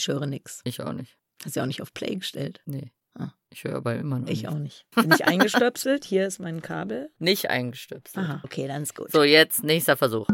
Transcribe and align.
Ich 0.00 0.08
höre 0.08 0.24
nichts. 0.26 0.62
Ich 0.64 0.80
auch 0.80 0.94
nicht. 0.94 1.18
Hast 1.44 1.56
du 1.56 1.60
ja 1.60 1.64
auch 1.64 1.66
nicht 1.68 1.82
auf 1.82 1.92
Play 1.92 2.16
gestellt. 2.16 2.60
Nee. 2.64 2.90
Ah. 3.18 3.32
Ich 3.50 3.64
höre 3.64 3.74
aber 3.76 3.96
immer 3.96 4.18
noch 4.20 4.28
Ich 4.28 4.42
nicht. 4.42 4.48
auch 4.48 4.58
nicht. 4.58 4.86
Bin 4.94 5.10
ich 5.12 5.26
eingestöpselt? 5.26 6.04
Hier 6.06 6.26
ist 6.26 6.38
mein 6.38 6.62
Kabel. 6.62 7.10
Nicht 7.18 7.50
eingestöpselt. 7.50 8.24
Aha, 8.24 8.40
okay, 8.44 8.66
dann 8.66 8.82
ist 8.82 8.94
gut. 8.94 9.10
So, 9.12 9.22
jetzt 9.24 9.62
nächster 9.62 9.96
Versuch. 9.98 10.26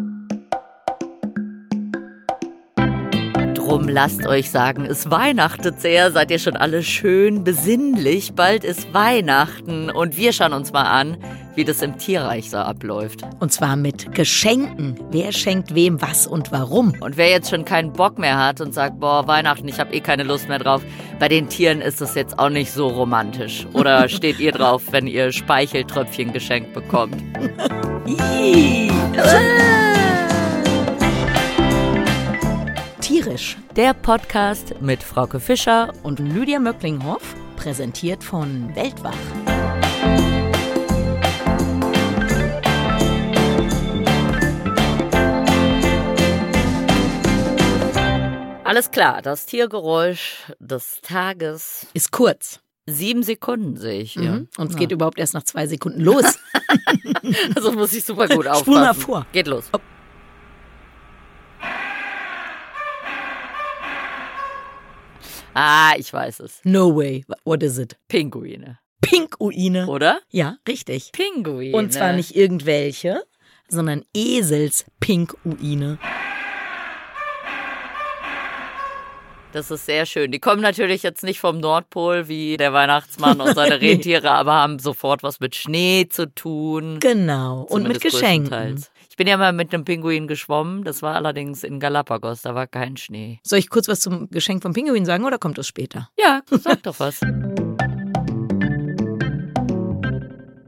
Drum 3.76 3.88
lasst 3.88 4.26
euch 4.26 4.50
sagen, 4.50 4.86
es 4.86 5.10
weihnachtet 5.10 5.82
sehr, 5.82 6.10
seid 6.10 6.30
ihr 6.30 6.38
schon 6.38 6.56
alle 6.56 6.82
schön 6.82 7.44
besinnlich, 7.44 8.32
bald 8.32 8.64
ist 8.64 8.94
Weihnachten 8.94 9.90
und 9.90 10.16
wir 10.16 10.32
schauen 10.32 10.54
uns 10.54 10.72
mal 10.72 10.84
an, 10.84 11.18
wie 11.56 11.64
das 11.64 11.82
im 11.82 11.98
Tierreich 11.98 12.48
so 12.48 12.56
abläuft. 12.56 13.20
Und 13.38 13.52
zwar 13.52 13.76
mit 13.76 14.14
Geschenken. 14.14 14.98
Wer 15.10 15.30
schenkt 15.30 15.74
wem 15.74 16.00
was 16.00 16.26
und 16.26 16.52
warum? 16.52 16.94
Und 17.00 17.18
wer 17.18 17.28
jetzt 17.28 17.50
schon 17.50 17.66
keinen 17.66 17.92
Bock 17.92 18.18
mehr 18.18 18.38
hat 18.38 18.62
und 18.62 18.72
sagt, 18.72 18.98
boah, 18.98 19.26
Weihnachten, 19.26 19.68
ich 19.68 19.78
habe 19.78 19.92
eh 19.92 20.00
keine 20.00 20.22
Lust 20.22 20.48
mehr 20.48 20.58
drauf, 20.58 20.80
bei 21.18 21.28
den 21.28 21.50
Tieren 21.50 21.82
ist 21.82 22.00
das 22.00 22.14
jetzt 22.14 22.38
auch 22.38 22.48
nicht 22.48 22.72
so 22.72 22.88
romantisch. 22.88 23.66
Oder 23.74 24.08
steht 24.08 24.40
ihr 24.40 24.52
drauf, 24.52 24.84
wenn 24.90 25.06
ihr 25.06 25.32
Speicheltröpfchen 25.32 26.32
geschenkt 26.32 26.72
bekommt? 26.72 27.22
Tierisch. 33.26 33.56
Der 33.74 33.92
Podcast 33.92 34.80
mit 34.80 35.02
Frauke 35.02 35.40
Fischer 35.40 35.92
Und 36.04 36.20
Lydia 36.20 36.60
Möcklinghoff, 36.60 37.34
präsentiert 37.56 38.22
von 38.22 38.72
Weltwach. 38.76 39.16
Alles 48.64 48.90
klar, 48.90 49.22
das 49.22 49.46
Tiergeräusch 49.46 50.52
des 50.58 51.00
Tages. 51.00 51.86
Ist 51.94 52.10
kurz. 52.10 52.60
Sieben 52.86 53.22
Sekunden 53.22 53.76
sehe 53.76 54.00
ich 54.02 54.12
hier. 54.12 54.30
Mhm. 54.32 54.48
Und 54.58 54.68
es 54.68 54.74
Ja. 54.74 54.78
geht 54.80 54.92
überhaupt 54.92 55.18
erst 55.18 55.34
nach 55.34 55.42
zwei 55.44 55.66
Sekunden 55.66 56.00
los. 56.00 56.38
Also 57.56 57.72
muss 57.72 57.92
ich 57.92 58.04
super 58.04 58.28
gut 58.28 58.46
aufpassen. 58.46 58.62
Spul 58.62 58.74
mal 58.80 58.94
vor. 58.94 59.26
Geht 59.32 59.48
los. 59.48 59.64
Ah, 65.58 65.94
ich 65.96 66.12
weiß 66.12 66.40
es. 66.40 66.60
No 66.64 66.94
way. 66.94 67.24
What 67.44 67.62
is 67.62 67.78
it? 67.78 67.96
Pinguine. 68.08 68.78
Pinguine. 69.00 69.86
Oder? 69.86 70.20
Ja, 70.28 70.58
richtig. 70.68 71.12
Pinguine. 71.12 71.74
Und 71.74 71.94
zwar 71.94 72.12
nicht 72.12 72.36
irgendwelche, 72.36 73.22
sondern 73.66 74.04
Eselspinguine. 74.14 75.98
Das 79.52 79.70
ist 79.70 79.86
sehr 79.86 80.04
schön. 80.04 80.30
Die 80.30 80.40
kommen 80.40 80.60
natürlich 80.60 81.02
jetzt 81.02 81.22
nicht 81.22 81.40
vom 81.40 81.58
Nordpol 81.60 82.28
wie 82.28 82.58
der 82.58 82.74
Weihnachtsmann 82.74 83.40
und 83.40 83.54
seine 83.54 83.78
Nee. 83.80 83.92
Rentiere, 83.92 84.30
aber 84.32 84.52
haben 84.52 84.78
sofort 84.78 85.22
was 85.22 85.40
mit 85.40 85.54
Schnee 85.54 86.06
zu 86.10 86.26
tun. 86.34 86.98
Genau. 87.00 87.62
Und 87.62 87.88
mit 87.88 88.02
Geschenken. 88.02 88.84
Ich 89.16 89.18
bin 89.18 89.28
ja 89.28 89.38
mal 89.38 89.54
mit 89.54 89.72
einem 89.72 89.86
Pinguin 89.86 90.28
geschwommen. 90.28 90.84
Das 90.84 91.00
war 91.00 91.14
allerdings 91.14 91.64
in 91.64 91.80
Galapagos. 91.80 92.42
Da 92.42 92.54
war 92.54 92.66
kein 92.66 92.98
Schnee. 92.98 93.40
Soll 93.42 93.60
ich 93.60 93.70
kurz 93.70 93.88
was 93.88 94.00
zum 94.00 94.28
Geschenk 94.28 94.62
vom 94.62 94.74
Pinguin 94.74 95.06
sagen 95.06 95.24
oder 95.24 95.38
kommt 95.38 95.56
das 95.56 95.66
später? 95.66 96.10
Ja, 96.18 96.42
sag 96.50 96.82
doch 96.82 97.00
was. 97.00 97.20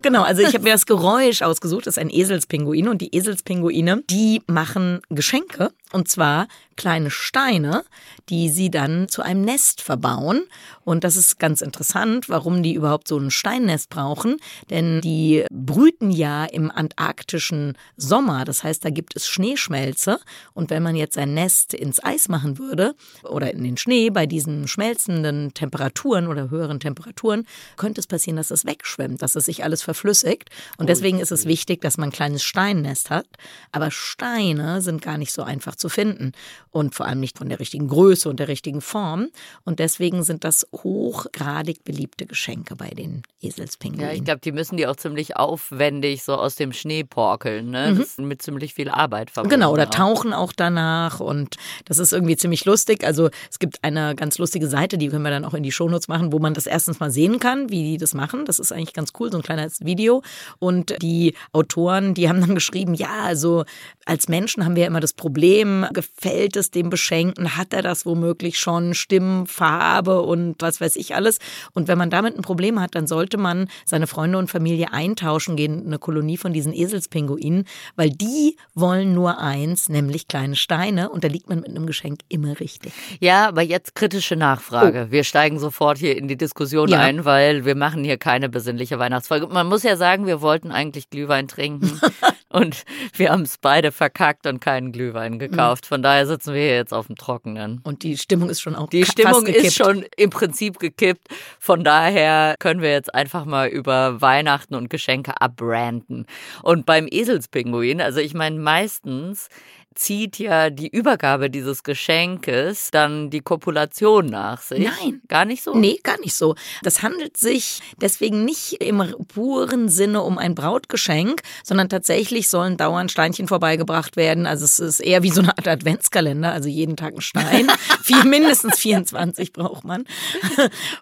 Genau, 0.00 0.22
also 0.22 0.40
ich 0.40 0.54
habe 0.54 0.62
mir 0.62 0.72
das 0.72 0.86
Geräusch 0.86 1.42
ausgesucht, 1.42 1.86
das 1.86 1.96
ist 1.96 1.98
ein 1.98 2.08
Eselspinguin 2.08 2.88
und 2.88 3.02
die 3.02 3.14
Eselspinguine, 3.14 4.04
die 4.08 4.40
machen 4.46 5.00
Geschenke 5.10 5.72
und 5.92 6.08
zwar 6.08 6.46
kleine 6.78 7.10
Steine, 7.10 7.84
die 8.30 8.48
sie 8.48 8.70
dann 8.70 9.08
zu 9.08 9.20
einem 9.20 9.42
Nest 9.42 9.82
verbauen. 9.82 10.44
Und 10.84 11.04
das 11.04 11.16
ist 11.16 11.38
ganz 11.38 11.60
interessant, 11.60 12.30
warum 12.30 12.62
die 12.62 12.72
überhaupt 12.72 13.08
so 13.08 13.18
ein 13.18 13.30
Steinnest 13.30 13.90
brauchen, 13.90 14.36
denn 14.70 15.00
die 15.02 15.44
brüten 15.50 16.10
ja 16.10 16.44
im 16.46 16.70
antarktischen 16.70 17.76
Sommer, 17.96 18.44
das 18.44 18.64
heißt, 18.64 18.84
da 18.84 18.90
gibt 18.90 19.16
es 19.16 19.26
Schneeschmelze. 19.28 20.20
Und 20.54 20.70
wenn 20.70 20.82
man 20.82 20.94
jetzt 20.94 21.18
ein 21.18 21.34
Nest 21.34 21.74
ins 21.74 22.02
Eis 22.02 22.28
machen 22.28 22.58
würde 22.58 22.94
oder 23.24 23.52
in 23.52 23.64
den 23.64 23.76
Schnee 23.76 24.10
bei 24.10 24.26
diesen 24.26 24.68
schmelzenden 24.68 25.52
Temperaturen 25.54 26.28
oder 26.28 26.48
höheren 26.48 26.80
Temperaturen, 26.80 27.44
könnte 27.76 28.00
es 28.00 28.06
passieren, 28.06 28.36
dass 28.36 28.52
es 28.52 28.64
wegschwemmt, 28.64 29.20
dass 29.20 29.34
es 29.34 29.46
sich 29.46 29.64
alles 29.64 29.82
verflüssigt. 29.82 30.50
Und 30.76 30.88
deswegen 30.88 31.18
ist 31.18 31.32
es 31.32 31.44
wichtig, 31.44 31.80
dass 31.80 31.98
man 31.98 32.10
ein 32.10 32.12
kleines 32.12 32.44
Steinnest 32.44 33.10
hat. 33.10 33.26
Aber 33.72 33.90
Steine 33.90 34.80
sind 34.80 35.02
gar 35.02 35.18
nicht 35.18 35.32
so 35.32 35.42
einfach 35.42 35.74
zu 35.74 35.88
finden 35.88 36.32
und 36.70 36.94
vor 36.94 37.06
allem 37.06 37.20
nicht 37.20 37.38
von 37.38 37.48
der 37.48 37.60
richtigen 37.60 37.88
Größe 37.88 38.28
und 38.28 38.40
der 38.40 38.48
richtigen 38.48 38.80
Form. 38.80 39.28
Und 39.64 39.78
deswegen 39.78 40.22
sind 40.22 40.44
das 40.44 40.66
hochgradig 40.72 41.84
beliebte 41.84 42.26
Geschenke 42.26 42.76
bei 42.76 42.90
den 42.90 43.22
Eselspinguinen. 43.40 44.06
Ja, 44.06 44.14
ich 44.14 44.24
glaube, 44.24 44.40
die 44.40 44.52
müssen 44.52 44.76
die 44.76 44.86
auch 44.86 44.96
ziemlich 44.96 45.36
aufwendig 45.36 46.22
so 46.24 46.34
aus 46.34 46.56
dem 46.56 46.72
Schnee 46.72 47.04
porkeln. 47.04 47.70
Ne? 47.70 47.94
Das 47.96 48.08
ist 48.08 48.18
mit 48.18 48.42
ziemlich 48.42 48.74
viel 48.74 48.88
Arbeit 48.88 49.30
verbunden. 49.30 49.56
Genau, 49.56 49.72
oder 49.72 49.84
auch. 49.84 49.90
tauchen 49.90 50.32
auch 50.32 50.52
danach 50.52 51.20
und 51.20 51.56
das 51.84 51.98
ist 51.98 52.12
irgendwie 52.12 52.36
ziemlich 52.36 52.64
lustig. 52.64 53.04
Also 53.04 53.30
es 53.50 53.58
gibt 53.58 53.82
eine 53.82 54.14
ganz 54.14 54.38
lustige 54.38 54.68
Seite, 54.68 54.98
die 54.98 55.08
können 55.08 55.22
wir 55.22 55.30
dann 55.30 55.44
auch 55.44 55.54
in 55.54 55.62
die 55.62 55.72
Shownotes 55.72 56.08
machen, 56.08 56.32
wo 56.32 56.38
man 56.38 56.54
das 56.54 56.66
erstens 56.66 57.00
mal 57.00 57.10
sehen 57.10 57.38
kann, 57.38 57.70
wie 57.70 57.82
die 57.82 57.96
das 57.96 58.14
machen. 58.14 58.44
Das 58.44 58.58
ist 58.58 58.72
eigentlich 58.72 58.94
ganz 58.94 59.12
cool, 59.18 59.30
so 59.30 59.38
ein 59.38 59.42
kleines 59.42 59.84
Video. 59.84 60.22
Und 60.58 61.00
die 61.02 61.34
Autoren, 61.52 62.14
die 62.14 62.28
haben 62.28 62.40
dann 62.40 62.54
geschrieben, 62.54 62.94
ja, 62.94 63.22
also 63.24 63.64
als 64.04 64.28
Menschen 64.28 64.64
haben 64.64 64.76
wir 64.76 64.86
immer 64.86 65.00
das 65.00 65.12
Problem, 65.12 65.86
gefällt 65.92 66.56
es 66.58 66.70
dem 66.70 66.90
Beschenkten, 66.90 67.56
hat 67.56 67.72
er 67.72 67.82
das 67.82 68.04
womöglich 68.06 68.58
schon, 68.58 68.94
Stimmen, 68.94 69.46
Farbe 69.46 70.22
und 70.22 70.60
was 70.60 70.80
weiß 70.80 70.96
ich 70.96 71.14
alles. 71.14 71.38
Und 71.72 71.88
wenn 71.88 71.98
man 71.98 72.10
damit 72.10 72.36
ein 72.36 72.42
Problem 72.42 72.80
hat, 72.80 72.94
dann 72.94 73.06
sollte 73.06 73.38
man 73.38 73.68
seine 73.84 74.06
Freunde 74.06 74.38
und 74.38 74.50
Familie 74.50 74.92
eintauschen 74.92 75.56
gehen, 75.56 75.80
in 75.80 75.86
eine 75.86 75.98
Kolonie 75.98 76.36
von 76.36 76.52
diesen 76.52 76.72
Eselspinguinen, 76.72 77.64
weil 77.96 78.10
die 78.10 78.56
wollen 78.74 79.14
nur 79.14 79.38
eins, 79.38 79.88
nämlich 79.88 80.28
kleine 80.28 80.56
Steine. 80.56 81.10
Und 81.10 81.24
da 81.24 81.28
liegt 81.28 81.48
man 81.48 81.60
mit 81.60 81.68
einem 81.68 81.86
Geschenk 81.86 82.20
immer 82.28 82.60
richtig. 82.60 82.92
Ja, 83.20 83.48
aber 83.48 83.62
jetzt 83.62 83.94
kritische 83.94 84.36
Nachfrage. 84.36 85.08
Wir 85.10 85.24
steigen 85.24 85.58
sofort 85.58 85.98
hier 85.98 86.16
in 86.16 86.28
die 86.28 86.36
Diskussion 86.36 86.88
Oh. 86.88 86.92
Ja. 86.92 87.00
ein, 87.00 87.24
weil 87.24 87.64
wir 87.64 87.74
machen 87.74 88.04
hier 88.04 88.18
keine 88.18 88.48
besinnliche 88.48 88.98
Weihnachtsfolge. 88.98 89.46
Man 89.46 89.66
muss 89.66 89.82
ja 89.82 89.96
sagen, 89.96 90.26
wir 90.26 90.40
wollten 90.40 90.70
eigentlich 90.70 91.10
Glühwein 91.10 91.48
trinken 91.48 92.00
und 92.48 92.84
wir 93.14 93.30
haben 93.30 93.42
es 93.42 93.58
beide 93.58 93.92
verkackt 93.92 94.46
und 94.46 94.60
keinen 94.60 94.92
Glühwein 94.92 95.38
gekauft. 95.38 95.86
Von 95.86 96.02
daher 96.02 96.26
sitzen 96.26 96.54
wir 96.54 96.60
hier 96.60 96.76
jetzt 96.76 96.94
auf 96.94 97.06
dem 97.06 97.16
Trockenen. 97.16 97.80
Und 97.84 98.02
die 98.02 98.16
Stimmung 98.16 98.48
ist 98.48 98.60
schon 98.60 98.74
auch 98.74 98.88
Die 98.88 99.04
Stimmung 99.04 99.46
ist 99.46 99.74
schon 99.74 100.04
im 100.16 100.30
Prinzip 100.30 100.78
gekippt. 100.78 101.28
Von 101.58 101.84
daher 101.84 102.54
können 102.58 102.80
wir 102.80 102.90
jetzt 102.90 103.14
einfach 103.14 103.44
mal 103.44 103.68
über 103.68 104.20
Weihnachten 104.20 104.74
und 104.74 104.88
Geschenke 104.88 105.40
abbranden. 105.40 106.26
Und 106.62 106.86
beim 106.86 107.06
Eselspinguin, 107.10 108.00
also 108.00 108.20
ich 108.20 108.34
meine, 108.34 108.58
meistens 108.58 109.48
zieht 109.94 110.38
ja 110.38 110.70
die 110.70 110.88
Übergabe 110.88 111.50
dieses 111.50 111.82
Geschenkes 111.82 112.90
dann 112.92 113.30
die 113.30 113.40
Kopulation 113.40 114.26
nach 114.26 114.62
sich. 114.62 114.88
Nein. 114.88 115.20
Gar 115.28 115.44
nicht 115.44 115.62
so? 115.62 115.74
Nee, 115.74 115.98
gar 116.02 116.18
nicht 116.20 116.34
so. 116.34 116.54
Das 116.82 117.02
handelt 117.02 117.36
sich 117.36 117.80
deswegen 118.00 118.44
nicht 118.44 118.74
im 118.74 119.02
puren 119.26 119.88
Sinne 119.88 120.22
um 120.22 120.38
ein 120.38 120.54
Brautgeschenk, 120.54 121.42
sondern 121.64 121.88
tatsächlich 121.88 122.48
sollen 122.48 122.76
dauernd 122.76 123.10
Steinchen 123.10 123.48
vorbeigebracht 123.48 124.16
werden. 124.16 124.46
Also 124.46 124.64
es 124.64 124.78
ist 124.78 125.00
eher 125.00 125.22
wie 125.22 125.30
so 125.30 125.40
eine 125.40 125.56
Art 125.56 125.66
Adventskalender, 125.66 126.52
also 126.52 126.68
jeden 126.68 126.96
Tag 126.96 127.14
ein 127.14 127.20
Stein. 127.20 127.68
Vier, 128.02 128.24
mindestens 128.24 128.78
24 128.78 129.52
braucht 129.52 129.84
man. 129.84 130.04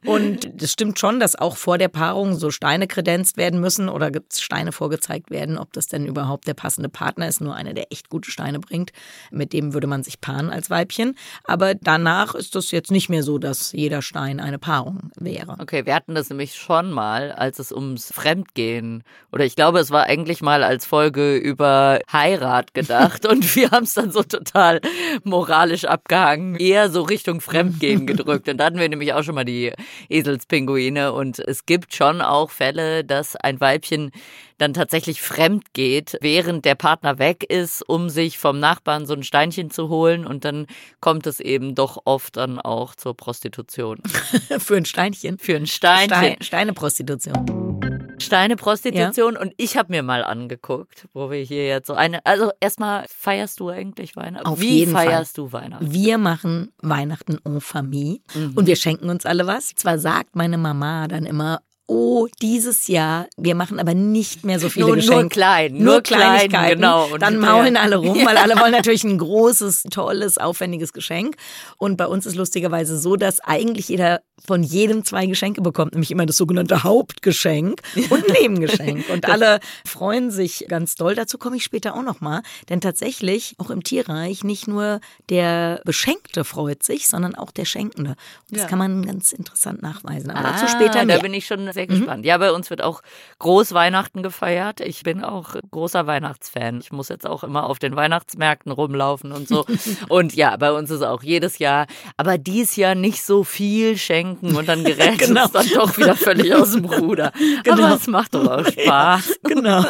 Und 0.04 0.50
das 0.54 0.72
stimmt 0.72 0.98
schon, 0.98 1.20
dass 1.20 1.36
auch 1.36 1.56
vor 1.56 1.78
der 1.78 1.88
Paarung 1.88 2.36
so 2.36 2.50
Steine 2.50 2.86
kredenzt 2.86 3.36
werden 3.36 3.60
müssen 3.60 3.88
oder 3.88 4.10
gibt's 4.10 4.40
Steine 4.40 4.72
vorgezeigt 4.72 5.30
werden, 5.30 5.58
ob 5.58 5.72
das 5.72 5.86
denn 5.86 6.06
überhaupt 6.06 6.46
der 6.46 6.54
passende 6.54 6.88
Partner 6.88 7.28
ist. 7.28 7.40
Nur 7.40 7.54
einer, 7.54 7.74
der 7.74 7.92
echt 7.92 8.08
gute 8.08 8.30
Steine 8.30 8.58
bringt. 8.58 8.85
Mit 9.30 9.52
dem 9.52 9.74
würde 9.74 9.86
man 9.86 10.02
sich 10.02 10.20
paaren 10.20 10.50
als 10.50 10.70
Weibchen. 10.70 11.16
Aber 11.44 11.74
danach 11.74 12.34
ist 12.34 12.54
das 12.54 12.70
jetzt 12.70 12.90
nicht 12.90 13.08
mehr 13.08 13.22
so, 13.22 13.38
dass 13.38 13.72
jeder 13.72 14.02
Stein 14.02 14.40
eine 14.40 14.58
Paarung 14.58 15.10
wäre. 15.18 15.56
Okay, 15.60 15.86
wir 15.86 15.94
hatten 15.94 16.14
das 16.14 16.30
nämlich 16.30 16.54
schon 16.54 16.90
mal, 16.90 17.32
als 17.32 17.58
es 17.58 17.72
ums 17.72 18.12
Fremdgehen 18.12 19.02
oder 19.32 19.44
ich 19.44 19.56
glaube, 19.56 19.80
es 19.80 19.90
war 19.90 20.04
eigentlich 20.04 20.40
mal 20.40 20.62
als 20.62 20.86
Folge 20.86 21.36
über 21.36 22.00
Heirat 22.12 22.74
gedacht 22.74 23.26
und 23.30 23.56
wir 23.56 23.70
haben 23.70 23.84
es 23.84 23.94
dann 23.94 24.10
so 24.10 24.22
total 24.22 24.80
moralisch 25.24 25.84
abgehangen, 25.84 26.56
eher 26.56 26.90
so 26.90 27.02
Richtung 27.02 27.40
Fremdgehen 27.40 28.06
gedrückt. 28.06 28.48
Und 28.48 28.58
da 28.58 28.66
hatten 28.66 28.78
wir 28.78 28.88
nämlich 28.88 29.12
auch 29.12 29.22
schon 29.22 29.34
mal 29.34 29.44
die 29.44 29.72
Eselspinguine 30.08 31.12
und 31.12 31.38
es 31.38 31.66
gibt 31.66 31.94
schon 31.94 32.20
auch 32.20 32.50
Fälle, 32.50 33.04
dass 33.04 33.36
ein 33.36 33.60
Weibchen 33.60 34.10
dann 34.58 34.72
tatsächlich 34.74 35.20
fremd 35.22 35.72
geht, 35.74 36.16
während 36.20 36.64
der 36.64 36.74
Partner 36.74 37.18
weg 37.18 37.44
ist, 37.44 37.82
um 37.88 38.08
sich 38.08 38.38
vom 38.38 38.58
Nachbarn 38.58 39.06
so 39.06 39.14
ein 39.14 39.22
Steinchen 39.22 39.70
zu 39.70 39.88
holen 39.88 40.26
und 40.26 40.44
dann 40.44 40.66
kommt 41.00 41.26
es 41.26 41.40
eben 41.40 41.74
doch 41.74 41.98
oft 42.04 42.36
dann 42.36 42.58
auch 42.58 42.94
zur 42.94 43.16
Prostitution. 43.16 43.98
Für 44.58 44.76
ein 44.76 44.84
Steinchen. 44.86 45.38
Für 45.38 45.56
ein 45.56 45.66
Steinchen. 45.66 46.08
Stein, 46.16 46.36
Steineprostitution. 46.40 48.12
Steineprostitution. 48.18 49.34
Ja. 49.34 49.40
Und 49.40 49.52
ich 49.56 49.76
habe 49.76 49.92
mir 49.92 50.02
mal 50.02 50.24
angeguckt, 50.24 51.06
wo 51.12 51.30
wir 51.30 51.40
hier 51.42 51.66
jetzt 51.66 51.86
so 51.86 51.94
eine. 51.94 52.24
Also 52.24 52.50
erstmal 52.60 53.04
feierst 53.08 53.60
du 53.60 53.68
eigentlich 53.68 54.16
Weihnachten? 54.16 54.46
Auf 54.46 54.60
Wie 54.60 54.78
jeden 54.78 54.92
feierst 54.92 55.36
Fall. 55.36 55.44
du 55.46 55.52
Weihnachten? 55.52 55.92
Wir 55.92 56.18
machen 56.18 56.72
Weihnachten 56.82 57.38
en 57.44 57.60
famille 57.60 58.18
Mhm. 58.34 58.52
und 58.54 58.66
wir 58.66 58.76
schenken 58.76 59.10
uns 59.10 59.26
alle 59.26 59.46
was. 59.46 59.74
Zwar 59.74 59.98
sagt 59.98 60.34
meine 60.36 60.58
Mama 60.58 61.08
dann 61.08 61.24
immer, 61.26 61.60
oh, 61.88 62.26
dieses 62.42 62.88
Jahr, 62.88 63.26
wir 63.36 63.54
machen 63.54 63.78
aber 63.78 63.94
nicht 63.94 64.44
mehr 64.44 64.58
so 64.58 64.68
viele 64.68 64.86
Nur- 64.86 64.96
nur 64.96 65.04
Geschenke. 65.04 65.28
klein, 65.28 65.74
nur, 65.74 65.82
nur 65.84 66.02
klein, 66.02 66.20
Kleinigkeiten. 66.48 66.74
genau. 66.80 67.06
Und 67.12 67.22
Dann 67.22 67.38
maulen 67.38 67.76
alle 67.76 67.96
rum, 67.96 68.18
weil 68.24 68.36
alle 68.36 68.58
wollen 68.58 68.72
natürlich 68.72 69.04
ein 69.04 69.18
großes, 69.18 69.84
tolles, 69.90 70.36
aufwendiges 70.38 70.92
Geschenk. 70.92 71.36
Und 71.78 71.96
bei 71.96 72.06
uns 72.06 72.26
ist 72.26 72.34
lustigerweise 72.34 72.98
so, 72.98 73.14
dass 73.16 73.38
eigentlich 73.40 73.88
jeder 73.88 74.20
von 74.46 74.62
jedem 74.62 75.04
zwei 75.04 75.26
Geschenke 75.26 75.62
bekommt, 75.62 75.92
nämlich 75.92 76.10
immer 76.10 76.26
das 76.26 76.36
sogenannte 76.36 76.82
Hauptgeschenk 76.82 77.80
und 78.10 78.28
Nebengeschenk. 78.40 79.08
Und 79.10 79.26
alle 79.28 79.60
freuen 79.86 80.30
sich 80.30 80.66
ganz 80.68 80.94
doll. 80.96 81.14
Dazu 81.14 81.38
komme 81.38 81.56
ich 81.56 81.64
später 81.64 81.94
auch 81.94 82.02
nochmal. 82.02 82.42
Denn 82.68 82.80
tatsächlich, 82.80 83.54
auch 83.58 83.70
im 83.70 83.82
Tierreich, 83.82 84.44
nicht 84.44 84.68
nur 84.68 85.00
der 85.30 85.80
Beschenkte 85.84 86.44
freut 86.44 86.82
sich, 86.82 87.06
sondern 87.06 87.34
auch 87.34 87.50
der 87.50 87.64
Schenkende. 87.64 88.10
Und 88.10 88.16
das 88.50 88.62
Ja. 88.62 88.68
kann 88.68 88.78
man 88.78 89.06
ganz 89.06 89.32
interessant 89.32 89.82
nachweisen. 89.82 90.30
Aber 90.30 90.48
Ah, 90.48 90.52
dazu 90.60 90.68
später 90.68 90.98
Da 91.00 91.04
mehr. 91.04 91.18
bin 91.20 91.32
ich 91.32 91.46
schon 91.46 91.66
sehr 91.76 91.86
gespannt. 91.86 92.24
Ja, 92.26 92.36
bei 92.38 92.50
uns 92.52 92.70
wird 92.70 92.82
auch 92.82 93.02
groß 93.38 93.72
Weihnachten 93.74 94.22
gefeiert. 94.24 94.80
Ich 94.80 95.02
bin 95.04 95.22
auch 95.22 95.54
großer 95.70 96.06
Weihnachtsfan. 96.06 96.80
Ich 96.80 96.90
muss 96.90 97.08
jetzt 97.08 97.26
auch 97.26 97.44
immer 97.44 97.64
auf 97.66 97.78
den 97.78 97.94
Weihnachtsmärkten 97.94 98.72
rumlaufen 98.72 99.30
und 99.30 99.46
so. 99.46 99.64
und 100.08 100.34
ja, 100.34 100.56
bei 100.56 100.72
uns 100.72 100.90
ist 100.90 101.02
auch 101.02 101.22
jedes 101.22 101.58
Jahr, 101.58 101.86
aber 102.16 102.38
dies 102.38 102.74
Jahr 102.76 102.94
nicht 102.94 103.22
so 103.24 103.44
viel 103.44 103.96
schenken 103.96 104.56
und 104.56 104.68
dann 104.68 104.82
gerät 104.84 105.18
Genau. 105.18 105.44
es 105.44 105.52
dann 105.52 105.68
doch 105.74 105.96
wieder 105.96 106.16
völlig 106.16 106.52
aus 106.54 106.72
dem 106.72 106.84
Ruder. 106.86 107.32
Genau. 107.62 107.84
Aber 107.84 107.94
es 107.96 108.06
macht 108.06 108.34
doch 108.34 108.46
auch 108.46 108.66
Spaß. 108.70 109.38
Genau. 109.44 109.84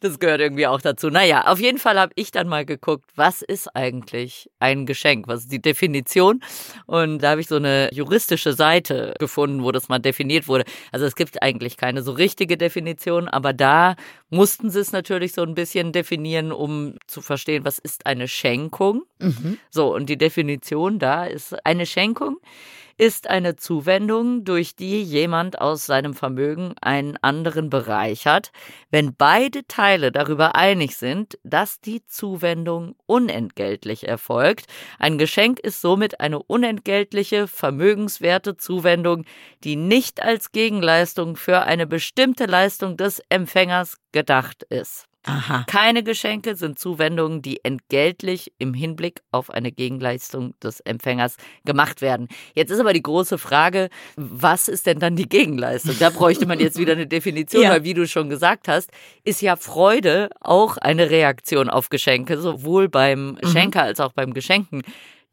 Das 0.00 0.18
gehört 0.18 0.40
irgendwie 0.40 0.66
auch 0.66 0.80
dazu. 0.80 1.10
Naja, 1.10 1.46
auf 1.46 1.60
jeden 1.60 1.78
Fall 1.78 1.98
habe 1.98 2.12
ich 2.16 2.30
dann 2.30 2.48
mal 2.48 2.64
geguckt, 2.64 3.04
was 3.14 3.42
ist 3.42 3.74
eigentlich 3.74 4.50
ein 4.58 4.86
Geschenk? 4.86 5.28
Was 5.28 5.42
ist 5.42 5.52
die 5.52 5.60
Definition? 5.62 6.40
Und 6.86 7.18
da 7.22 7.30
habe 7.30 7.40
ich 7.40 7.48
so 7.48 7.56
eine 7.56 7.88
juristische 7.92 8.52
Seite 8.52 9.14
gefunden, 9.18 9.62
wo 9.62 9.72
das 9.72 9.88
mal 9.88 9.98
definiert 9.98 10.48
wurde. 10.48 10.55
Also 10.92 11.06
es 11.06 11.14
gibt 11.14 11.42
eigentlich 11.42 11.76
keine 11.76 12.02
so 12.02 12.12
richtige 12.12 12.56
Definition, 12.56 13.28
aber 13.28 13.52
da 13.52 13.96
mussten 14.30 14.70
sie 14.70 14.80
es 14.80 14.92
natürlich 14.92 15.32
so 15.32 15.42
ein 15.42 15.54
bisschen 15.54 15.92
definieren, 15.92 16.52
um 16.52 16.94
zu 17.06 17.20
verstehen, 17.20 17.64
was 17.64 17.78
ist 17.78 18.06
eine 18.06 18.28
Schenkung. 18.28 19.02
Mhm. 19.18 19.58
So, 19.70 19.94
und 19.94 20.08
die 20.08 20.18
Definition 20.18 20.98
da 20.98 21.24
ist 21.24 21.64
eine 21.64 21.86
Schenkung 21.86 22.38
ist 22.98 23.28
eine 23.28 23.56
Zuwendung, 23.56 24.44
durch 24.44 24.74
die 24.74 25.02
jemand 25.02 25.60
aus 25.60 25.86
seinem 25.86 26.14
Vermögen 26.14 26.74
einen 26.80 27.16
anderen 27.18 27.68
bereichert, 27.68 28.52
wenn 28.90 29.14
beide 29.14 29.66
Teile 29.66 30.12
darüber 30.12 30.54
einig 30.54 30.96
sind, 30.96 31.38
dass 31.44 31.80
die 31.80 32.06
Zuwendung 32.06 32.96
unentgeltlich 33.06 34.08
erfolgt. 34.08 34.66
Ein 34.98 35.18
Geschenk 35.18 35.58
ist 35.58 35.80
somit 35.80 36.20
eine 36.20 36.42
unentgeltliche, 36.42 37.48
vermögenswerte 37.48 38.56
Zuwendung, 38.56 39.24
die 39.64 39.76
nicht 39.76 40.22
als 40.22 40.52
Gegenleistung 40.52 41.36
für 41.36 41.62
eine 41.62 41.86
bestimmte 41.86 42.46
Leistung 42.46 42.96
des 42.96 43.22
Empfängers 43.28 43.98
gedacht 44.12 44.62
ist. 44.64 45.06
Aha. 45.26 45.64
Keine 45.66 46.02
Geschenke 46.02 46.56
sind 46.56 46.78
Zuwendungen, 46.78 47.42
die 47.42 47.64
entgeltlich 47.64 48.52
im 48.58 48.74
Hinblick 48.74 49.20
auf 49.32 49.50
eine 49.50 49.72
Gegenleistung 49.72 50.54
des 50.62 50.80
Empfängers 50.80 51.36
gemacht 51.64 52.00
werden. 52.00 52.28
Jetzt 52.54 52.70
ist 52.70 52.80
aber 52.80 52.92
die 52.92 53.02
große 53.02 53.36
Frage, 53.38 53.88
was 54.16 54.68
ist 54.68 54.86
denn 54.86 54.98
dann 55.00 55.16
die 55.16 55.28
Gegenleistung? 55.28 55.96
Da 55.98 56.10
bräuchte 56.10 56.46
man 56.46 56.60
jetzt 56.60 56.78
wieder 56.78 56.92
eine 56.92 57.06
Definition, 57.06 57.62
Ja. 57.64 57.70
weil 57.70 57.84
wie 57.84 57.94
du 57.94 58.06
schon 58.06 58.30
gesagt 58.30 58.68
hast, 58.68 58.90
ist 59.24 59.42
ja 59.42 59.56
Freude 59.56 60.30
auch 60.40 60.76
eine 60.76 61.10
Reaktion 61.10 61.68
auf 61.68 61.88
Geschenke, 61.90 62.38
sowohl 62.38 62.88
beim 62.88 63.32
Mhm. 63.42 63.48
Schenker 63.48 63.82
als 63.82 64.00
auch 64.00 64.12
beim 64.12 64.32
Geschenken. 64.32 64.82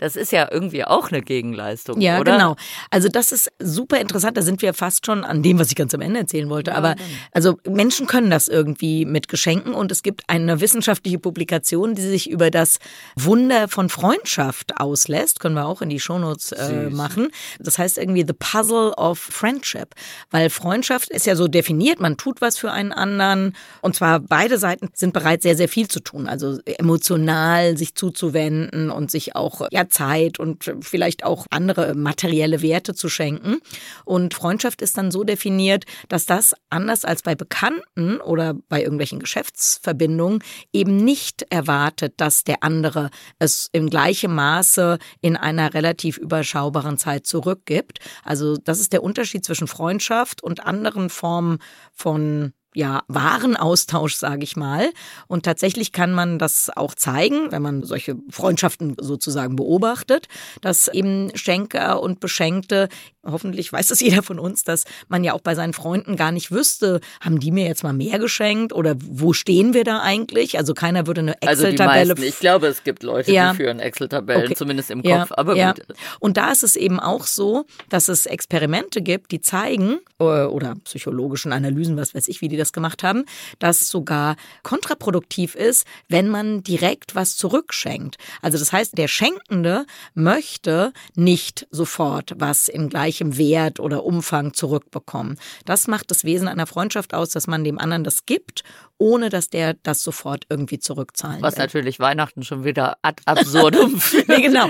Das 0.03 0.17
ist 0.17 0.33
ja 0.33 0.49
irgendwie 0.51 0.83
auch 0.83 1.11
eine 1.13 1.21
Gegenleistung, 1.21 2.01
Ja, 2.01 2.19
oder? 2.19 2.33
genau. 2.33 2.55
Also 2.89 3.07
das 3.07 3.31
ist 3.31 3.49
super 3.59 4.01
interessant. 4.01 4.35
Da 4.35 4.41
sind 4.41 4.61
wir 4.61 4.73
fast 4.73 5.05
schon 5.05 5.23
an 5.23 5.41
dem, 5.43 5.57
was 5.59 5.69
ich 5.69 5.75
ganz 5.75 5.93
am 5.93 6.01
Ende 6.01 6.19
erzählen 6.19 6.49
wollte. 6.49 6.71
Ja, 6.71 6.77
Aber 6.77 6.95
dann. 6.95 7.05
also 7.31 7.57
Menschen 7.65 8.05
können 8.05 8.29
das 8.29 8.49
irgendwie 8.49 9.05
mit 9.05 9.29
Geschenken 9.29 9.73
und 9.73 9.93
es 9.93 10.03
gibt 10.03 10.23
eine 10.27 10.59
wissenschaftliche 10.59 11.19
Publikation, 11.19 11.95
die 11.95 12.01
sich 12.01 12.29
über 12.29 12.51
das 12.51 12.79
Wunder 13.15 13.69
von 13.69 13.87
Freundschaft 13.87 14.77
auslässt. 14.77 15.39
Können 15.39 15.55
wir 15.55 15.65
auch 15.67 15.81
in 15.81 15.87
die 15.87 16.01
Shownotes 16.01 16.51
äh, 16.51 16.89
machen. 16.89 17.29
Das 17.59 17.77
heißt 17.77 17.97
irgendwie 17.97 18.25
The 18.27 18.33
Puzzle 18.37 18.91
of 18.97 19.17
Friendship. 19.19 19.95
Weil 20.31 20.49
Freundschaft 20.49 21.11
ist 21.11 21.25
ja 21.25 21.37
so 21.37 21.47
definiert, 21.47 22.01
man 22.01 22.17
tut 22.17 22.41
was 22.41 22.57
für 22.57 22.73
einen 22.73 22.91
anderen. 22.91 23.55
Und 23.79 23.95
zwar 23.95 24.19
beide 24.19 24.57
Seiten 24.57 24.89
sind 24.93 25.13
bereit, 25.13 25.41
sehr, 25.43 25.55
sehr 25.55 25.69
viel 25.69 25.87
zu 25.87 26.01
tun. 26.01 26.27
Also 26.27 26.59
emotional 26.65 27.77
sich 27.77 27.95
zuzuwenden 27.95 28.89
und 28.89 29.09
sich 29.09 29.37
auch 29.37 29.65
ja, 29.71 29.87
Zeit 29.93 30.39
und 30.39 30.71
vielleicht 30.81 31.23
auch 31.23 31.45
andere 31.49 31.95
materielle 31.95 32.61
Werte 32.61 32.93
zu 32.93 33.09
schenken. 33.09 33.59
Und 34.03 34.33
Freundschaft 34.33 34.81
ist 34.81 34.97
dann 34.97 35.11
so 35.11 35.23
definiert, 35.23 35.85
dass 36.09 36.25
das 36.25 36.55
anders 36.69 37.05
als 37.05 37.21
bei 37.21 37.35
Bekannten 37.35 38.19
oder 38.19 38.55
bei 38.67 38.81
irgendwelchen 38.81 39.19
Geschäftsverbindungen 39.19 40.43
eben 40.73 40.97
nicht 40.97 41.45
erwartet, 41.49 42.15
dass 42.17 42.43
der 42.43 42.63
andere 42.63 43.09
es 43.39 43.69
in 43.71 43.89
gleichem 43.89 44.33
Maße 44.35 44.97
in 45.21 45.37
einer 45.37 45.73
relativ 45.73 46.17
überschaubaren 46.17 46.97
Zeit 46.97 47.25
zurückgibt. 47.25 47.99
Also 48.23 48.57
das 48.57 48.79
ist 48.79 48.93
der 48.93 49.03
Unterschied 49.03 49.45
zwischen 49.45 49.67
Freundschaft 49.67 50.43
und 50.43 50.65
anderen 50.65 51.09
Formen 51.09 51.59
von 51.93 52.53
ja, 52.73 53.03
Warenaustausch, 53.07 54.15
sage 54.15 54.43
ich 54.43 54.55
mal. 54.55 54.91
Und 55.27 55.45
tatsächlich 55.45 55.91
kann 55.91 56.13
man 56.13 56.39
das 56.39 56.69
auch 56.75 56.95
zeigen, 56.95 57.51
wenn 57.51 57.61
man 57.61 57.83
solche 57.83 58.15
Freundschaften 58.29 58.95
sozusagen 58.99 59.55
beobachtet, 59.55 60.27
dass 60.61 60.87
eben 60.87 61.31
Schenker 61.35 62.01
und 62.01 62.19
Beschenkte, 62.19 62.89
hoffentlich 63.25 63.71
weiß 63.71 63.87
das 63.87 63.99
jeder 64.01 64.23
von 64.23 64.39
uns, 64.39 64.63
dass 64.63 64.83
man 65.07 65.23
ja 65.23 65.33
auch 65.33 65.41
bei 65.41 65.55
seinen 65.55 65.73
Freunden 65.73 66.15
gar 66.15 66.31
nicht 66.31 66.51
wüsste, 66.51 66.99
haben 67.21 67.39
die 67.39 67.51
mir 67.51 67.65
jetzt 67.65 67.83
mal 67.83 67.93
mehr 67.93 68.19
geschenkt 68.19 68.73
oder 68.73 68.95
wo 68.99 69.33
stehen 69.33 69.73
wir 69.73 69.83
da 69.83 70.01
eigentlich? 70.01 70.57
Also 70.57 70.73
keiner 70.73 71.07
würde 71.07 71.21
eine 71.21 71.35
Also 71.41 71.63
Excel-Tabelle 71.65 72.13
meisten. 72.15 72.23
Ich 72.23 72.39
glaube, 72.39 72.67
es 72.67 72.83
gibt 72.83 73.03
Leute, 73.03 73.31
Ja. 73.31 73.51
die 73.51 73.57
führen 73.57 73.79
Excel-Tabellen, 73.79 74.45
Okay. 74.45 74.55
zumindest 74.55 74.91
im 74.91 75.01
Ja, 75.03 75.19
Kopf. 75.21 75.31
Aber 75.37 75.55
ja. 75.55 75.73
gut. 75.73 75.83
Und 76.19 76.37
da 76.37 76.51
ist 76.51 76.63
es 76.63 76.75
eben 76.75 76.99
auch 76.99 77.25
so, 77.25 77.65
dass 77.89 78.07
es 78.07 78.25
Experimente 78.25 79.01
gibt, 79.01 79.31
die 79.31 79.41
zeigen, 79.41 79.99
äh, 80.19 80.23
oder 80.23 80.75
psychologischen 80.83 81.53
Analysen, 81.53 81.97
was 81.97 82.13
weiß 82.15 82.27
ich, 82.27 82.41
wie 82.41 82.47
die 82.47 82.57
das 82.57 82.73
gemacht 82.73 83.03
haben, 83.03 83.25
dass 83.59 83.89
sogar 83.89 84.35
kontraproduktiv 84.63 85.55
ist, 85.55 85.85
wenn 86.09 86.27
man 86.29 86.63
direkt 86.63 87.15
was 87.15 87.37
zurückschenkt. 87.37 88.17
Also 88.41 88.57
das 88.57 88.71
heißt, 88.73 88.97
der 88.97 89.07
Schenkende 89.07 89.85
möchte 90.13 90.93
nicht 91.15 91.67
sofort 91.71 92.33
was 92.37 92.67
in 92.67 92.89
gleichem 93.13 93.37
Wert 93.37 93.79
oder 93.79 94.03
Umfang 94.03 94.53
zurückbekommen. 94.53 95.37
Das 95.65 95.87
macht 95.87 96.09
das 96.09 96.23
Wesen 96.23 96.47
einer 96.47 96.65
Freundschaft 96.65 97.13
aus, 97.13 97.29
dass 97.29 97.47
man 97.47 97.63
dem 97.63 97.77
anderen 97.77 98.03
das 98.03 98.25
gibt, 98.25 98.63
ohne 98.97 99.29
dass 99.29 99.49
der 99.49 99.75
das 99.83 100.01
sofort 100.01 100.45
irgendwie 100.49 100.79
zurückzahlen 100.79 101.41
Was 101.41 101.55
will. 101.55 101.63
natürlich 101.63 101.99
Weihnachten 101.99 102.43
schon 102.43 102.63
wieder 102.63 102.97
ad 103.01 103.21
absurdum 103.25 103.97
führt. 103.99 104.27
Nee, 104.29 104.41
genau. 104.41 104.69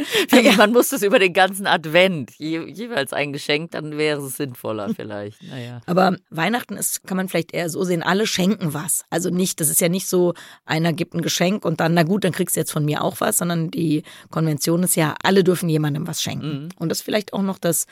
Man 0.58 0.72
muss 0.72 0.90
das 0.90 1.04
über 1.04 1.20
den 1.20 1.34
ganzen 1.34 1.68
Advent 1.68 2.32
je, 2.38 2.66
jeweils 2.66 3.14
ein 3.14 3.32
Geschenk, 3.32 3.72
dann 3.72 3.98
wäre 3.98 4.22
es 4.22 4.38
sinnvoller 4.38 4.90
vielleicht. 4.96 5.42
Naja. 5.44 5.82
Aber 5.86 6.18
Weihnachten 6.30 6.76
ist, 6.76 7.06
kann 7.06 7.18
man 7.18 7.30
vielleicht 7.30 7.54
eher 7.54 7.70
so 7.70 7.84
sehen, 7.84 8.04
alle 8.04 8.28
schenken 8.28 8.74
was. 8.74 9.06
Also 9.10 9.30
nicht, 9.30 9.62
das 9.62 9.70
ist 9.70 9.82
ja 9.82 9.90
nicht 9.90 10.08
so, 10.08 10.34
einer 10.66 10.94
gibt 10.94 11.14
ein 11.14 11.22
Geschenk 11.22 11.64
und 11.64 11.80
dann, 11.80 11.94
na 11.94 12.04
gut, 12.04 12.24
dann 12.24 12.32
kriegst 12.32 12.56
du 12.56 12.60
jetzt 12.60 12.72
von 12.72 12.84
mir 12.84 13.04
auch 13.04 13.22
was, 13.22 13.38
sondern 13.38 13.72
die 13.72 14.04
Konvention 14.32 14.84
ist 14.84 14.96
ja, 14.96 15.16
alle 15.24 15.44
dürfen 15.44 15.70
jemandem 15.70 16.08
was 16.08 16.22
schenken. 16.22 16.70
Und 16.80 16.90
das 16.90 17.00
ist 17.00 17.04
vielleicht 17.04 17.34
auch 17.34 17.42
noch 17.42 17.60
das 17.60 17.86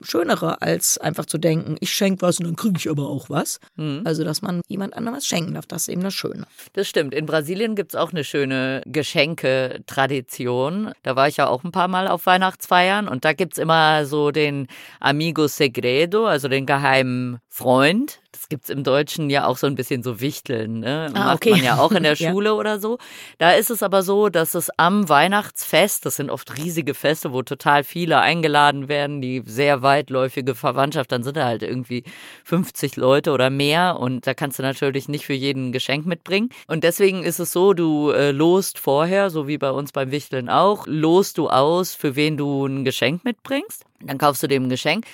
Schönere, 0.00 0.60
als 0.60 0.98
einfach 0.98 1.26
zu 1.26 1.38
denken, 1.38 1.76
ich 1.80 1.92
schenke 1.92 2.22
was 2.22 2.38
und 2.38 2.46
dann 2.46 2.56
kriege 2.56 2.78
ich 2.78 2.90
aber 2.90 3.08
auch 3.08 3.30
was. 3.30 3.60
Also, 4.04 4.24
dass 4.24 4.42
man 4.42 4.60
jemand 4.68 4.94
anderem 4.94 5.16
was 5.16 5.26
schenken 5.26 5.54
darf, 5.54 5.66
das 5.66 5.82
ist 5.82 5.88
eben 5.88 6.02
das 6.02 6.14
Schöne. 6.14 6.46
Das 6.72 6.88
stimmt. 6.88 7.14
In 7.14 7.26
Brasilien 7.26 7.74
gibt's 7.74 7.94
auch 7.94 8.12
eine 8.12 8.24
schöne 8.24 8.82
Geschenke-Tradition. 8.86 10.92
Da 11.02 11.16
war 11.16 11.28
ich 11.28 11.36
ja 11.36 11.46
auch 11.46 11.64
ein 11.64 11.72
paar 11.72 11.88
Mal 11.88 12.08
auf 12.08 12.26
Weihnachtsfeiern 12.26 13.08
und 13.08 13.24
da 13.24 13.32
gibt's 13.32 13.58
immer 13.58 14.06
so 14.06 14.30
den 14.30 14.66
Amigo 15.00 15.46
Segredo, 15.46 16.26
also 16.26 16.48
den 16.48 16.66
geheimen 16.66 17.38
Freund. 17.48 18.20
Das 18.44 18.50
gibt's 18.50 18.68
im 18.68 18.84
Deutschen 18.84 19.30
ja 19.30 19.46
auch 19.46 19.56
so 19.56 19.66
ein 19.66 19.74
bisschen 19.74 20.02
so 20.02 20.20
Wichteln, 20.20 20.80
ne? 20.80 21.10
Ah, 21.14 21.18
Macht 21.18 21.36
okay. 21.36 21.52
man 21.52 21.64
ja 21.64 21.78
auch 21.78 21.92
in 21.92 22.02
der 22.02 22.12
Ja. 22.18 22.30
Schule 22.30 22.54
oder 22.54 22.78
so. 22.78 22.98
Da 23.38 23.52
ist 23.52 23.70
es 23.70 23.82
aber 23.82 24.02
so, 24.02 24.28
dass 24.28 24.52
es 24.52 24.68
am 24.76 25.08
Weihnachtsfest, 25.08 26.04
das 26.04 26.16
sind 26.16 26.28
oft 26.28 26.58
riesige 26.58 26.92
Feste, 26.92 27.32
wo 27.32 27.40
total 27.42 27.84
viele 27.84 28.20
eingeladen 28.20 28.88
werden, 28.88 29.22
die 29.22 29.42
sehr 29.46 29.80
weitläufige 29.80 30.54
Verwandtschaft, 30.54 31.10
dann 31.10 31.22
sind 31.22 31.38
da 31.38 31.46
halt 31.46 31.62
irgendwie 31.62 32.04
50 32.44 32.96
Leute 32.96 33.32
oder 33.32 33.48
mehr 33.48 33.98
und 33.98 34.26
da 34.26 34.34
kannst 34.34 34.58
du 34.58 34.62
natürlich 34.62 35.08
nicht 35.08 35.24
für 35.24 35.32
jeden 35.32 35.68
ein 35.68 35.72
Geschenk 35.72 36.04
mitbringen. 36.04 36.50
Und 36.66 36.84
deswegen 36.84 37.22
ist 37.22 37.38
es 37.38 37.50
so, 37.50 37.72
du 37.72 38.10
äh, 38.10 38.30
lost 38.30 38.78
vorher, 38.78 39.30
so 39.30 39.48
wie 39.48 39.56
bei 39.56 39.70
uns 39.70 39.90
beim 39.90 40.10
Wichteln 40.10 40.50
auch, 40.50 40.84
lost 40.86 41.38
du 41.38 41.48
aus, 41.48 41.94
für 41.94 42.14
wen 42.14 42.36
du 42.36 42.66
ein 42.66 42.84
Geschenk 42.84 43.24
mitbringst. 43.24 43.86
Dann 44.02 44.18
kaufst 44.18 44.42
du 44.42 44.48
dem 44.48 44.64
ein 44.64 44.68
Geschenk. 44.68 45.06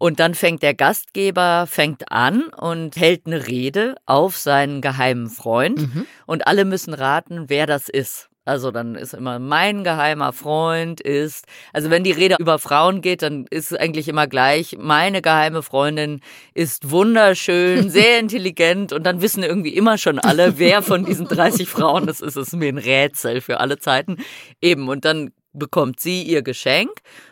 Und 0.00 0.18
dann 0.18 0.34
fängt 0.34 0.62
der 0.62 0.72
Gastgeber 0.72 1.66
fängt 1.68 2.10
an 2.10 2.44
und 2.44 2.96
hält 2.96 3.26
eine 3.26 3.46
Rede 3.46 3.96
auf 4.06 4.38
seinen 4.38 4.80
geheimen 4.80 5.28
Freund. 5.28 5.78
Mhm. 5.78 6.06
Und 6.24 6.46
alle 6.46 6.64
müssen 6.64 6.94
raten, 6.94 7.44
wer 7.48 7.66
das 7.66 7.90
ist. 7.90 8.30
Also 8.46 8.70
dann 8.70 8.94
ist 8.94 9.12
immer 9.12 9.38
mein 9.38 9.84
geheimer 9.84 10.32
Freund 10.32 11.02
ist, 11.02 11.44
also 11.74 11.90
wenn 11.90 12.02
die 12.02 12.12
Rede 12.12 12.36
über 12.38 12.58
Frauen 12.58 13.02
geht, 13.02 13.20
dann 13.20 13.44
ist 13.50 13.72
es 13.72 13.78
eigentlich 13.78 14.08
immer 14.08 14.26
gleich, 14.26 14.74
meine 14.78 15.20
geheime 15.20 15.62
Freundin 15.62 16.22
ist 16.54 16.90
wunderschön, 16.90 17.90
sehr 17.90 18.18
intelligent 18.20 18.94
und 18.94 19.04
dann 19.04 19.20
wissen 19.20 19.42
irgendwie 19.42 19.76
immer 19.76 19.98
schon 19.98 20.18
alle, 20.18 20.58
wer 20.58 20.80
von 20.80 21.04
diesen 21.04 21.28
30 21.28 21.68
Frauen 21.68 22.06
das 22.06 22.22
ist. 22.22 22.36
Es 22.36 22.48
ist 22.48 22.56
mir 22.56 22.70
ein 22.70 22.78
Rätsel 22.78 23.42
für 23.42 23.60
alle 23.60 23.78
Zeiten. 23.78 24.16
Eben, 24.62 24.88
und 24.88 25.04
dann 25.04 25.32
bekommt 25.52 26.00
sie 26.00 26.22
ihr 26.22 26.40
Geschenk 26.40 26.90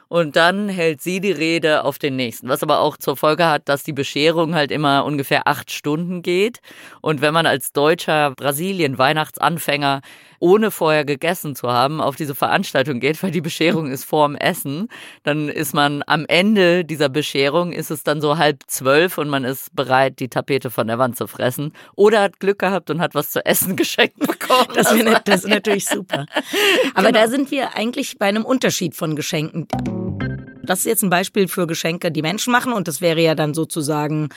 und 0.09 0.37
dann 0.37 0.69
hält 0.69 1.03
sie 1.03 1.21
die 1.21 1.33
Rede 1.33 1.85
auf 1.85 1.99
den 1.99 2.17
nächsten. 2.17 2.49
Was 2.49 2.63
aber 2.63 2.81
auch 2.81 2.97
zur 2.97 3.17
Folge 3.17 3.47
hat, 3.47 3.69
dass 3.69 3.83
die 3.83 3.93
Bescherung 3.93 4.55
halt 4.55 4.71
immer 4.71 5.05
ungefähr 5.05 5.47
acht 5.47 5.71
Stunden 5.71 6.23
geht. 6.23 6.61
Und 7.03 7.21
wenn 7.21 7.35
man 7.35 7.47
als 7.47 7.73
deutscher 7.73 8.33
Brasilien-Weihnachtsanfänger 8.33 10.01
ohne 10.41 10.71
vorher 10.71 11.05
gegessen 11.05 11.55
zu 11.57 11.69
haben, 11.69 12.01
auf 12.01 12.17
diese 12.17 12.35
Veranstaltung 12.35 13.01
geht, 13.01 13.23
weil 13.23 13.31
die 13.31 13.41
Bescherung 13.41 13.91
ist 13.91 14.05
vorm 14.05 14.35
Essen, 14.35 14.89
dann 15.25 15.49
ist 15.49 15.75
man 15.75 16.03
am 16.07 16.25
Ende 16.27 16.85
dieser 16.85 17.09
Bescherung, 17.09 17.73
ist 17.73 17.91
es 17.91 18.03
dann 18.03 18.21
so 18.21 18.39
halb 18.39 18.63
zwölf 18.67 19.19
und 19.19 19.29
man 19.29 19.45
ist 19.45 19.75
bereit, 19.75 20.21
die 20.21 20.29
Tapete 20.29 20.71
von 20.71 20.87
der 20.87 20.99
Wand 20.99 21.17
zu 21.17 21.27
fressen. 21.27 21.73
Oder 21.97 22.23
hat 22.23 22.41
Glück 22.41 22.61
gehabt 22.61 22.91
und 22.91 23.01
hat 23.01 23.15
was 23.15 23.31
zu 23.31 23.45
essen 23.45 23.77
geschenkt 23.77 24.19
bekommen. 24.19 24.69
Das, 24.75 24.95
das 25.25 25.45
ist 25.45 25.49
natürlich 25.49 25.87
super. 25.87 26.27
Aber 26.95 27.09
genau. 27.09 27.25
da 27.25 27.29
sind 27.29 27.51
wir 27.51 27.77
eigentlich 27.77 28.19
bei 28.19 28.27
einem 28.27 28.45
Unterschied 28.45 28.95
von 28.95 29.17
Geschenken. 29.17 29.67
Das 30.69 30.81
ist 30.81 30.85
jetzt 30.85 31.03
ein 31.03 31.09
Beispiel 31.09 31.49
für 31.49 31.67
Geschenke, 31.67 32.13
die 32.13 32.21
Menschen 32.21 32.53
machen 32.53 32.75
und 32.75 32.89
das 32.89 33.01
wäre 33.01 33.23
ja 33.23 33.35
dann 33.35 33.55
sozusagen 33.55 34.29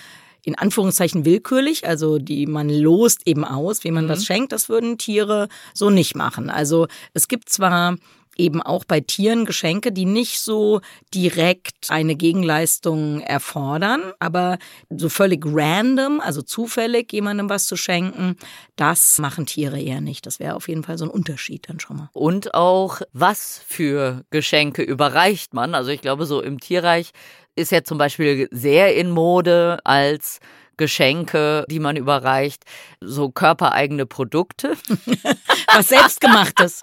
in 0.43 0.57
Anführungszeichen 0.57 1.25
willkürlich, 1.25 1.85
also 1.85 2.19
die 2.19 2.47
man 2.47 2.69
lost 2.69 3.27
eben 3.27 3.43
aus, 3.43 3.83
wie 3.83 3.91
man 3.91 4.05
mhm. 4.05 4.07
das 4.07 4.25
schenkt. 4.25 4.53
Das 4.53 4.69
würden 4.69 4.97
Tiere 4.97 5.49
so 5.73 5.89
nicht 5.89 6.15
machen. 6.15 6.49
Also 6.49 6.87
es 7.13 7.27
gibt 7.27 7.49
zwar 7.49 7.97
eben 8.41 8.61
auch 8.61 8.83
bei 8.83 8.99
Tieren 8.99 9.45
Geschenke, 9.45 9.91
die 9.91 10.05
nicht 10.05 10.39
so 10.39 10.81
direkt 11.13 11.89
eine 11.89 12.15
Gegenleistung 12.15 13.21
erfordern, 13.21 14.13
aber 14.19 14.57
so 14.89 15.09
völlig 15.09 15.45
random, 15.45 16.19
also 16.19 16.41
zufällig 16.41 17.13
jemandem 17.13 17.49
was 17.49 17.67
zu 17.67 17.77
schenken, 17.77 18.35
das 18.75 19.19
machen 19.19 19.45
Tiere 19.45 19.79
eher 19.79 20.01
nicht. 20.01 20.25
Das 20.25 20.39
wäre 20.39 20.55
auf 20.55 20.67
jeden 20.67 20.83
Fall 20.83 20.97
so 20.97 21.05
ein 21.05 21.11
Unterschied 21.11 21.69
dann 21.69 21.79
schon 21.79 21.97
mal. 21.97 22.09
Und 22.13 22.53
auch, 22.53 23.01
was 23.13 23.61
für 23.67 24.23
Geschenke 24.31 24.81
überreicht 24.81 25.53
man? 25.53 25.75
Also 25.75 25.91
ich 25.91 26.01
glaube, 26.01 26.25
so 26.25 26.41
im 26.41 26.59
Tierreich 26.59 27.11
ist 27.55 27.71
ja 27.71 27.83
zum 27.83 27.97
Beispiel 27.97 28.47
sehr 28.51 28.95
in 28.95 29.11
Mode 29.11 29.79
als 29.83 30.39
Geschenke, 30.81 31.63
die 31.69 31.79
man 31.79 31.95
überreicht, 31.95 32.63
so 33.01 33.29
körpereigene 33.29 34.07
Produkte. 34.07 34.75
Was 35.75 35.89
selbstgemachtes. 35.89 36.79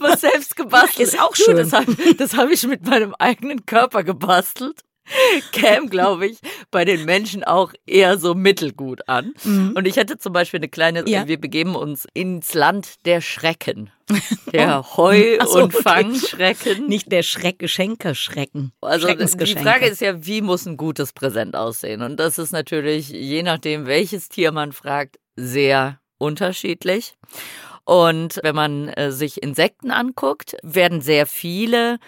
Was 0.00 0.20
selbst 0.20 0.56
gebastelt. 0.56 1.08
Ist 1.08 1.20
auch 1.20 1.36
schön. 1.36 1.56
Das 1.56 1.72
habe 1.72 1.92
hab 1.92 2.50
ich 2.50 2.66
mit 2.66 2.84
meinem 2.84 3.14
eigenen 3.20 3.64
Körper 3.66 4.02
gebastelt. 4.02 4.80
Käme, 5.52 5.88
glaube 5.88 6.26
ich, 6.26 6.38
bei 6.70 6.84
den 6.84 7.04
Menschen 7.04 7.44
auch 7.44 7.72
eher 7.86 8.18
so 8.18 8.34
mittelgut 8.34 9.08
an. 9.08 9.32
Mhm. 9.44 9.72
Und 9.76 9.86
ich 9.86 9.96
hätte 9.96 10.18
zum 10.18 10.32
Beispiel 10.32 10.58
eine 10.58 10.68
kleine, 10.68 11.08
ja. 11.08 11.26
wir 11.26 11.40
begeben 11.40 11.74
uns 11.74 12.06
ins 12.14 12.54
Land 12.54 13.06
der 13.06 13.20
Schrecken. 13.20 13.90
Der 14.52 14.84
oh. 14.84 14.96
Heu- 14.96 15.38
so, 15.46 15.62
und 15.62 15.72
Fangschrecken. 15.72 16.72
Okay. 16.72 16.88
Nicht 16.88 17.12
der 17.12 17.22
Schreckgeschenke-Schrecken. 17.22 18.72
Also 18.80 19.06
die 19.06 19.54
Frage 19.54 19.86
ist 19.86 20.00
ja, 20.00 20.26
wie 20.26 20.42
muss 20.42 20.66
ein 20.66 20.76
gutes 20.76 21.12
Präsent 21.12 21.54
aussehen? 21.54 22.02
Und 22.02 22.18
das 22.18 22.36
ist 22.36 22.50
natürlich, 22.50 23.10
je 23.10 23.44
nachdem, 23.44 23.86
welches 23.86 24.28
Tier 24.28 24.50
man 24.50 24.72
fragt, 24.72 25.20
sehr 25.36 26.00
unterschiedlich. 26.18 27.14
Und 27.84 28.40
wenn 28.42 28.54
man 28.54 28.88
äh, 28.88 29.12
sich 29.12 29.42
Insekten 29.42 29.90
anguckt, 29.90 30.56
werden 30.62 31.00
sehr 31.00 31.26
viele 31.26 31.98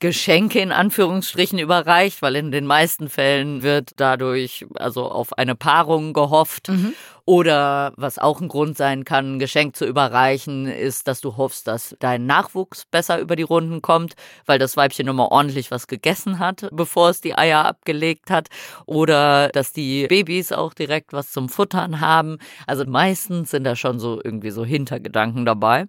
Geschenke 0.00 0.60
in 0.60 0.72
Anführungsstrichen 0.72 1.58
überreicht, 1.58 2.22
weil 2.22 2.34
in 2.36 2.50
den 2.50 2.66
meisten 2.66 3.08
Fällen 3.08 3.62
wird 3.62 3.92
dadurch 3.96 4.66
also 4.74 5.10
auf 5.10 5.36
eine 5.38 5.54
Paarung 5.54 6.12
gehofft. 6.14 6.68
Mhm. 6.68 6.94
Oder 7.30 7.92
was 7.96 8.18
auch 8.18 8.40
ein 8.40 8.48
Grund 8.48 8.76
sein 8.76 9.04
kann, 9.04 9.36
ein 9.36 9.38
Geschenk 9.38 9.76
zu 9.76 9.86
überreichen, 9.86 10.66
ist, 10.66 11.06
dass 11.06 11.20
du 11.20 11.36
hoffst, 11.36 11.68
dass 11.68 11.94
dein 12.00 12.26
Nachwuchs 12.26 12.86
besser 12.86 13.20
über 13.20 13.36
die 13.36 13.44
Runden 13.44 13.82
kommt, 13.82 14.14
weil 14.46 14.58
das 14.58 14.76
Weibchen 14.76 15.06
immer 15.06 15.30
ordentlich 15.30 15.70
was 15.70 15.86
gegessen 15.86 16.40
hat, 16.40 16.68
bevor 16.72 17.10
es 17.10 17.20
die 17.20 17.38
Eier 17.38 17.66
abgelegt 17.66 18.32
hat. 18.32 18.48
Oder 18.84 19.48
dass 19.50 19.72
die 19.72 20.08
Babys 20.08 20.50
auch 20.50 20.74
direkt 20.74 21.12
was 21.12 21.30
zum 21.30 21.48
Futtern 21.48 22.00
haben. 22.00 22.38
Also 22.66 22.84
meistens 22.84 23.52
sind 23.52 23.62
da 23.62 23.76
schon 23.76 24.00
so 24.00 24.20
irgendwie 24.24 24.50
so 24.50 24.64
Hintergedanken 24.64 25.46
dabei. 25.46 25.86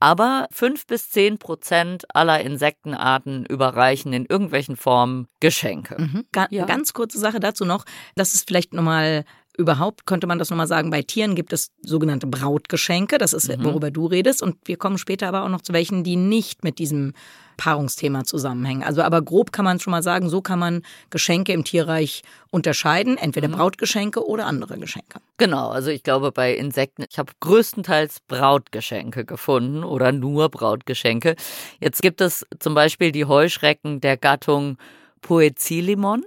Aber 0.00 0.48
fünf 0.50 0.88
bis 0.88 1.08
zehn 1.08 1.38
Prozent 1.38 2.04
aller 2.16 2.40
Insektenarten 2.40 3.46
überreichen 3.46 4.12
in 4.12 4.26
irgendwelchen 4.26 4.74
Formen 4.74 5.28
Geschenke. 5.38 6.02
Mhm. 6.02 6.24
Ga 6.32 6.48
ja. 6.50 6.64
Ganz 6.66 6.94
kurze 6.94 7.20
Sache 7.20 7.38
dazu 7.38 7.64
noch. 7.64 7.84
Das 8.16 8.34
ist 8.34 8.48
vielleicht 8.48 8.74
nochmal 8.74 9.24
überhaupt 9.60 10.06
könnte 10.06 10.26
man 10.26 10.38
das 10.38 10.50
nochmal 10.50 10.66
sagen, 10.66 10.90
bei 10.90 11.02
Tieren 11.02 11.34
gibt 11.34 11.52
es 11.52 11.70
sogenannte 11.82 12.26
Brautgeschenke, 12.26 13.18
das 13.18 13.32
ist, 13.32 13.48
mhm. 13.48 13.64
worüber 13.64 13.90
du 13.90 14.06
redest. 14.06 14.42
Und 14.42 14.56
wir 14.64 14.76
kommen 14.76 14.98
später 14.98 15.28
aber 15.28 15.44
auch 15.44 15.48
noch 15.48 15.60
zu 15.60 15.72
welchen, 15.72 16.02
die 16.02 16.16
nicht 16.16 16.64
mit 16.64 16.78
diesem 16.78 17.12
Paarungsthema 17.56 18.24
zusammenhängen. 18.24 18.82
Also 18.82 19.02
aber 19.02 19.20
grob 19.20 19.52
kann 19.52 19.66
man 19.66 19.78
schon 19.78 19.90
mal 19.90 20.02
sagen, 20.02 20.30
so 20.30 20.40
kann 20.40 20.58
man 20.58 20.82
Geschenke 21.10 21.52
im 21.52 21.62
Tierreich 21.62 22.22
unterscheiden, 22.50 23.18
entweder 23.18 23.48
mhm. 23.48 23.52
Brautgeschenke 23.52 24.26
oder 24.26 24.46
andere 24.46 24.78
Geschenke. 24.78 25.20
Genau, 25.36 25.68
also 25.68 25.90
ich 25.90 26.02
glaube 26.02 26.32
bei 26.32 26.54
Insekten, 26.54 27.04
ich 27.08 27.18
habe 27.18 27.32
größtenteils 27.40 28.20
Brautgeschenke 28.26 29.24
gefunden 29.26 29.84
oder 29.84 30.10
nur 30.10 30.48
Brautgeschenke. 30.48 31.36
Jetzt 31.80 32.00
gibt 32.00 32.22
es 32.22 32.46
zum 32.58 32.74
Beispiel 32.74 33.12
die 33.12 33.26
Heuschrecken 33.26 34.00
der 34.00 34.16
Gattung 34.16 34.78
Poecilimon. 35.20 36.24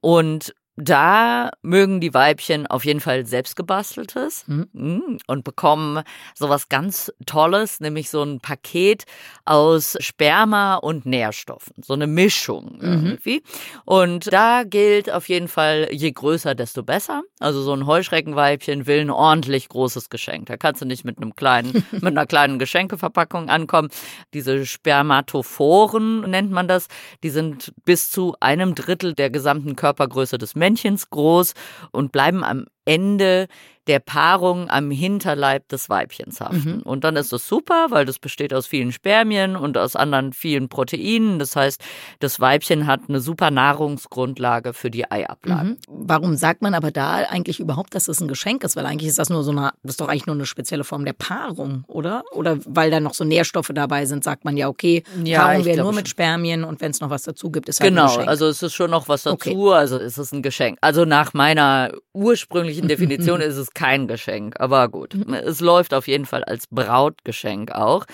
Und 0.00 0.54
da 0.76 1.50
mögen 1.62 2.00
die 2.00 2.14
Weibchen 2.14 2.66
auf 2.66 2.84
jeden 2.84 2.98
Fall 2.98 3.26
selbstgebasteltes 3.26 4.44
mhm. 4.48 5.18
und 5.26 5.44
bekommen 5.44 6.02
sowas 6.34 6.68
ganz 6.68 7.12
Tolles, 7.26 7.78
nämlich 7.78 8.10
so 8.10 8.22
ein 8.22 8.40
Paket 8.40 9.04
aus 9.44 9.96
Sperma 10.00 10.74
und 10.76 11.06
Nährstoffen, 11.06 11.74
so 11.82 11.94
eine 11.94 12.08
Mischung 12.08 12.78
mhm. 12.80 12.82
irgendwie. 12.82 13.42
Und 13.84 14.32
da 14.32 14.64
gilt 14.64 15.12
auf 15.12 15.28
jeden 15.28 15.46
Fall, 15.46 15.88
je 15.92 16.10
größer, 16.10 16.56
desto 16.56 16.82
besser. 16.82 17.22
Also 17.38 17.62
so 17.62 17.72
ein 17.72 17.86
Heuschreckenweibchen 17.86 18.88
will 18.88 19.00
ein 19.00 19.10
ordentlich 19.10 19.68
großes 19.68 20.10
Geschenk. 20.10 20.46
Da 20.46 20.56
kannst 20.56 20.82
du 20.82 20.86
nicht 20.86 21.04
mit 21.04 21.18
einem 21.18 21.36
kleinen, 21.36 21.84
mit 21.92 22.06
einer 22.06 22.26
kleinen 22.26 22.58
Geschenkeverpackung 22.58 23.48
ankommen. 23.48 23.90
Diese 24.32 24.66
Spermatophoren 24.66 26.22
nennt 26.22 26.50
man 26.50 26.66
das. 26.66 26.88
Die 27.22 27.30
sind 27.30 27.72
bis 27.84 28.10
zu 28.10 28.34
einem 28.40 28.74
Drittel 28.74 29.14
der 29.14 29.30
gesamten 29.30 29.76
Körpergröße 29.76 30.36
des 30.36 30.56
Menschen 30.56 30.63
Männchens 30.64 31.10
groß 31.10 31.52
und 31.92 32.10
bleiben 32.10 32.42
am 32.42 32.64
Ende 32.86 33.48
der 33.86 33.98
Paarung 33.98 34.70
am 34.70 34.90
Hinterleib 34.90 35.68
des 35.68 35.88
Weibchens 35.88 36.40
haften. 36.40 36.76
Mhm. 36.76 36.82
Und 36.82 37.04
dann 37.04 37.16
ist 37.16 37.32
das 37.32 37.46
super, 37.46 37.86
weil 37.90 38.06
das 38.06 38.18
besteht 38.18 38.54
aus 38.54 38.66
vielen 38.66 38.92
Spermien 38.92 39.56
und 39.56 39.76
aus 39.76 39.96
anderen 39.96 40.32
vielen 40.32 40.68
Proteinen. 40.68 41.38
Das 41.38 41.54
heißt, 41.54 41.82
das 42.20 42.40
Weibchen 42.40 42.86
hat 42.86 43.02
eine 43.08 43.20
super 43.20 43.50
Nahrungsgrundlage 43.50 44.72
für 44.72 44.90
die 44.90 45.10
Eiablage. 45.10 45.70
Mhm. 45.70 45.76
Warum 45.88 46.36
sagt 46.36 46.62
man 46.62 46.74
aber 46.74 46.90
da 46.90 47.16
eigentlich 47.16 47.60
überhaupt, 47.60 47.94
dass 47.94 48.08
es 48.08 48.20
ein 48.20 48.28
Geschenk 48.28 48.64
ist? 48.64 48.76
Weil 48.76 48.86
eigentlich 48.86 49.08
ist 49.08 49.18
das 49.18 49.28
nur 49.28 49.42
so 49.42 49.50
eine, 49.50 49.72
das 49.82 49.92
ist 49.92 50.00
doch 50.00 50.08
eigentlich 50.08 50.26
nur 50.26 50.36
eine 50.36 50.46
spezielle 50.46 50.84
Form 50.84 51.04
der 51.04 51.12
Paarung, 51.12 51.84
oder? 51.86 52.24
Oder 52.32 52.58
weil 52.64 52.90
da 52.90 53.00
noch 53.00 53.14
so 53.14 53.24
Nährstoffe 53.24 53.70
dabei 53.74 54.06
sind, 54.06 54.24
sagt 54.24 54.44
man 54.44 54.56
ja, 54.56 54.68
okay, 54.68 55.02
ja, 55.22 55.40
paaren 55.40 55.64
wir 55.64 55.76
nur 55.76 55.92
mit 55.92 56.08
Spermien 56.08 56.64
und 56.64 56.80
wenn 56.80 56.90
es 56.90 57.00
noch 57.00 57.10
was 57.10 57.22
dazu 57.22 57.50
gibt, 57.50 57.68
ist 57.68 57.80
halt 57.80 57.90
genau, 57.90 58.02
ein 58.02 58.06
Geschenk. 58.06 58.22
Genau, 58.22 58.30
also 58.30 58.46
es 58.46 58.62
ist 58.62 58.74
schon 58.74 58.90
noch 58.90 59.08
was 59.08 59.24
dazu, 59.24 59.34
okay. 59.34 59.74
also 59.74 59.98
es 59.98 60.16
ist 60.16 60.32
ein 60.32 60.42
Geschenk. 60.42 60.78
Also 60.80 61.04
nach 61.04 61.34
meiner 61.34 61.92
ursprünglichen 62.14 62.88
Definition 62.94 63.40
ist 63.40 63.56
es 63.56 63.73
kein 63.74 64.06
Geschenk, 64.08 64.58
aber 64.60 64.88
gut. 64.88 65.14
Mhm. 65.14 65.34
Es 65.34 65.60
läuft 65.60 65.94
auf 65.94 66.08
jeden 66.08 66.26
Fall 66.26 66.44
als 66.44 66.66
Brautgeschenk 66.68 67.72
auch. 67.72 68.06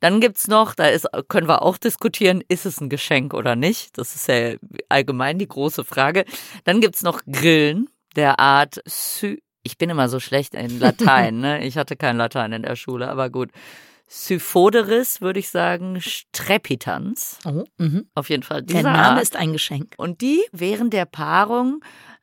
Dann 0.00 0.20
gibt's 0.20 0.48
noch, 0.48 0.74
da 0.74 0.86
ist, 0.86 1.08
können 1.28 1.48
wir 1.48 1.62
auch 1.62 1.78
diskutieren, 1.78 2.42
ist 2.48 2.66
es 2.66 2.80
ein 2.80 2.88
Geschenk 2.88 3.34
oder 3.34 3.56
nicht? 3.56 3.98
Das 3.98 4.14
ist 4.14 4.28
ja 4.28 4.54
allgemein 4.88 5.38
die 5.38 5.48
große 5.48 5.84
Frage. 5.84 6.24
Dann 6.64 6.80
gibt's 6.80 7.02
noch 7.02 7.22
Grillen 7.30 7.88
der 8.14 8.38
Art 8.38 8.80
Sü 8.86 9.36
ich 9.66 9.78
bin 9.78 9.90
immer 9.90 10.08
so 10.08 10.20
schlecht 10.20 10.54
in 10.54 10.78
Latein, 10.78 11.40
ne? 11.40 11.64
Ich 11.64 11.76
hatte 11.76 11.96
kein 11.96 12.16
Latein 12.16 12.52
in 12.52 12.62
der 12.62 12.76
Schule, 12.76 13.08
aber 13.10 13.30
gut. 13.30 13.50
Syphoderis, 14.08 15.20
würde 15.20 15.40
ich 15.40 15.50
sagen, 15.50 16.00
Strepitans. 16.00 17.40
Oh, 17.44 17.64
mh. 17.78 18.02
Auf 18.14 18.30
jeden 18.30 18.44
Fall. 18.44 18.62
Der 18.62 18.84
Name 18.84 18.98
Art. 18.98 19.22
ist 19.22 19.34
ein 19.34 19.52
Geschenk. 19.52 19.94
Und 19.96 20.20
die 20.20 20.44
während 20.52 20.92
der 20.92 21.06
Paarung 21.06 21.80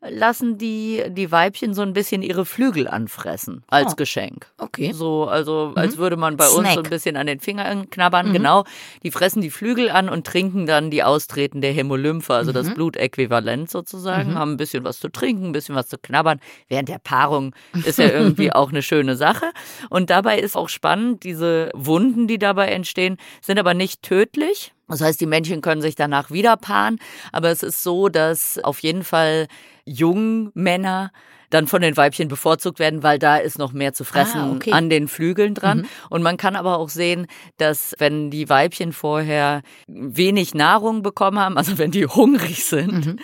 lassen 0.10 0.58
die 0.58 1.04
die 1.10 1.32
Weibchen 1.32 1.74
so 1.74 1.82
ein 1.82 1.94
bisschen 1.94 2.22
ihre 2.22 2.46
Flügel 2.46 2.88
anfressen 2.88 3.64
als 3.68 3.94
Oh. 3.94 3.96
Geschenk. 3.96 4.48
Okay. 4.58 4.92
So, 4.94 5.26
also 5.26 5.74
als 5.76 5.98
würde 5.98 6.18
man 6.18 6.38
bei 6.38 6.46
uns 6.48 6.60
Snack. 6.62 6.74
so 6.74 6.82
ein 6.82 6.90
bisschen 6.90 7.16
an 7.18 7.28
den 7.28 7.40
Fingern 7.40 7.90
knabbern, 7.90 8.34
genau. 8.34 8.64
Die 9.04 9.12
fressen 9.12 9.42
die 9.42 9.50
Flügel 9.50 9.90
an 9.90 10.10
und 10.10 10.26
trinken 10.28 10.66
dann 10.66 10.90
die 10.92 11.04
austretende 11.04 11.68
Hämolymphe, 11.70 12.34
also 12.34 12.52
das 12.52 12.74
Blutäquivalent 12.74 13.70
sozusagen, 13.70 14.36
haben 14.36 14.52
ein 14.54 14.58
bisschen 14.58 14.84
was 14.84 15.00
zu 15.00 15.10
trinken, 15.10 15.48
ein 15.48 15.52
bisschen 15.52 15.76
was 15.76 15.88
zu 15.88 15.98
knabbern. 15.98 16.40
Während 16.68 16.90
der 16.90 17.00
Paarung 17.00 17.56
ist 17.86 18.00
ja 18.00 18.10
irgendwie 18.10 18.52
auch 18.54 18.70
eine 18.70 18.82
schöne 18.82 19.16
Sache. 19.16 19.52
Und 19.90 20.10
dabei 20.10 20.40
ist 20.40 20.56
auch 20.56 20.70
spannend, 20.70 21.24
diese 21.24 21.70
Wunden, 21.74 22.28
die 22.28 22.40
dabei 22.40 22.68
entstehen, 22.70 23.18
sind 23.42 23.60
aber 23.60 23.74
nicht 23.74 24.02
tödlich. 24.02 24.74
Das 24.90 25.02
heißt, 25.02 25.20
die 25.22 25.26
Männchen 25.26 25.62
können 25.62 25.82
sich 25.82 25.96
danach 25.96 26.30
wieder 26.30 26.58
paaren, 26.58 27.00
aber 27.32 27.50
es 27.50 27.64
ist 27.64 27.82
so, 27.84 28.10
dass 28.10 28.60
auf 28.60 28.80
jeden 28.80 29.04
Fall 29.04 29.48
Jungmänner 29.86 31.12
dann 31.50 31.68
von 31.68 31.84
den 31.84 31.96
Weibchen 31.96 32.30
bevorzugt 32.30 32.80
werden, 32.80 33.04
weil 33.04 33.20
da 33.20 33.38
ist 33.38 33.60
noch 33.60 33.74
mehr 33.74 33.94
zu 33.94 34.04
fressen 34.06 34.40
Ah, 34.42 34.52
okay. 34.56 34.72
an 34.72 34.90
den 34.90 35.08
Flügeln 35.08 35.54
dran. 35.54 35.86
Und 36.10 36.24
man 36.24 36.36
kann 36.36 36.56
aber 36.56 36.80
auch 36.80 36.90
sehen, 36.90 37.28
dass 37.58 37.94
wenn 38.00 38.32
die 38.32 38.50
Weibchen 38.50 38.92
vorher 38.92 39.62
wenig 39.88 40.56
Nahrung 40.56 41.04
bekommen 41.04 41.38
haben, 41.38 41.60
also 41.60 41.78
wenn 41.78 41.92
die 41.92 42.08
hungrig 42.08 42.66
sind, 42.66 43.18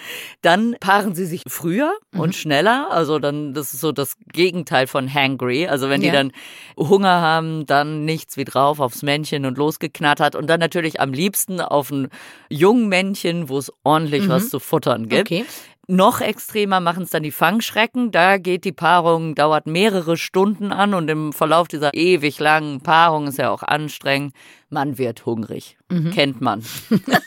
dann 0.43 0.75
paaren 0.79 1.15
sie 1.15 1.25
sich 1.25 1.41
früher 1.47 1.91
und 2.15 2.35
schneller. 2.35 2.89
Also 2.91 3.17
dann, 3.17 3.55
das 3.55 3.73
ist 3.73 3.81
so 3.81 3.91
das 3.91 4.13
Gegenteil 4.31 4.85
von 4.85 5.11
hangry. 5.11 5.65
Also 5.67 5.89
wenn 5.89 6.01
die 6.01 6.07
Ja. 6.07 6.13
dann 6.13 6.31
Hunger 6.77 7.21
haben, 7.21 7.65
dann 7.65 8.05
nichts 8.05 8.37
wie 8.37 8.45
drauf 8.45 8.79
aufs 8.79 9.01
Männchen 9.01 9.43
und 9.47 9.57
losgeknattert. 9.57 10.35
Und 10.35 10.45
dann 10.51 10.59
natürlich 10.59 11.01
am 11.01 11.13
liebsten 11.13 11.61
auf 11.61 11.89
ein 11.89 12.09
Jungmännchen, 12.51 13.49
wo 13.49 13.57
es 13.57 13.73
ordentlich 13.83 14.29
was 14.29 14.49
zu 14.49 14.59
futtern 14.59 15.09
gibt. 15.09 15.21
Okay. 15.21 15.45
Noch 15.91 16.21
extremer 16.21 16.81
machen 16.81 17.01
es 17.01 17.09
dann 17.09 17.23
die 17.23 17.31
Fangschrecken. 17.31 18.11
Da 18.11 18.37
geht 18.37 18.63
die 18.63 18.71
Paarung, 18.71 19.33
dauert 19.33 19.65
mehrere 19.65 20.17
Stunden 20.17 20.71
an 20.71 20.93
und 20.93 21.09
im 21.09 21.33
Verlauf 21.33 21.67
dieser 21.67 21.95
ewig 21.95 22.37
langen 22.39 22.81
Paarung 22.81 23.25
ist 23.25 23.39
ja 23.39 23.49
auch 23.49 23.63
anstrengend. 23.63 24.35
Man 24.69 24.99
wird 24.99 25.25
hungrig. 25.25 25.79
Kennt 26.11 26.41
man. 26.41 26.63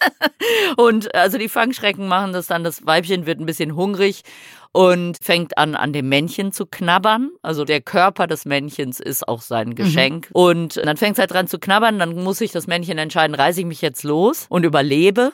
und 0.77 1.13
also 1.13 1.39
die 1.39 1.49
Fangschrecken 1.49 2.07
machen 2.07 2.33
das 2.33 2.47
dann, 2.47 2.63
das 2.63 2.87
Weibchen 2.87 3.27
wird 3.27 3.41
ein 3.41 3.47
bisschen 3.47 3.75
hungrig 3.75 4.23
und 4.71 5.19
fängt 5.21 5.59
an, 5.59 5.75
an 5.75 5.93
dem 5.93 6.09
Männchen 6.09 6.53
zu 6.53 6.65
knabbern. 6.65 7.33
Also 7.43 7.65
der 7.65 7.81
Körper 7.81 8.29
des 8.29 8.45
Männchens 8.45 9.01
ist 9.01 9.27
auch 9.27 9.43
sein 9.43 9.75
Geschenk. 9.75 10.29
Und 10.35 10.77
dann 10.77 10.97
fängt 10.97 11.15
es 11.15 11.19
halt 11.19 11.33
dran 11.33 11.49
zu 11.49 11.59
knabbern, 11.59 11.99
dann 11.99 12.15
muss 12.15 12.39
sich 12.39 12.53
das 12.53 12.69
Männchen 12.69 12.99
entscheiden, 12.99 13.35
reiße 13.35 13.59
ich 13.59 13.67
mich 13.67 13.83
jetzt 13.83 14.05
los 14.05 14.47
und 14.49 14.63
überlebe. 14.63 15.33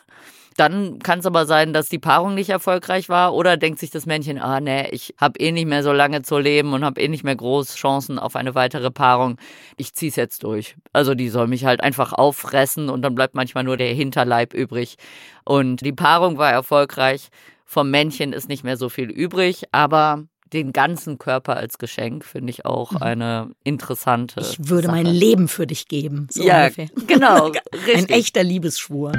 Dann 0.59 0.99
kann 0.99 1.21
es 1.21 1.27
aber 1.27 1.47
sein, 1.47 1.73
dass 1.73 1.89
die 1.89 2.01
Paarung 2.01 2.35
nicht 2.35 2.51
erfolgreich 2.51 3.09
war 3.09 3.33
oder 3.33 3.57
denkt 3.57 3.79
sich 3.79 3.91
das 3.91 4.07
Männchen, 4.07 4.41
ah 4.41 4.59
nee, 4.59 4.89
ich 4.91 5.15
habe 5.17 5.39
eh 5.39 5.53
nicht 5.53 5.69
mehr 5.69 5.85
so 5.85 5.93
lange 5.93 6.23
zu 6.23 6.37
leben 6.37 6.73
und 6.73 6.85
habe 6.85 7.01
eh 7.01 7.07
nicht 7.07 7.23
mehr 7.23 7.37
groß 7.37 7.77
Chancen 7.77 8.19
auf 8.19 8.35
eine 8.35 8.57
weitere 8.57 8.91
Paarung. 8.91 9.39
Ich 9.77 9.95
zieh's 9.95 10.17
jetzt 10.17 10.43
durch. 10.43 10.75
Also 10.93 11.15
die 11.15 11.29
soll 11.29 11.47
mich 11.47 11.65
halt 11.65 11.81
einfach 11.81 12.13
auffressen 12.13 12.91
und 12.91 13.03
dann 13.03 13.15
bleibt 13.15 13.37
manchmal 13.37 13.63
nur 13.63 13.77
der 13.77 13.95
Hinterleib 13.95 14.53
übrig. 14.53 14.97
Und 15.45 15.83
die 15.83 15.93
Paarung 15.93 16.39
war 16.39 16.51
erfolgreich. 16.51 17.29
Vom 17.65 17.93
Männchen 17.93 18.33
ist 18.33 18.49
nicht 18.49 18.65
mehr 18.65 18.77
so 18.77 18.89
viel 18.89 19.11
übrig, 19.11 19.63
aber 19.71 20.25
den 20.53 20.73
ganzen 20.73 21.19
Körper 21.19 21.57
als 21.57 21.79
Geschenk 21.79 22.25
finde 22.25 22.51
ich 22.51 22.65
auch 22.65 22.97
eine 22.97 23.53
interessante. 23.63 24.41
Mhm. 24.41 24.47
Ich 24.51 24.69
würde 24.69 24.89
mein 24.89 25.07
Sache. 25.07 25.17
Leben 25.17 25.47
für 25.47 25.69
dich 25.69 25.87
geben. 25.87 26.27
So 26.33 26.43
ja, 26.43 26.65
ungefähr. 26.65 26.89
genau. 27.07 27.53
Ein 27.95 28.09
echter 28.09 28.43
Liebesschwur. 28.43 29.13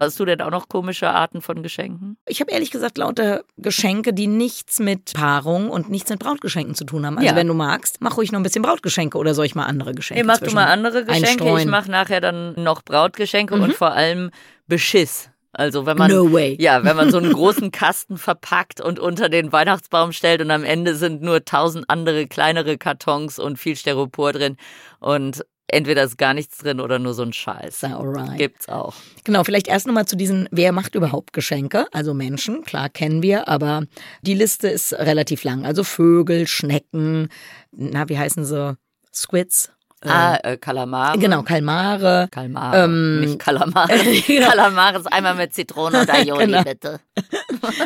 Hast 0.00 0.18
du 0.20 0.24
denn 0.24 0.40
auch 0.40 0.50
noch 0.50 0.68
komische 0.68 1.08
Arten 1.10 1.40
von 1.42 1.62
Geschenken? 1.62 2.16
Ich 2.26 2.40
habe 2.40 2.50
ehrlich 2.52 2.70
gesagt 2.70 2.98
lauter 2.98 3.42
Geschenke, 3.56 4.12
die 4.12 4.26
nichts 4.26 4.78
mit 4.78 5.12
Paarung 5.14 5.70
und 5.70 5.90
nichts 5.90 6.10
mit 6.10 6.20
Brautgeschenken 6.20 6.74
zu 6.74 6.84
tun 6.84 7.04
haben. 7.06 7.16
Also 7.18 7.28
Ja. 7.28 7.36
wenn 7.36 7.46
du 7.48 7.54
magst, 7.54 8.00
mach 8.00 8.16
ruhig 8.16 8.30
noch 8.32 8.40
ein 8.40 8.42
bisschen 8.44 8.62
Brautgeschenke 8.62 9.18
oder 9.18 9.34
soll 9.34 9.46
ich 9.46 9.54
mal 9.54 9.64
andere 9.66 9.92
Geschenke 9.94 10.22
Nee, 10.22 10.26
mach 10.26 10.38
du 10.38 10.50
mal 10.52 10.66
andere 10.66 11.04
Geschenke. 11.04 11.24
Ich 11.24 11.30
einstreuen? 11.40 11.68
mache 11.70 11.90
nachher 11.90 12.20
dann 12.20 12.54
noch 12.62 12.82
Brautgeschenke 12.82 13.54
und 13.54 13.74
vor 13.74 13.92
allem 13.92 14.30
Beschiss. 14.66 15.30
Also 15.52 15.86
wenn 15.86 15.96
man 15.96 16.10
No 16.10 16.30
way. 16.32 16.56
ja, 16.60 16.84
wenn 16.84 16.94
man 16.94 17.10
so 17.10 17.16
einen 17.18 17.32
großen 17.32 17.72
Kasten 17.72 18.18
verpackt 18.18 18.80
und 18.80 19.00
unter 19.00 19.28
den 19.28 19.50
Weihnachtsbaum 19.50 20.12
stellt 20.12 20.40
und 20.42 20.50
am 20.50 20.62
Ende 20.62 20.94
sind 20.94 21.22
nur 21.22 21.44
tausend 21.44 21.86
andere 21.88 22.26
kleinere 22.26 22.76
Kartons 22.78 23.38
und 23.38 23.58
viel 23.58 23.74
Styropor 23.74 24.32
drin 24.34 24.56
und 25.00 25.44
entweder 25.68 26.02
ist 26.04 26.18
gar 26.18 26.34
nichts 26.34 26.58
drin 26.58 26.80
oder 26.80 26.98
nur 26.98 27.14
so 27.14 27.22
ein 27.22 27.32
ja 27.32 27.96
alright. 27.98 28.38
Gibt's 28.38 28.68
auch. 28.68 28.94
Genau, 29.24 29.44
vielleicht 29.44 29.68
erst 29.68 29.86
nochmal 29.86 30.06
zu 30.06 30.16
diesen, 30.16 30.48
wer 30.50 30.72
macht 30.72 30.94
überhaupt 30.94 31.32
Geschenke? 31.32 31.86
Also 31.92 32.14
Menschen, 32.14 32.64
klar 32.64 32.88
kennen 32.88 33.22
wir, 33.22 33.48
aber 33.48 33.84
die 34.22 34.34
Liste 34.34 34.68
ist 34.68 34.92
relativ 34.94 35.44
lang. 35.44 35.64
Also 35.64 35.84
Vögel, 35.84 36.46
Schnecken, 36.46 37.28
na, 37.70 38.08
wie 38.08 38.18
heißen 38.18 38.44
sie? 38.44 38.76
Squids? 39.12 39.70
Ah, 40.04 40.36
äh, 40.44 40.56
Kalamare. 40.56 41.18
Genau, 41.18 41.42
Kalmare. 41.42 42.28
Kalmare, 42.30 42.84
Ähm, 42.84 43.20
nicht 43.20 43.38
Kalamare. 43.40 43.92
Kalamare 44.26 44.98
ist 44.98 45.12
einmal 45.12 45.34
mit 45.34 45.52
Zitrone 45.54 46.02
und 46.02 46.10
Aioli, 46.10 46.46
Genau. 46.46 46.62
bitte. 46.62 47.00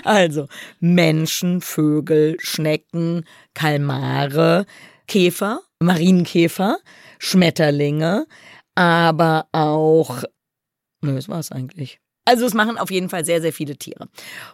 Also 0.05 0.47
Menschen, 0.79 1.62
Vögel, 1.62 2.37
Schnecken, 2.38 3.25
Kalmare, 3.55 4.66
Käfer, 5.09 5.61
Marienkäfer, 5.81 6.77
Schmetterlinge, 7.23 8.27
aber 8.75 9.47
auch. 9.53 10.25
Nö, 11.03 11.15
das 11.15 11.29
war's 11.29 11.53
eigentlich. 11.53 12.01
Also 12.25 12.45
es 12.47 12.53
machen 12.55 12.79
auf 12.79 12.91
jeden 12.91 13.09
Fall 13.09 13.25
sehr, 13.25 13.41
sehr 13.41 13.53
viele 13.53 13.77
Tiere. 13.77 14.09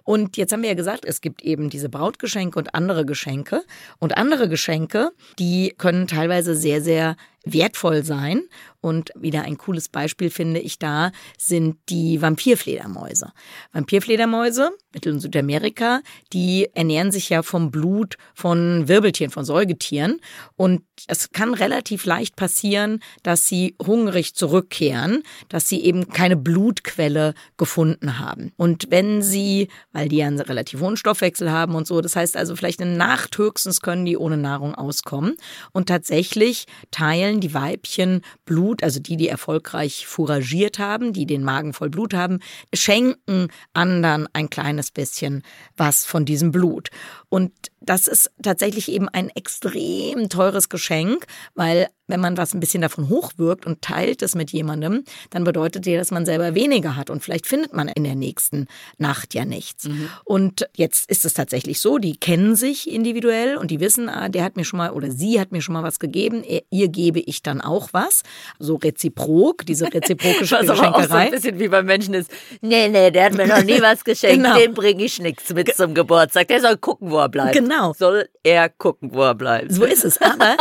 Und 0.04 0.36
jetzt 0.36 0.52
haben 0.52 0.62
wir 0.62 0.68
ja 0.68 0.74
gesagt, 0.74 1.04
es 1.06 1.22
gibt 1.22 1.42
eben 1.42 1.70
diese 1.70 1.88
Brautgeschenke 1.88 2.58
und 2.58 2.74
andere 2.74 3.06
Geschenke. 3.06 3.64
Und 3.98 4.16
andere 4.18 4.50
Geschenke, 4.50 5.12
die 5.38 5.74
können 5.78 6.06
teilweise 6.06 6.54
sehr, 6.54 6.82
sehr 6.82 7.16
wertvoll 7.44 8.04
sein. 8.04 8.42
Und 8.80 9.10
wieder 9.16 9.42
ein 9.42 9.58
cooles 9.58 9.88
Beispiel 9.88 10.30
finde 10.30 10.60
ich 10.60 10.78
da 10.78 11.10
sind 11.36 11.76
die 11.88 12.22
Vampirfledermäuse. 12.22 13.32
Vampirfledermäuse, 13.72 14.70
Mittel- 14.94 15.14
und 15.14 15.20
Südamerika, 15.20 16.00
die 16.32 16.68
ernähren 16.74 17.10
sich 17.10 17.28
ja 17.28 17.42
vom 17.42 17.72
Blut 17.72 18.16
von 18.34 18.86
Wirbeltieren, 18.86 19.32
von 19.32 19.44
Säugetieren. 19.44 20.20
Und 20.54 20.82
es 21.08 21.32
kann 21.32 21.54
relativ 21.54 22.04
leicht 22.04 22.36
passieren, 22.36 23.00
dass 23.24 23.46
sie 23.46 23.74
hungrig 23.84 24.34
zurückkehren, 24.36 25.24
dass 25.48 25.68
sie 25.68 25.82
eben 25.82 26.08
keine 26.08 26.36
Blutquelle 26.36 27.34
gefunden 27.56 28.20
haben. 28.20 28.52
Und 28.56 28.86
wenn 28.90 29.22
sie, 29.22 29.68
weil 29.92 30.08
die 30.08 30.18
ja 30.18 30.28
einen 30.28 30.40
relativ 30.40 30.80
hohen 30.80 30.96
Stoffwechsel 30.96 31.50
haben 31.50 31.74
und 31.74 31.86
so, 31.86 32.00
das 32.00 32.14
heißt 32.14 32.36
also 32.36 32.54
vielleicht 32.54 32.80
eine 32.80 32.96
Nacht 32.96 33.36
höchstens 33.36 33.80
können 33.80 34.04
die 34.04 34.16
ohne 34.16 34.36
Nahrung 34.36 34.76
auskommen. 34.76 35.34
Und 35.72 35.88
tatsächlich 35.88 36.66
teilen 36.92 37.27
die 37.36 37.54
Weibchen 37.54 38.22
Blut, 38.44 38.82
also 38.82 39.00
die, 39.00 39.16
die 39.16 39.28
erfolgreich 39.28 40.06
fouragiert 40.06 40.78
haben, 40.78 41.12
die 41.12 41.26
den 41.26 41.44
Magen 41.44 41.72
voll 41.72 41.90
Blut 41.90 42.14
haben, 42.14 42.40
schenken 42.74 43.48
anderen 43.74 44.26
ein 44.32 44.50
kleines 44.50 44.90
bisschen 44.90 45.42
was 45.76 46.04
von 46.04 46.24
diesem 46.24 46.50
Blut. 46.50 46.88
Und 47.28 47.52
das 47.80 48.06
ist 48.08 48.30
tatsächlich 48.42 48.90
eben 48.90 49.08
ein 49.08 49.28
extrem 49.30 50.28
teures 50.28 50.68
Geschenk, 50.68 51.26
weil 51.54 51.88
wenn 52.08 52.20
man 52.20 52.36
was 52.36 52.54
ein 52.54 52.60
bisschen 52.60 52.82
davon 52.82 53.08
hochwirkt 53.08 53.66
und 53.66 53.82
teilt 53.82 54.22
es 54.22 54.34
mit 54.34 54.50
jemandem, 54.50 55.04
dann 55.30 55.44
bedeutet 55.44 55.86
ja, 55.86 55.98
dass 55.98 56.10
man 56.10 56.26
selber 56.26 56.54
weniger 56.54 56.96
hat 56.96 57.10
und 57.10 57.22
vielleicht 57.22 57.46
findet 57.46 57.72
man 57.72 57.88
in 57.88 58.04
der 58.04 58.16
nächsten 58.16 58.66
Nacht 58.96 59.34
ja 59.34 59.44
nichts. 59.44 59.88
Und 60.24 60.68
jetzt 60.74 61.10
ist 61.10 61.24
es 61.24 61.34
tatsächlich 61.34 61.80
so, 61.80 61.98
die 61.98 62.16
kennen 62.16 62.56
sich 62.56 62.90
individuell 62.90 63.56
und 63.56 63.70
die 63.70 63.80
wissen, 63.80 64.08
ah, 64.08 64.28
der 64.28 64.42
hat 64.44 64.56
mir 64.56 64.64
schon 64.64 64.78
mal 64.78 64.90
oder 64.90 65.10
sie 65.10 65.38
hat 65.40 65.52
mir 65.52 65.62
schon 65.62 65.74
mal 65.74 65.82
was 65.82 65.98
gegeben, 65.98 66.42
ihr, 66.42 66.62
ihr 66.70 66.88
gebe 66.88 67.20
ich 67.20 67.42
dann 67.42 67.60
auch 67.60 67.90
was. 67.92 68.22
So 68.58 68.76
reziprok, 68.76 69.66
diese 69.66 69.86
reziproke 69.94 70.50
Was 70.50 70.52
aber 70.52 70.72
auch 70.72 70.76
so 70.76 70.82
ein 70.82 70.92
Geschenkerei. 70.92 71.30
bisschen 71.30 71.58
wie 71.58 71.68
beim 71.68 71.86
Menschen 71.86 72.14
ist. 72.14 72.30
Nee, 72.60 72.88
nee, 72.88 73.10
der 73.10 73.26
hat 73.26 73.34
mir 73.34 73.46
noch 73.46 73.62
nie 73.62 73.80
was 73.80 74.04
geschenkt. 74.04 74.42
Genau. 74.42 74.56
Dem 74.56 74.74
bringe 74.74 75.04
ich 75.04 75.20
nichts 75.20 75.52
mit 75.52 75.74
zum 75.74 75.94
Geburtstag. 75.94 76.48
Der 76.48 76.60
soll 76.60 76.76
gucken, 76.78 77.10
wo 77.10 77.18
er 77.18 77.28
bleibt. 77.28 77.54
Genau. 77.54 77.92
Soll 77.92 78.28
er 78.42 78.68
gucken, 78.68 79.12
wo 79.12 79.22
er 79.22 79.34
bleibt. 79.34 79.72
So 79.72 79.84
ist 79.84 80.04
es. 80.04 80.20
Aber 80.22 80.56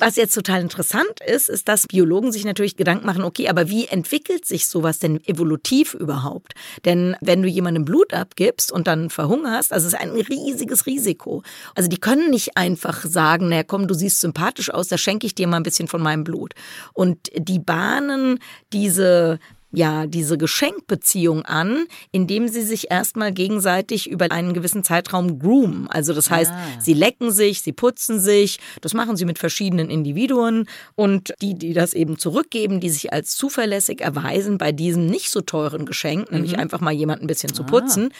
was 0.00 0.16
jetzt 0.16 0.34
total 0.34 0.60
interessant 0.60 1.20
ist, 1.26 1.48
ist, 1.48 1.68
dass 1.68 1.86
Biologen 1.86 2.32
sich 2.32 2.44
natürlich 2.44 2.76
Gedanken 2.76 3.06
machen, 3.06 3.24
okay, 3.24 3.48
aber 3.48 3.68
wie 3.68 3.86
entwickelt 3.86 4.44
sich 4.46 4.66
sowas 4.66 4.98
denn 4.98 5.24
evolutiv 5.26 5.94
überhaupt? 5.94 6.54
Denn 6.84 7.16
wenn 7.20 7.42
du 7.42 7.48
jemandem 7.48 7.84
Blut 7.84 8.14
abgibst 8.14 8.72
und 8.72 8.86
dann 8.86 9.10
verhungerst, 9.10 9.72
das 9.72 9.84
ist 9.84 9.94
ein 9.94 10.10
riesiges 10.10 10.86
Risiko. 10.86 11.42
Also 11.74 11.88
die 11.88 11.98
können 11.98 12.30
nicht 12.30 12.56
einfach 12.56 13.04
sagen, 13.04 13.48
na 13.48 13.62
komm, 13.62 13.88
du 13.88 13.94
siehst 13.94 14.20
sympathisch 14.20 14.70
aus, 14.70 14.88
da 14.88 14.98
schenke 14.98 15.26
ich 15.26 15.34
dir 15.34 15.46
mal 15.46 15.56
ein 15.58 15.62
bisschen 15.62 15.88
von 15.88 16.02
meinem 16.02 16.24
Blut. 16.24 16.54
Und 16.92 17.30
die 17.36 17.58
bahnen 17.58 18.38
diese 18.72 19.38
ja 19.70 20.06
diese 20.06 20.38
Geschenkbeziehung 20.38 21.42
an, 21.42 21.86
indem 22.10 22.48
sie 22.48 22.62
sich 22.62 22.90
erstmal 22.90 23.32
gegenseitig 23.32 24.08
über 24.08 24.30
einen 24.30 24.54
gewissen 24.54 24.82
Zeitraum 24.82 25.38
groomen. 25.38 25.88
Also 25.88 26.14
das 26.14 26.30
heißt, 26.30 26.52
ah. 26.52 26.80
sie 26.80 26.94
lecken 26.94 27.30
sich, 27.30 27.60
sie 27.62 27.72
putzen 27.72 28.18
sich, 28.20 28.58
das 28.80 28.94
machen 28.94 29.16
sie 29.16 29.26
mit 29.26 29.38
verschiedenen 29.38 29.90
Individuen 29.90 30.68
und 30.94 31.34
die, 31.42 31.54
die 31.54 31.74
das 31.74 31.92
eben 31.92 32.18
zurückgeben, 32.18 32.80
die 32.80 32.90
sich 32.90 33.12
als 33.12 33.36
zuverlässig 33.36 34.00
erweisen 34.00 34.58
bei 34.58 34.72
diesem 34.72 35.06
nicht 35.06 35.30
so 35.30 35.40
teuren 35.42 35.84
Geschenk, 35.84 36.32
nämlich 36.32 36.52
mhm. 36.52 36.60
einfach 36.60 36.80
mal 36.80 36.92
jemand 36.92 37.22
ein 37.22 37.26
bisschen 37.26 37.52
zu 37.52 37.62
ah. 37.64 37.66
putzen. 37.66 38.10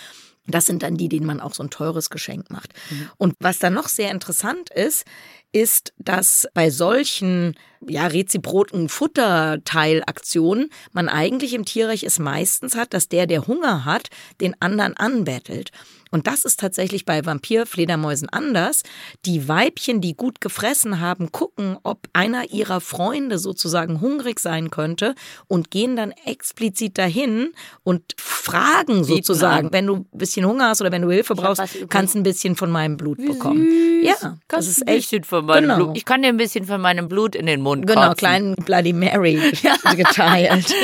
Das 0.48 0.64
sind 0.64 0.82
dann 0.82 0.96
die, 0.96 1.08
denen 1.08 1.26
man 1.26 1.40
auch 1.40 1.54
so 1.54 1.62
ein 1.62 1.70
teures 1.70 2.11
Geschenk 2.11 2.50
macht. 2.50 2.72
Mhm. 2.90 3.11
Und 3.18 3.34
was 3.38 3.58
dann 3.58 3.74
noch 3.74 3.88
sehr 3.88 4.11
interessant 4.11 4.70
ist, 4.70 5.04
ist, 5.52 5.92
dass 5.98 6.46
bei 6.54 6.70
solchen 6.70 7.54
ja, 7.87 8.06
reziproken 8.06 8.88
Futterteilaktionen 8.88 10.70
man 10.92 11.08
eigentlich 11.08 11.54
im 11.54 11.64
Tierreich 11.64 12.02
es 12.02 12.18
meistens 12.18 12.74
hat, 12.74 12.92
dass 12.92 13.08
der, 13.08 13.26
der 13.26 13.46
Hunger 13.46 13.84
hat, 13.84 14.08
den 14.40 14.61
anderen 14.61 14.96
anbettelt. 14.96 15.70
Und 16.10 16.26
das 16.26 16.44
ist 16.44 16.60
tatsächlich 16.60 17.04
bei 17.04 17.24
Vampirfledermäusen 17.24 18.28
anders. 18.28 18.82
Die 19.24 19.48
Weibchen, 19.48 20.00
die 20.00 20.14
gut 20.14 20.40
gefressen 20.40 21.00
haben, 21.00 21.32
gucken, 21.32 21.76
ob 21.82 22.08
einer 22.12 22.50
ihrer 22.50 22.80
Freunde 22.80 23.38
sozusagen 23.38 24.00
hungrig 24.00 24.40
sein 24.40 24.70
könnte 24.70 25.14
und 25.48 25.70
gehen 25.70 25.96
dann 25.96 26.12
explizit 26.24 26.98
dahin 26.98 27.52
und 27.82 28.14
fragen 28.16 29.04
sozusagen, 29.04 29.72
wenn 29.72 29.86
du 29.86 29.96
ein 29.96 30.06
bisschen 30.12 30.46
Hunger 30.46 30.68
hast 30.68 30.80
oder 30.80 30.92
wenn 30.92 31.02
du 31.02 31.10
Hilfe 31.10 31.34
brauchst, 31.34 31.62
kannst 31.88 32.14
du 32.14 32.20
ein 32.20 32.22
bisschen 32.22 32.56
von 32.56 32.70
meinem 32.70 32.96
Blut 32.96 33.18
bekommen. 33.18 33.66
Ja, 34.02 34.38
das 34.48 34.68
ist 34.68 34.86
echt 34.86 35.26
von 35.26 35.46
meinem 35.46 35.62
genau. 35.62 35.76
Blut. 35.76 35.96
Ich 35.96 36.04
kann 36.04 36.22
dir 36.22 36.28
ein 36.28 36.36
bisschen 36.36 36.64
von 36.64 36.80
meinem 36.80 37.08
Blut 37.08 37.34
in 37.34 37.46
den 37.46 37.60
Mund 37.60 37.86
Genau, 37.86 38.14
kleinen 38.14 38.54
Bloody 38.54 38.92
Mary 38.92 39.40
geteilt. 39.96 40.74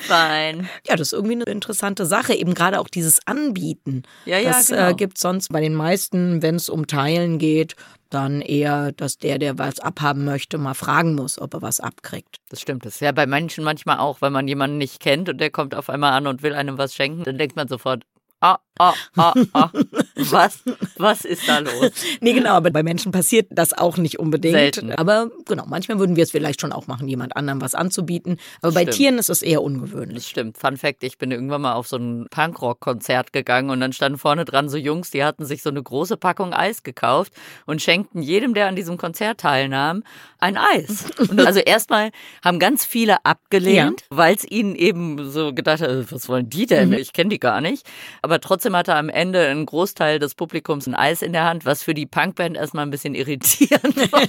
Fein. 0.00 0.68
Ja, 0.86 0.96
das 0.96 1.08
ist 1.08 1.12
irgendwie 1.12 1.34
eine 1.34 1.44
interessante 1.44 2.06
Sache. 2.06 2.34
Eben 2.34 2.54
gerade 2.54 2.80
auch 2.80 2.88
dieses 2.88 3.26
Anbieten. 3.26 4.02
Ja, 4.24 4.38
ja, 4.38 4.50
das 4.50 4.70
äh, 4.70 4.76
genau. 4.76 4.88
äh, 4.88 4.94
gibt 4.94 5.18
sonst 5.18 5.48
bei 5.48 5.60
den 5.60 5.74
meisten, 5.74 6.42
wenn 6.42 6.56
es 6.56 6.68
um 6.68 6.86
Teilen 6.86 7.38
geht, 7.38 7.76
dann 8.08 8.40
eher, 8.40 8.92
dass 8.92 9.18
der, 9.18 9.38
der 9.38 9.58
was 9.58 9.78
abhaben 9.78 10.24
möchte, 10.24 10.58
mal 10.58 10.74
fragen 10.74 11.14
muss, 11.14 11.40
ob 11.40 11.54
er 11.54 11.62
was 11.62 11.80
abkriegt. 11.80 12.38
Das 12.48 12.60
stimmt. 12.60 12.84
Das 12.84 12.94
ist 12.94 13.00
ja 13.00 13.12
bei 13.12 13.26
Menschen 13.26 13.62
manchmal 13.62 13.98
auch, 13.98 14.20
wenn 14.20 14.32
man 14.32 14.48
jemanden 14.48 14.78
nicht 14.78 15.00
kennt 15.00 15.28
und 15.28 15.38
der 15.38 15.50
kommt 15.50 15.74
auf 15.74 15.88
einmal 15.88 16.12
an 16.12 16.26
und 16.26 16.42
will 16.42 16.54
einem 16.54 16.76
was 16.76 16.94
schenken, 16.94 17.22
dann 17.24 17.38
denkt 17.38 17.56
man 17.56 17.68
sofort, 17.68 18.04
ah, 18.40 18.58
ah, 18.80 18.94
ah, 19.16 19.34
ah. 19.52 19.70
Was, 20.16 20.62
was 20.98 21.24
ist 21.24 21.48
da 21.48 21.60
los? 21.60 21.92
nee, 22.20 22.34
genau, 22.34 22.50
aber 22.50 22.70
bei 22.70 22.82
Menschen 22.82 23.10
passiert 23.10 23.46
das 23.50 23.72
auch 23.72 23.96
nicht 23.96 24.18
unbedingt. 24.18 24.54
Selten. 24.54 24.92
Aber 24.92 25.30
genau, 25.46 25.64
manchmal 25.66 25.98
würden 25.98 26.14
wir 26.14 26.24
es 26.24 26.30
vielleicht 26.30 26.60
schon 26.60 26.72
auch 26.72 26.88
machen, 26.88 27.08
jemand 27.08 27.36
anderem 27.36 27.62
was 27.62 27.74
anzubieten. 27.74 28.38
Aber 28.60 28.72
bei 28.72 28.84
Tieren 28.84 29.18
ist 29.18 29.30
es 29.30 29.40
eher 29.40 29.62
ungewöhnlich. 29.62 30.16
Das 30.16 30.28
stimmt. 30.28 30.58
Fun 30.58 30.76
Fact, 30.76 31.04
ich 31.04 31.16
bin 31.16 31.30
irgendwann 31.30 31.62
mal 31.62 31.72
auf 31.72 31.88
so 31.88 31.96
ein 31.96 32.26
Punkrock-Konzert 32.30 33.32
gegangen 33.32 33.70
und 33.70 33.80
dann 33.80 33.92
standen 33.92 34.18
vorne 34.18 34.44
dran 34.44 34.68
so 34.68 34.76
Jungs, 34.76 35.10
die 35.10 35.24
hatten 35.24 35.44
sich 35.44 35.62
so 35.62 35.70
eine 35.70 35.82
große 35.82 36.16
Packung 36.16 36.52
Eis 36.52 36.82
gekauft 36.82 37.32
und 37.66 37.80
schenkten 37.80 38.22
jedem, 38.22 38.52
der 38.52 38.66
an 38.66 38.76
diesem 38.76 38.98
Konzert 38.98 39.40
teilnahm, 39.40 40.02
ein 40.38 40.56
Eis. 40.58 41.06
Und 41.18 41.40
also 41.46 41.60
erstmal 41.60 42.10
haben 42.44 42.58
ganz 42.58 42.84
viele 42.84 43.24
abgelehnt, 43.24 44.02
ja. 44.02 44.16
weil 44.16 44.34
es 44.34 44.44
ihnen 44.48 44.74
eben 44.74 45.30
so 45.30 45.54
gedacht 45.54 45.80
hat, 45.80 46.12
was 46.12 46.28
wollen 46.28 46.50
die 46.50 46.66
denn? 46.66 46.90
Mhm. 46.90 46.94
Ich 46.94 47.12
kenne 47.12 47.30
die 47.30 47.40
gar 47.40 47.60
nicht. 47.60 47.86
Aber 48.22 48.40
trotzdem 48.40 48.69
hatte 48.76 48.94
am 48.94 49.08
Ende 49.08 49.46
ein 49.48 49.66
Großteil 49.66 50.18
des 50.18 50.34
Publikums 50.34 50.86
ein 50.86 50.94
Eis 50.94 51.22
in 51.22 51.32
der 51.32 51.44
Hand, 51.44 51.64
was 51.64 51.82
für 51.82 51.94
die 51.94 52.06
Punkband 52.06 52.56
erstmal 52.56 52.86
ein 52.86 52.90
bisschen 52.90 53.14
irritierend 53.14 53.96
war, 54.12 54.22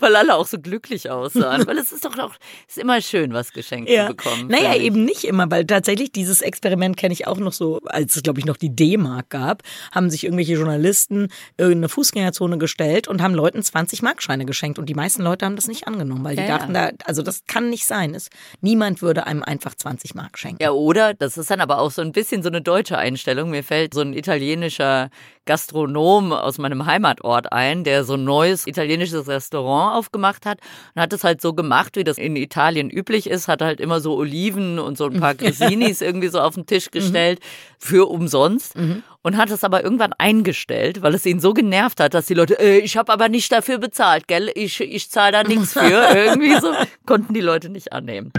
weil 0.00 0.16
alle 0.16 0.34
auch 0.34 0.46
so 0.46 0.58
glücklich 0.58 1.10
aussahen. 1.10 1.66
Weil 1.66 1.78
es 1.78 1.92
ist 1.92 2.04
doch 2.04 2.18
auch, 2.18 2.34
ist 2.66 2.78
immer 2.78 3.00
schön, 3.00 3.32
was 3.32 3.52
geschenkt 3.52 3.90
ja. 3.90 4.06
zu 4.06 4.14
bekommen. 4.14 4.48
Naja, 4.48 4.76
eben 4.76 5.04
nicht 5.04 5.24
immer, 5.24 5.50
weil 5.50 5.64
tatsächlich 5.64 6.12
dieses 6.12 6.42
Experiment 6.42 6.96
kenne 6.96 7.12
ich 7.12 7.26
auch 7.26 7.38
noch 7.38 7.52
so, 7.52 7.80
als 7.86 8.16
es, 8.16 8.22
glaube 8.22 8.40
ich, 8.40 8.46
noch 8.46 8.56
die 8.56 8.74
D-Mark 8.74 9.30
gab, 9.30 9.62
haben 9.92 10.10
sich 10.10 10.24
irgendwelche 10.24 10.54
Journalisten 10.54 11.28
in 11.56 11.72
eine 11.72 11.88
Fußgängerzone 11.88 12.58
gestellt 12.58 13.08
und 13.08 13.22
haben 13.22 13.34
Leuten 13.34 13.62
20 13.62 14.02
Markscheine 14.02 14.44
geschenkt. 14.44 14.78
Und 14.78 14.86
die 14.88 14.94
meisten 14.94 15.22
Leute 15.22 15.44
haben 15.44 15.56
das 15.56 15.68
nicht 15.68 15.86
angenommen, 15.86 16.24
weil 16.24 16.36
die 16.36 16.42
ja, 16.42 16.58
dachten, 16.58 16.74
da, 16.74 16.90
also 17.04 17.22
das 17.22 17.44
kann 17.46 17.70
nicht 17.70 17.86
sein. 17.86 18.14
Es, 18.14 18.30
niemand 18.60 19.02
würde 19.02 19.26
einem 19.26 19.42
einfach 19.42 19.74
20 19.74 20.14
Mark 20.14 20.38
schenken. 20.38 20.62
Ja, 20.62 20.70
oder? 20.70 21.14
Das 21.14 21.38
ist 21.38 21.50
dann 21.50 21.60
aber 21.60 21.78
auch 21.78 21.90
so 21.90 22.02
ein 22.02 22.12
bisschen 22.12 22.42
so 22.42 22.48
eine 22.48 22.62
deutsche 22.62 22.98
Einstellung. 22.98 23.37
Mir 23.44 23.64
fällt 23.64 23.94
so 23.94 24.00
ein 24.00 24.12
italienischer 24.12 25.10
Gastronom 25.48 26.32
aus 26.32 26.58
meinem 26.58 26.84
Heimatort 26.84 27.52
ein, 27.52 27.82
der 27.82 28.04
so 28.04 28.14
ein 28.14 28.24
neues 28.24 28.66
italienisches 28.66 29.26
Restaurant 29.28 29.96
aufgemacht 29.96 30.44
hat 30.44 30.60
und 30.94 31.00
hat 31.00 31.12
es 31.14 31.24
halt 31.24 31.40
so 31.40 31.54
gemacht, 31.54 31.96
wie 31.96 32.04
das 32.04 32.18
in 32.18 32.36
Italien 32.36 32.90
üblich 32.90 33.28
ist, 33.28 33.48
hat 33.48 33.62
halt 33.62 33.80
immer 33.80 34.00
so 34.00 34.14
Oliven 34.14 34.78
und 34.78 34.98
so 34.98 35.06
ein 35.06 35.18
paar 35.18 35.34
Grisinis 35.36 36.02
irgendwie 36.02 36.28
so 36.28 36.40
auf 36.40 36.54
den 36.54 36.66
Tisch 36.66 36.86
mhm. 36.88 36.98
gestellt 36.98 37.40
für 37.78 38.10
umsonst 38.10 38.76
mhm. 38.76 39.02
und 39.22 39.38
hat 39.38 39.50
es 39.50 39.64
aber 39.64 39.82
irgendwann 39.82 40.12
eingestellt, 40.12 41.00
weil 41.00 41.14
es 41.14 41.24
ihn 41.24 41.40
so 41.40 41.54
genervt 41.54 41.98
hat, 41.98 42.12
dass 42.12 42.26
die 42.26 42.34
Leute, 42.34 42.60
äh, 42.60 42.80
ich 42.80 42.98
habe 42.98 43.10
aber 43.10 43.30
nicht 43.30 43.50
dafür 43.50 43.78
bezahlt, 43.78 44.28
gell, 44.28 44.50
ich, 44.54 44.82
ich 44.82 45.10
zahle 45.10 45.32
da 45.32 45.42
nichts 45.44 45.72
für, 45.72 45.80
irgendwie 46.14 46.60
so, 46.60 46.72
konnten 47.06 47.32
die 47.32 47.40
Leute 47.40 47.70
nicht 47.70 47.94
annehmen. 47.94 48.32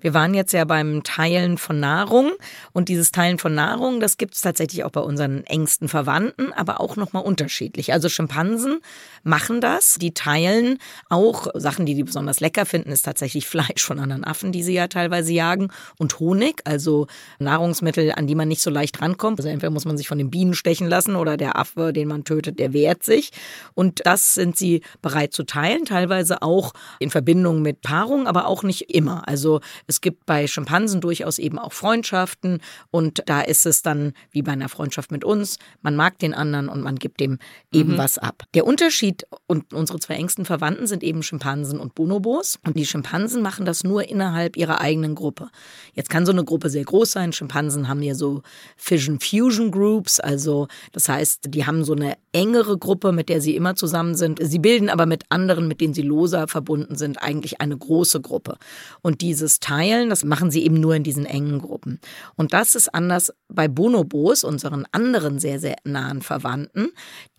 Wir 0.00 0.14
waren 0.14 0.34
jetzt 0.34 0.52
ja 0.52 0.64
beim 0.64 1.02
Teilen 1.02 1.58
von 1.58 1.80
Nahrung 1.80 2.32
und 2.72 2.88
dieses 2.88 3.12
Teilen 3.12 3.38
von 3.38 3.54
Nahrung, 3.54 4.00
das 4.00 4.16
gibt 4.16 4.34
es 4.34 4.40
tatsächlich 4.40 4.84
auch 4.84 4.90
bei 4.90 5.00
unseren 5.00 5.44
engsten 5.44 5.88
Verwandten, 5.88 6.52
aber 6.52 6.80
auch 6.80 6.96
nochmal 6.96 7.22
unterschiedlich. 7.22 7.92
Also 7.92 8.08
Schimpansen 8.08 8.80
machen 9.22 9.60
das, 9.60 9.96
die 9.96 10.12
teilen 10.12 10.78
auch 11.08 11.48
Sachen, 11.54 11.86
die 11.86 11.94
die 11.94 12.04
besonders 12.04 12.40
lecker 12.40 12.66
finden, 12.66 12.90
ist 12.90 13.02
tatsächlich 13.02 13.46
Fleisch 13.50 13.84
von 13.84 13.98
anderen 13.98 14.24
Affen, 14.24 14.52
die 14.52 14.62
sie 14.62 14.74
ja 14.74 14.88
teilweise 14.88 15.32
jagen 15.32 15.68
und 15.98 16.18
Honig, 16.18 16.62
also 16.64 17.06
Nahrungsmittel, 17.38 18.12
an 18.12 18.26
die 18.26 18.34
man 18.34 18.48
nicht 18.48 18.62
so 18.62 18.70
leicht 18.70 19.00
rankommt. 19.00 19.38
Also 19.40 19.48
entweder 19.48 19.70
muss 19.70 19.84
man 19.84 19.96
sich 19.96 20.08
von 20.08 20.18
den 20.18 20.30
Bienen 20.30 20.54
stechen 20.54 20.88
lassen 20.88 21.16
oder 21.16 21.36
der 21.36 21.58
Affe, 21.58 21.92
den 21.92 22.08
man 22.08 22.24
tötet, 22.24 22.58
der 22.58 22.72
wehrt 22.72 23.02
sich. 23.02 23.30
Und 23.74 24.02
das 24.04 24.34
sind 24.34 24.56
sie 24.56 24.82
bereit 25.02 25.32
zu 25.32 25.44
teilen, 25.44 25.84
teilweise 25.84 26.42
auch 26.42 26.72
in 26.98 27.10
Verbindung 27.10 27.62
mit 27.62 27.82
Paarung, 27.82 28.26
aber 28.26 28.46
auch 28.46 28.62
nicht 28.62 28.94
immer. 28.94 29.28
Also 29.28 29.60
es 29.86 30.00
gibt 30.00 30.26
bei 30.26 30.46
Schimpansen 30.46 31.00
durchaus 31.00 31.38
eben 31.38 31.58
auch 31.58 31.72
Freundschaften 31.72 32.60
und 32.90 33.22
da 33.26 33.40
ist 33.40 33.66
es 33.66 33.82
dann 33.82 34.12
wie 34.30 34.42
bei 34.42 34.52
einer 34.52 34.68
Freundschaft 34.68 35.10
mit 35.10 35.24
uns, 35.24 35.58
man 35.82 35.96
mag 35.96 36.18
den 36.18 36.34
anderen 36.34 36.68
und 36.68 36.82
man 36.82 36.96
gibt 36.96 37.20
dem 37.20 37.38
eben 37.72 37.92
mhm. 37.92 37.98
was 37.98 38.18
ab. 38.18 38.44
Der 38.54 38.66
Unterschied 38.66 39.09
und 39.46 39.72
unsere 39.72 39.98
zwei 39.98 40.14
engsten 40.14 40.44
Verwandten 40.44 40.86
sind 40.86 41.02
eben 41.02 41.22
Schimpansen 41.22 41.80
und 41.80 41.94
Bonobos 41.94 42.58
und 42.64 42.76
die 42.76 42.86
Schimpansen 42.86 43.42
machen 43.42 43.66
das 43.66 43.82
nur 43.82 44.08
innerhalb 44.08 44.56
ihrer 44.56 44.80
eigenen 44.80 45.14
Gruppe. 45.14 45.48
Jetzt 45.94 46.10
kann 46.10 46.24
so 46.24 46.32
eine 46.32 46.44
Gruppe 46.44 46.70
sehr 46.70 46.84
groß 46.84 47.10
sein. 47.10 47.32
Schimpansen 47.32 47.88
haben 47.88 48.02
ja 48.02 48.14
so 48.14 48.42
Fission 48.76 49.18
Fusion 49.18 49.70
Groups, 49.70 50.20
also 50.20 50.68
das 50.92 51.08
heißt, 51.08 51.46
die 51.48 51.66
haben 51.66 51.84
so 51.84 51.94
eine 51.94 52.14
engere 52.32 52.78
Gruppe, 52.78 53.12
mit 53.12 53.28
der 53.28 53.40
sie 53.40 53.56
immer 53.56 53.74
zusammen 53.74 54.14
sind. 54.14 54.38
Sie 54.40 54.58
bilden 54.58 54.88
aber 54.88 55.06
mit 55.06 55.24
anderen, 55.30 55.66
mit 55.66 55.80
denen 55.80 55.94
sie 55.94 56.02
loser 56.02 56.46
verbunden 56.46 56.96
sind, 56.96 57.20
eigentlich 57.20 57.60
eine 57.60 57.76
große 57.76 58.20
Gruppe. 58.20 58.56
Und 59.02 59.20
dieses 59.20 59.58
Teil 59.58 59.80
teilen. 59.80 60.10
Das 60.10 60.24
machen 60.24 60.50
sie 60.50 60.64
eben 60.64 60.80
nur 60.80 60.94
in 60.94 61.02
diesen 61.02 61.26
engen 61.26 61.60
Gruppen. 61.60 62.00
Und 62.36 62.52
das 62.52 62.74
ist 62.74 62.92
anders 62.94 63.32
bei 63.48 63.68
Bonobos, 63.68 64.44
unseren 64.44 64.86
anderen 64.92 65.38
sehr, 65.38 65.58
sehr 65.58 65.76
nahen 65.84 66.22
Verwandten. 66.22 66.90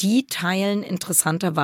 Die 0.01 0.25
teilen 0.27 0.83
interessanterweise 0.83 1.60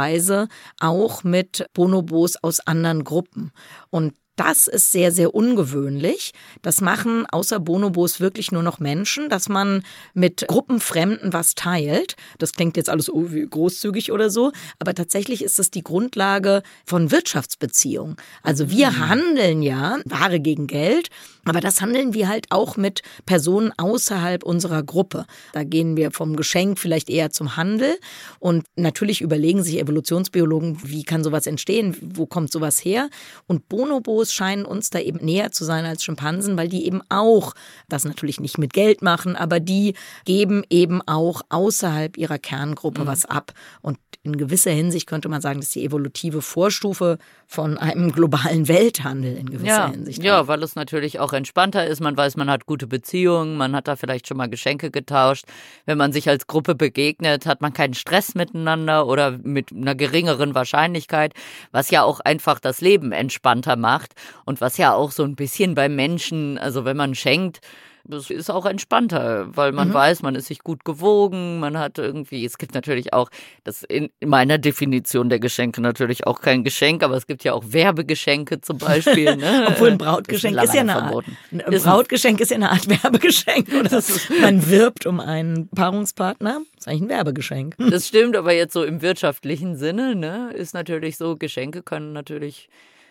auch 0.80 1.24
mit 1.24 1.66
Bonobos 1.74 2.38
aus 2.38 2.60
anderen 2.60 3.04
Gruppen. 3.04 3.52
Und 3.90 4.14
das 4.38 4.68
ist 4.68 4.92
sehr, 4.92 5.12
sehr 5.12 5.36
ungewöhnlich. 5.36 6.32
Das 6.62 6.80
machen 6.80 7.26
außer 7.26 7.60
Bonobos 7.60 8.20
wirklich 8.22 8.52
nur 8.52 8.64
noch 8.64 8.80
Menschen, 8.80 9.30
dass 9.30 9.50
man 9.50 9.84
mit 10.14 10.48
Gruppenfremden 10.48 11.34
was 11.34 11.56
teilt. 11.56 12.16
Das 12.38 12.54
klingt 12.54 12.78
jetzt 12.78 12.90
alles 12.90 13.12
großzügig 13.12 14.12
oder 14.12 14.30
so, 14.30 14.52
aber 14.80 14.94
tatsächlich 14.94 15.44
ist 15.44 15.60
das 15.60 15.72
die 15.72 15.84
Grundlage 15.84 16.62
von 16.86 17.12
Wirtschaftsbeziehungen. 17.12 18.16
Also 18.44 18.70
wir 18.70 18.92
mhm. 18.92 19.10
handeln 19.10 19.62
ja 19.64 19.98
Ware 20.06 20.40
gegen 20.40 20.68
Geld, 20.68 21.10
aber 21.46 21.60
das 21.60 21.82
handeln 21.82 22.14
wir 22.14 22.28
halt 22.28 22.48
auch 22.52 22.78
mit 22.78 23.02
Personen 23.26 23.72
außerhalb 23.78 24.44
unserer 24.44 24.84
Gruppe. 24.84 25.26
Da 25.54 25.64
gehen 25.64 25.98
wir 25.98 26.12
vom 26.12 26.36
Geschenk 26.36 26.78
vielleicht 26.78 27.10
eher 27.10 27.32
zum 27.32 27.58
Handel 27.58 27.98
und 28.40 28.66
natürlich 28.76 29.22
überlegen 29.22 29.64
sich 29.64 29.80
Evolutionsbiologen, 29.80 30.78
wie 30.84 31.04
kann 31.04 31.24
sowas 31.24 31.48
entstehen, 31.48 31.98
wo 32.02 32.28
kommt 32.28 32.52
sowas 32.52 32.84
her? 32.86 33.10
Und 33.48 33.68
Bonobos 33.68 34.27
Bonobos 34.28 34.34
scheinen 34.34 34.66
uns 34.66 34.90
da 34.90 35.00
eben 35.00 35.24
näher 35.24 35.52
zu 35.52 35.66
sein 35.66 35.86
als 35.86 36.04
Schimpansen, 36.04 36.58
weil 36.58 36.68
die 36.68 36.86
eben 36.86 37.02
auch 37.10 37.54
das 37.90 38.06
natürlich 38.06 38.40
nicht 38.40 38.58
mit 38.58 38.74
Geld 38.74 39.02
machen, 39.02 39.36
aber 39.36 39.60
die 39.60 39.94
geben 40.26 40.64
eben 40.70 41.02
auch 41.08 41.42
außerhalb 41.50 42.18
ihrer 42.18 42.40
Kerngruppe 42.40 43.02
mhm. 43.02 43.08
was 43.08 43.26
ab. 43.26 43.54
Und 43.82 43.98
in 44.24 44.38
gewisser 44.38 44.72
Hinsicht 44.72 45.08
könnte 45.08 45.30
man 45.30 45.42
sagen, 45.42 45.60
dass 45.60 45.70
die 45.70 45.86
evolutive 45.86 46.42
Vorstufe 46.42 47.18
von 47.50 47.78
einem 47.78 48.12
globalen 48.12 48.68
Welthandel 48.68 49.38
in 49.38 49.50
gewisser 49.50 49.68
ja, 49.68 49.90
Hinsicht. 49.90 50.22
Ja, 50.22 50.50
weil 50.50 50.62
es 50.64 50.76
natürlich 50.76 51.22
auch 51.22 51.32
entspannter 51.32 51.88
ist. 51.88 52.02
Man 52.02 52.18
weiß, 52.18 52.36
man 52.36 52.50
hat 52.50 52.66
gute 52.66 52.88
Beziehungen, 52.88 53.56
man 53.56 53.74
hat 53.74 53.88
da 53.88 53.96
vielleicht 53.96 54.28
schon 54.28 54.36
mal 54.36 54.50
Geschenke 54.50 54.92
getauscht. 54.92 55.46
Wenn 55.86 55.98
man 55.98 56.12
sich 56.12 56.28
als 56.28 56.48
Gruppe 56.48 56.76
begegnet, 56.76 57.46
hat 57.46 57.62
man 57.62 57.72
keinen 57.72 57.94
Stress 57.94 58.36
miteinander 58.36 59.08
oder 59.08 59.38
mit 59.42 59.72
einer 59.72 59.96
geringeren 59.96 60.56
Wahrscheinlichkeit, 60.56 61.34
was 61.72 61.90
ja 61.90 62.04
auch 62.04 62.20
einfach 62.20 62.60
das 62.60 62.82
Leben 62.82 63.14
entspannter 63.14 63.78
macht 63.78 64.14
und 64.44 64.60
was 64.60 64.78
ja 64.78 64.94
auch 64.94 65.12
so 65.12 65.24
ein 65.24 65.36
bisschen 65.36 65.74
beim 65.74 65.96
Menschen, 65.96 66.58
also 66.58 66.84
wenn 66.84 66.98
man 66.98 67.16
schenkt, 67.16 67.62
das 68.08 68.30
ist 68.30 68.50
auch 68.50 68.66
entspannter, 68.66 69.48
weil 69.56 69.72
man 69.72 69.90
mhm. 69.90 69.94
weiß, 69.94 70.22
man 70.22 70.36
ist 70.36 70.48
sich 70.48 70.60
gut 70.60 70.86
gewogen, 70.86 71.60
man 71.60 71.78
hat 71.78 71.98
irgendwie, 71.98 72.46
es 72.46 72.58
gibt 72.58 72.74
natürlich 72.74 73.14
auch, 73.14 73.30
das 73.64 73.84
in 73.84 74.10
meiner 74.24 74.58
Definition 74.58 75.30
der 75.30 75.40
Geschenke 75.40 75.82
natürlich 75.82 76.26
auch 76.26 76.42
kein 76.42 76.64
Geschenk, 76.64 77.04
aber 77.04 77.16
es 77.16 77.28
gibt 77.28 77.44
ja 77.44 77.54
auch 77.54 77.64
Werbegeschenke 77.68 78.62
zum 78.62 78.78
Beispiel. 78.78 79.36
Ne? 79.36 79.66
Obwohl 79.68 79.92
ein 79.92 79.98
Brautgeschenk 79.98 80.56
ist, 80.58 80.64
ist 80.64 80.74
ja 80.74 80.82
eine 80.82 81.02
Art, 81.02 81.26
ein 81.52 81.82
Brautgeschenk 81.82 82.40
ist 82.40 82.52
ja 82.52 82.56
eine 82.56 82.72
Art 82.72 82.88
Werbegeschenk. 82.88 83.68
Oder? 83.74 84.02
man 84.42 84.70
wirbt 84.70 85.06
um 85.06 85.20
einen 85.20 85.70
Paarungspartner, 85.70 86.62
das 86.76 86.86
ist 86.86 86.88
eigentlich 86.88 87.02
ein 87.04 87.10
Werbegeschenk. 87.10 87.76
Das 87.78 88.08
stimmt, 88.08 88.36
aber 88.36 88.54
jetzt 88.54 88.74
so 88.74 88.84
im 88.84 89.02
wirtschaftlichen 89.02 89.76
Sinne, 89.76 90.16
ne, 90.16 90.52
ist 90.54 90.74
natürlich 90.74 91.18
so, 91.18 91.36
Geschenke 91.36 91.84
können 91.84 92.14
natürlich 92.14 92.70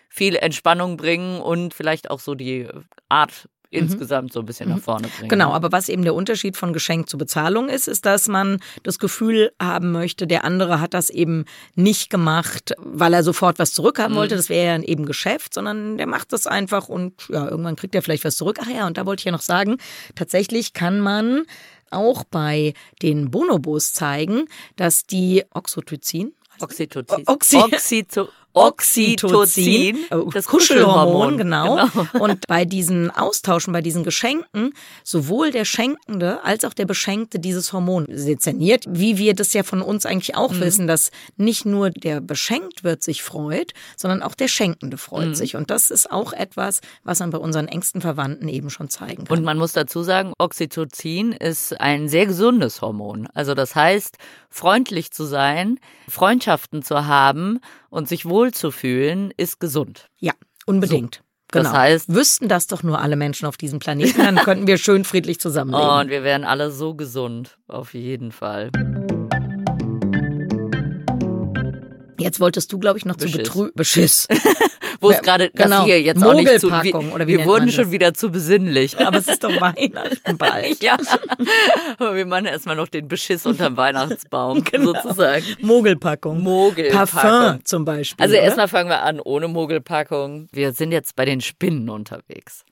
viel 0.09 0.35
Entspannung 0.35 0.97
bringen 0.97 1.39
und 1.39 1.73
vielleicht 1.73 2.09
auch 2.09 2.19
so 2.19 2.35
die 2.35 2.67
Art. 3.09 3.49
Insgesamt 3.69 4.33
so 4.33 4.39
ein 4.39 4.45
bisschen 4.45 4.69
nach 4.69 4.77
mhm. 4.77 4.81
vorne 4.81 5.07
bringen. 5.07 5.29
Genau, 5.29 5.51
aber 5.51 5.71
was 5.71 5.89
eben 5.89 6.03
der 6.03 6.15
Unterschied 6.15 6.57
von 6.57 6.73
Geschenk 6.73 7.09
zu 7.09 7.17
Bezahlung 7.17 7.69
ist, 7.69 7.87
ist, 7.87 8.05
dass 8.05 8.27
man 8.27 8.59
das 8.83 8.99
Gefühl 8.99 9.51
haben 9.61 9.91
möchte, 9.91 10.27
der 10.27 10.43
andere 10.43 10.79
hat 10.79 10.93
das 10.93 11.09
eben 11.09 11.45
nicht 11.75 12.09
gemacht, 12.09 12.73
weil 12.77 13.13
er 13.13 13.23
sofort 13.23 13.59
was 13.59 13.73
zurückhaben 13.73 14.13
mhm. 14.13 14.19
wollte. 14.19 14.35
Das 14.35 14.49
wäre 14.49 14.79
ja 14.79 14.83
eben 14.83 15.05
Geschäft, 15.05 15.53
sondern 15.53 15.97
der 15.97 16.07
macht 16.07 16.33
das 16.33 16.47
einfach 16.47 16.87
und 16.89 17.27
ja, 17.29 17.49
irgendwann 17.49 17.75
kriegt 17.75 17.95
er 17.95 18.01
vielleicht 18.01 18.25
was 18.25 18.37
zurück. 18.37 18.59
Ach 18.61 18.69
ja, 18.69 18.87
und 18.87 18.97
da 18.97 19.05
wollte 19.05 19.21
ich 19.21 19.25
ja 19.25 19.31
noch 19.31 19.41
sagen, 19.41 19.77
tatsächlich 20.15 20.73
kann 20.73 20.99
man 20.99 21.43
auch 21.89 22.23
bei 22.25 22.73
den 23.01 23.31
Bonobos 23.31 23.93
zeigen, 23.93 24.45
dass 24.75 25.05
die 25.05 25.43
Oxytocin, 25.53 26.33
Oxytocin. 26.59 27.23
Oxy 27.27 27.57
Oxyto 27.57 28.29
Oxytocin, 28.57 29.97
oh, 30.11 30.29
das 30.33 30.45
Kuschelhormon, 30.45 31.37
genau. 31.37 31.87
genau. 31.87 32.07
Und 32.19 32.45
bei 32.47 32.65
diesen 32.65 33.11
Austauschen, 33.11 33.73
bei 33.73 33.81
diesen 33.81 34.03
Geschenken, 34.03 34.73
sowohl 35.03 35.51
der 35.51 35.65
Schenkende 35.65 36.43
als 36.43 36.65
auch 36.65 36.73
der 36.73 36.85
Beschenkte 36.85 37.39
dieses 37.39 37.73
Hormon 37.73 38.05
sezerniert, 38.09 38.85
wie 38.87 39.17
wir 39.17 39.33
das 39.33 39.53
ja 39.53 39.63
von 39.63 39.81
uns 39.81 40.05
eigentlich 40.05 40.35
auch 40.35 40.51
mhm. 40.51 40.61
wissen, 40.61 40.87
dass 40.87 41.11
nicht 41.35 41.65
nur 41.65 41.89
der 41.89 42.21
beschenkt 42.21 42.83
wird 42.83 43.03
sich 43.03 43.23
freut, 43.23 43.73
sondern 43.95 44.23
auch 44.23 44.35
der 44.35 44.47
Schenkende 44.47 44.97
freut 44.97 45.29
mhm. 45.29 45.35
sich. 45.35 45.55
Und 45.55 45.69
das 45.69 45.91
ist 45.91 46.11
auch 46.11 46.33
etwas, 46.33 46.81
was 47.03 47.19
man 47.19 47.29
bei 47.29 47.37
unseren 47.37 47.67
engsten 47.67 48.01
Verwandten 48.01 48.47
eben 48.47 48.69
schon 48.69 48.89
zeigen 48.89 49.25
kann. 49.25 49.37
Und 49.37 49.43
man 49.43 49.57
muss 49.57 49.73
dazu 49.73 50.03
sagen, 50.03 50.33
Oxytocin 50.37 51.31
ist 51.31 51.79
ein 51.79 52.07
sehr 52.07 52.25
gesundes 52.25 52.81
Hormon. 52.81 53.27
Also 53.33 53.53
das 53.53 53.75
heißt, 53.75 54.17
freundlich 54.57 55.11
zu 55.11 55.23
sein, 55.23 55.79
Freundschaften 56.09 56.81
zu 56.81 57.05
haben 57.05 57.59
und 57.89 58.09
sich 58.09 58.25
wohlzufühlen, 58.25 59.31
ist 59.37 59.59
gesund. 59.59 60.09
Ja, 60.17 60.33
unbedingt. 60.65 61.15
So. 61.15 61.21
Genau. 61.49 61.63
Das 61.63 61.73
heißt, 61.73 62.13
wüssten 62.13 62.49
das 62.49 62.67
doch 62.67 62.83
nur 62.83 62.99
alle 62.99 63.15
Menschen 63.15 63.45
auf 63.45 63.55
diesem 63.55 63.79
Planeten, 63.79 64.17
dann 64.17 64.35
könnten 64.43 64.67
wir 64.67 64.77
schön 64.77 65.05
friedlich 65.05 65.39
zusammenleben. 65.39 65.87
Oh, 65.87 65.99
und 65.99 66.09
wir 66.09 66.23
wären 66.23 66.43
alle 66.43 66.71
so 66.71 66.95
gesund, 66.95 67.57
auf 67.67 67.93
jeden 67.93 68.31
Fall. 68.31 68.71
Jetzt 72.19 72.39
wolltest 72.39 72.71
du, 72.73 72.79
glaube 72.79 72.97
ich, 72.97 73.05
noch 73.05 73.15
Beschiss. 73.15 73.31
zu 73.31 73.37
Betrü 73.37 73.71
Beschiss. 73.75 74.27
Wo 74.99 75.11
es 75.11 75.21
gerade 75.21 75.51
genau. 75.51 75.85
hier 75.85 76.01
jetzt 76.01 76.23
auch 76.23 76.33
nicht 76.33 76.59
zu 76.59 76.71
wir, 76.71 77.13
oder 77.13 77.27
wie 77.27 77.37
Wir 77.37 77.45
wurden 77.45 77.71
schon 77.71 77.91
wieder 77.91 78.13
zu 78.13 78.31
besinnlich. 78.31 78.97
Aber 79.05 79.17
es 79.17 79.27
ist 79.27 79.43
doch 79.43 79.61
Weihnachten 79.61 80.37
bald. 80.37 80.81
ja. 80.81 80.97
Aber 81.99 82.15
wir 82.15 82.25
machen 82.25 82.45
erstmal 82.45 82.75
noch 82.75 82.87
den 82.87 83.07
Beschiss 83.07 83.45
unterm 83.45 83.77
Weihnachtsbaum 83.77 84.63
genau. 84.63 84.93
sozusagen. 84.93 85.45
Mogelpackung. 85.61 86.41
Mogelpackung. 86.41 87.07
Parfum 87.07 87.65
zum 87.65 87.85
Beispiel. 87.85 88.23
Also 88.23 88.35
erstmal 88.35 88.67
fangen 88.67 88.89
wir 88.89 89.03
an 89.03 89.19
ohne 89.19 89.47
Mogelpackung. 89.47 90.47
Wir 90.51 90.73
sind 90.73 90.91
jetzt 90.91 91.15
bei 91.15 91.25
den 91.25 91.41
Spinnen 91.41 91.89
unterwegs. 91.89 92.63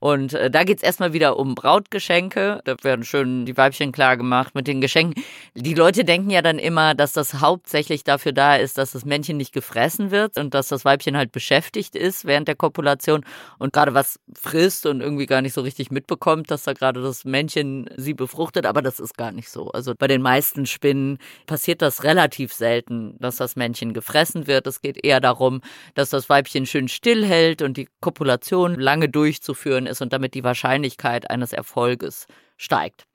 Und 0.00 0.34
äh, 0.34 0.50
da 0.50 0.64
geht's 0.64 0.82
erstmal 0.82 1.12
wieder 1.12 1.36
um 1.38 1.54
Brautgeschenke. 1.54 2.60
Da 2.64 2.76
werden 2.82 3.04
schön 3.04 3.46
die 3.46 3.56
Weibchen 3.56 3.92
klar 3.92 4.16
gemacht 4.16 4.54
mit 4.54 4.66
den 4.66 4.80
Geschenken. 4.80 5.22
Die 5.54 5.74
Leute 5.74 6.04
denken 6.04 6.30
ja 6.30 6.42
dann 6.42 6.58
immer, 6.58 6.94
dass 6.94 7.12
das 7.12 7.40
hauptsächlich 7.40 8.04
dafür 8.04 8.32
da 8.32 8.56
ist, 8.56 8.78
dass 8.78 8.92
das 8.92 9.04
Männchen 9.04 9.36
nicht 9.36 9.52
gefressen 9.52 10.10
wird 10.10 10.38
und 10.38 10.54
dass 10.54 10.68
das 10.68 10.84
Weibchen 10.84 11.16
halt 11.16 11.32
beschäftigt 11.32 11.96
ist 11.96 12.24
während 12.24 12.48
der 12.48 12.56
Kopulation 12.56 13.24
und 13.58 13.72
gerade 13.72 13.94
was 13.94 14.20
frisst 14.34 14.86
und 14.86 15.00
irgendwie 15.00 15.26
gar 15.26 15.42
nicht 15.42 15.52
so 15.52 15.62
richtig 15.62 15.90
mitbekommt, 15.90 16.50
dass 16.50 16.62
da 16.62 16.72
gerade 16.72 17.02
das 17.02 17.24
Männchen 17.24 17.90
sie 17.96 18.14
befruchtet. 18.14 18.66
Aber 18.66 18.82
das 18.82 19.00
ist 19.00 19.16
gar 19.16 19.32
nicht 19.32 19.50
so. 19.50 19.70
Also 19.70 19.94
bei 19.98 20.06
den 20.06 20.22
meisten 20.22 20.66
Spinnen 20.66 21.18
passiert 21.46 21.82
das 21.82 22.04
relativ 22.04 22.52
selten, 22.52 23.16
dass 23.18 23.36
das 23.36 23.56
Männchen 23.56 23.92
gefressen 23.92 24.46
wird. 24.46 24.66
Es 24.66 24.80
geht 24.80 25.04
eher 25.04 25.20
darum, 25.20 25.60
dass 25.94 26.10
das 26.10 26.28
Weibchen 26.28 26.66
schön 26.66 26.88
stillhält 26.88 27.62
und 27.62 27.76
die 27.76 27.88
Kopulation 28.00 28.74
lange 28.78 29.08
durchzuführen 29.08 29.47
durchzuführen 29.48 29.86
ist 29.86 30.00
und 30.02 30.12
damit 30.12 30.34
die 30.34 30.44
Wahrscheinlichkeit 30.44 31.30
eines 31.30 31.52
Erfolges 31.52 32.26
steigt. 32.56 33.06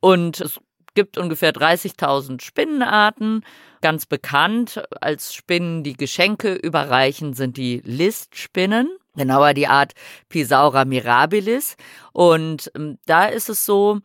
Und 0.00 0.40
es 0.40 0.60
gibt 0.94 1.18
ungefähr 1.18 1.52
30.000 1.52 2.42
Spinnenarten. 2.42 3.44
Ganz 3.80 4.06
bekannt 4.06 4.82
als 5.00 5.34
Spinnen, 5.34 5.82
die 5.82 5.94
Geschenke 5.94 6.54
überreichen, 6.54 7.34
sind 7.34 7.56
die 7.56 7.82
Listspinnen. 7.84 8.88
Genauer 9.14 9.52
die 9.52 9.66
Art 9.66 9.92
Pisaura 10.28 10.84
mirabilis. 10.84 11.76
Und 12.12 12.70
ähm, 12.74 12.98
da 13.04 13.26
ist 13.26 13.50
es 13.50 13.66
so, 13.66 14.00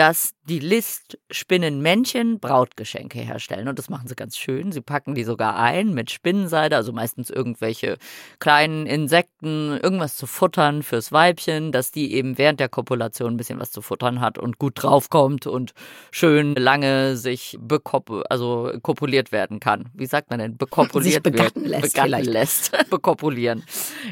dass 0.00 0.32
die 0.48 0.60
List-Spinnenmännchen 0.60 2.40
Brautgeschenke 2.40 3.18
herstellen. 3.18 3.68
Und 3.68 3.78
das 3.78 3.90
machen 3.90 4.08
sie 4.08 4.16
ganz 4.16 4.38
schön. 4.38 4.72
Sie 4.72 4.80
packen 4.80 5.14
die 5.14 5.24
sogar 5.24 5.56
ein 5.56 5.92
mit 5.92 6.10
Spinnenseide, 6.10 6.74
also 6.74 6.90
meistens 6.92 7.28
irgendwelche 7.28 7.98
kleinen 8.38 8.86
Insekten, 8.86 9.78
irgendwas 9.80 10.16
zu 10.16 10.26
futtern 10.26 10.82
fürs 10.82 11.12
Weibchen, 11.12 11.70
dass 11.70 11.92
die 11.92 12.14
eben 12.14 12.38
während 12.38 12.60
der 12.60 12.70
Kopulation 12.70 13.34
ein 13.34 13.36
bisschen 13.36 13.60
was 13.60 13.72
zu 13.72 13.82
futtern 13.82 14.22
hat 14.22 14.38
und 14.38 14.58
gut 14.58 14.82
draufkommt 14.82 15.46
und 15.46 15.72
schön 16.10 16.54
lange 16.54 17.16
sich 17.16 17.58
bekop 17.60 18.10
also 18.30 18.72
kopuliert 18.82 19.32
werden 19.32 19.60
kann. 19.60 19.90
Wie 19.92 20.06
sagt 20.06 20.30
man 20.30 20.38
denn? 20.38 20.56
Bekopuliert 20.56 21.12
sich 21.12 21.22
begatten 21.22 21.60
wird. 21.60 21.82
lässt. 21.82 21.94
Begatten 21.94 22.24
lässt. 22.24 22.72
Bekopulieren. 22.90 23.64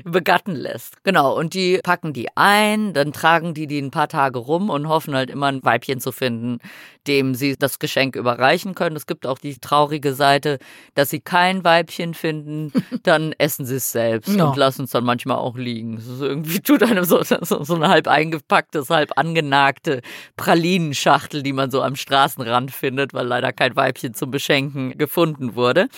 Begatten 0.04 0.54
lässt. 0.54 1.02
Genau. 1.02 1.36
Und 1.36 1.54
die 1.54 1.80
packen 1.82 2.12
die 2.12 2.28
ein, 2.36 2.92
dann 2.92 3.12
tragen 3.12 3.54
die 3.54 3.66
die 3.66 3.80
ein 3.80 3.90
paar 3.90 4.08
Tage 4.08 4.38
rum 4.38 4.68
und 4.68 4.88
hoffen 4.88 5.14
halt 5.14 5.30
immer 5.30 5.46
ein 5.46 5.64
Weibchen 5.64 5.77
Weibchen 5.78 6.00
zu 6.00 6.12
finden, 6.12 6.58
dem 7.08 7.34
sie 7.34 7.56
das 7.56 7.78
Geschenk 7.78 8.14
überreichen 8.14 8.74
können. 8.74 8.94
Es 8.94 9.06
gibt 9.06 9.26
auch 9.26 9.38
die 9.38 9.56
traurige 9.56 10.12
Seite, 10.12 10.58
dass 10.94 11.10
sie 11.10 11.20
kein 11.20 11.64
Weibchen 11.64 12.14
finden, 12.14 12.72
dann 13.02 13.32
essen 13.38 13.64
sie 13.64 13.76
es 13.76 13.90
selbst 13.90 14.36
ja. 14.36 14.46
und 14.46 14.56
lassen 14.56 14.84
es 14.84 14.90
dann 14.90 15.04
manchmal 15.04 15.38
auch 15.38 15.56
liegen. 15.56 15.96
Das 15.96 16.06
ist 16.06 16.20
irgendwie 16.20 16.60
tut 16.68 16.82
einem 16.82 17.04
so, 17.04 17.22
so, 17.22 17.64
so 17.64 17.74
eine 17.74 17.88
halb 17.88 18.06
eingepacktes, 18.06 18.90
halb 18.90 19.12
angenagte 19.16 20.02
Pralinenschachtel, 20.36 21.42
die 21.42 21.54
man 21.54 21.70
so 21.70 21.82
am 21.82 21.96
Straßenrand 21.96 22.70
findet, 22.70 23.14
weil 23.14 23.26
leider 23.26 23.52
kein 23.52 23.74
Weibchen 23.74 24.12
zum 24.14 24.30
Beschenken 24.30 24.96
gefunden 24.98 25.54
wurde. 25.54 25.88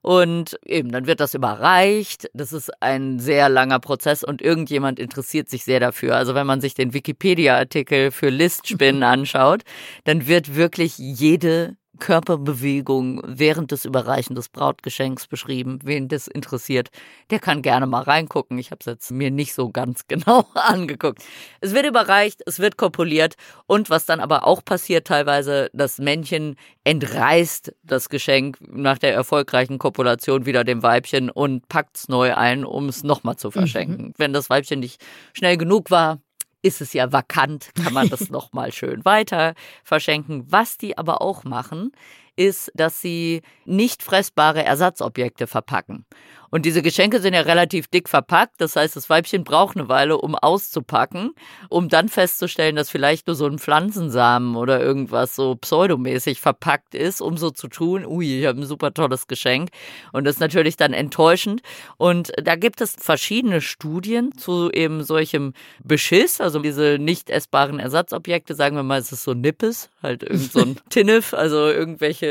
Und 0.00 0.58
eben, 0.64 0.92
dann 0.92 1.06
wird 1.06 1.20
das 1.20 1.34
überreicht. 1.34 2.30
Das 2.32 2.52
ist 2.52 2.70
ein 2.82 3.18
sehr 3.18 3.48
langer 3.48 3.80
Prozess 3.80 4.22
und 4.24 4.40
irgendjemand 4.40 4.98
interessiert 4.98 5.48
sich 5.48 5.64
sehr 5.64 5.80
dafür. 5.80 6.16
Also 6.16 6.34
wenn 6.34 6.46
man 6.46 6.60
sich 6.60 6.74
den 6.74 6.94
Wikipedia-Artikel 6.94 8.10
für 8.10 8.28
Listspinnen 8.28 9.02
anschaut, 9.02 9.62
dann 10.04 10.26
wird 10.26 10.47
wirklich 10.54 10.98
jede 10.98 11.76
Körperbewegung 11.98 13.22
während 13.24 13.72
des 13.72 13.84
Überreichen 13.84 14.34
des 14.34 14.48
Brautgeschenks 14.48 15.26
beschrieben. 15.26 15.80
Wen 15.82 16.08
das 16.08 16.28
interessiert, 16.28 16.90
der 17.30 17.38
kann 17.38 17.62
gerne 17.62 17.86
mal 17.86 18.02
reingucken. 18.02 18.58
Ich 18.58 18.70
habe 18.70 18.78
es 18.80 18.86
jetzt 18.86 19.10
mir 19.10 19.30
nicht 19.30 19.54
so 19.54 19.70
ganz 19.70 20.02
genau 20.08 20.46
angeguckt. 20.54 21.22
Es 21.60 21.74
wird 21.74 21.86
überreicht, 21.86 22.42
es 22.46 22.58
wird 22.58 22.76
kopuliert 22.76 23.34
und 23.66 23.90
was 23.90 24.06
dann 24.06 24.20
aber 24.20 24.46
auch 24.46 24.64
passiert 24.64 25.06
teilweise, 25.06 25.70
das 25.72 25.98
Männchen 25.98 26.56
entreißt 26.84 27.74
das 27.82 28.08
Geschenk 28.08 28.58
nach 28.60 28.98
der 28.98 29.14
erfolgreichen 29.14 29.78
Kopulation 29.78 30.46
wieder 30.46 30.64
dem 30.64 30.82
Weibchen 30.82 31.30
und 31.30 31.68
packt 31.68 31.96
es 31.96 32.08
neu 32.08 32.34
ein, 32.34 32.64
um 32.64 32.88
es 32.88 33.02
nochmal 33.02 33.36
zu 33.36 33.50
verschenken. 33.50 34.06
Mhm. 34.06 34.14
Wenn 34.16 34.32
das 34.32 34.50
Weibchen 34.50 34.80
nicht 34.80 35.04
schnell 35.32 35.56
genug 35.56 35.90
war, 35.90 36.20
ist 36.62 36.80
es 36.80 36.92
ja 36.92 37.12
vakant, 37.12 37.70
kann 37.74 37.92
man 37.92 38.08
das 38.08 38.30
nochmal 38.30 38.72
schön 38.72 39.04
weiter 39.04 39.54
verschenken. 39.84 40.50
Was 40.50 40.78
die 40.78 40.98
aber 40.98 41.22
auch 41.22 41.44
machen, 41.44 41.92
ist, 42.38 42.70
dass 42.74 43.00
sie 43.00 43.42
nicht 43.64 44.02
fressbare 44.02 44.64
Ersatzobjekte 44.64 45.46
verpacken. 45.46 46.06
Und 46.50 46.64
diese 46.64 46.82
Geschenke 46.82 47.20
sind 47.20 47.34
ja 47.34 47.42
relativ 47.42 47.88
dick 47.88 48.08
verpackt. 48.08 48.54
Das 48.58 48.74
heißt, 48.74 48.96
das 48.96 49.10
Weibchen 49.10 49.44
braucht 49.44 49.76
eine 49.76 49.88
Weile, 49.88 50.18
um 50.18 50.34
auszupacken, 50.34 51.32
um 51.68 51.88
dann 51.88 52.08
festzustellen, 52.08 52.76
dass 52.76 52.88
vielleicht 52.90 53.26
nur 53.26 53.36
so 53.36 53.46
ein 53.46 53.58
Pflanzensamen 53.58 54.56
oder 54.56 54.80
irgendwas 54.80 55.34
so 55.34 55.56
pseudomäßig 55.56 56.40
verpackt 56.40 56.94
ist, 56.94 57.20
um 57.20 57.36
so 57.36 57.50
zu 57.50 57.68
tun, 57.68 58.06
ui, 58.06 58.40
ich 58.40 58.46
habe 58.46 58.60
ein 58.60 58.66
super 58.66 58.94
tolles 58.94 59.26
Geschenk. 59.26 59.70
Und 60.12 60.24
das 60.24 60.36
ist 60.36 60.40
natürlich 60.40 60.76
dann 60.76 60.94
enttäuschend. 60.94 61.60
Und 61.98 62.32
da 62.42 62.56
gibt 62.56 62.80
es 62.80 62.96
verschiedene 62.98 63.60
Studien 63.60 64.32
zu 64.36 64.70
eben 64.70 65.04
solchem 65.04 65.52
Beschiss, 65.84 66.40
also 66.40 66.60
diese 66.60 66.98
nicht 66.98 67.28
essbaren 67.28 67.78
Ersatzobjekte, 67.78 68.54
sagen 68.54 68.76
wir 68.76 68.82
mal, 68.82 69.00
es 69.00 69.12
ist 69.12 69.24
so 69.24 69.34
Nippes, 69.34 69.90
halt 70.02 70.22
irgend 70.22 70.52
so 70.52 70.60
ein 70.60 70.76
Tinnef, 70.88 71.34
also 71.34 71.68
irgendwelche 71.68 72.27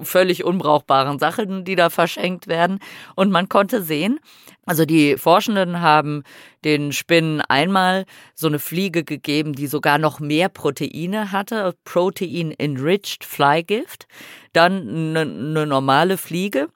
völlig 0.00 0.44
unbrauchbaren 0.44 1.18
Sachen, 1.18 1.64
die 1.64 1.76
da 1.76 1.90
verschenkt 1.90 2.46
werden. 2.46 2.78
Und 3.14 3.30
man 3.30 3.48
konnte 3.48 3.82
sehen, 3.82 4.20
also 4.66 4.84
die 4.84 5.16
Forschenden 5.16 5.80
haben 5.80 6.22
den 6.64 6.92
Spinnen 6.92 7.40
einmal 7.42 8.06
so 8.34 8.46
eine 8.46 8.58
Fliege 8.58 9.04
gegeben, 9.04 9.52
die 9.52 9.66
sogar 9.66 9.98
noch 9.98 10.20
mehr 10.20 10.48
Proteine 10.48 11.32
hatte, 11.32 11.74
Protein 11.84 12.52
Enriched 12.52 13.24
Fly 13.24 13.62
Gift, 13.62 14.06
dann 14.52 15.16
eine 15.16 15.66
normale 15.66 16.16
Fliege, 16.16 16.68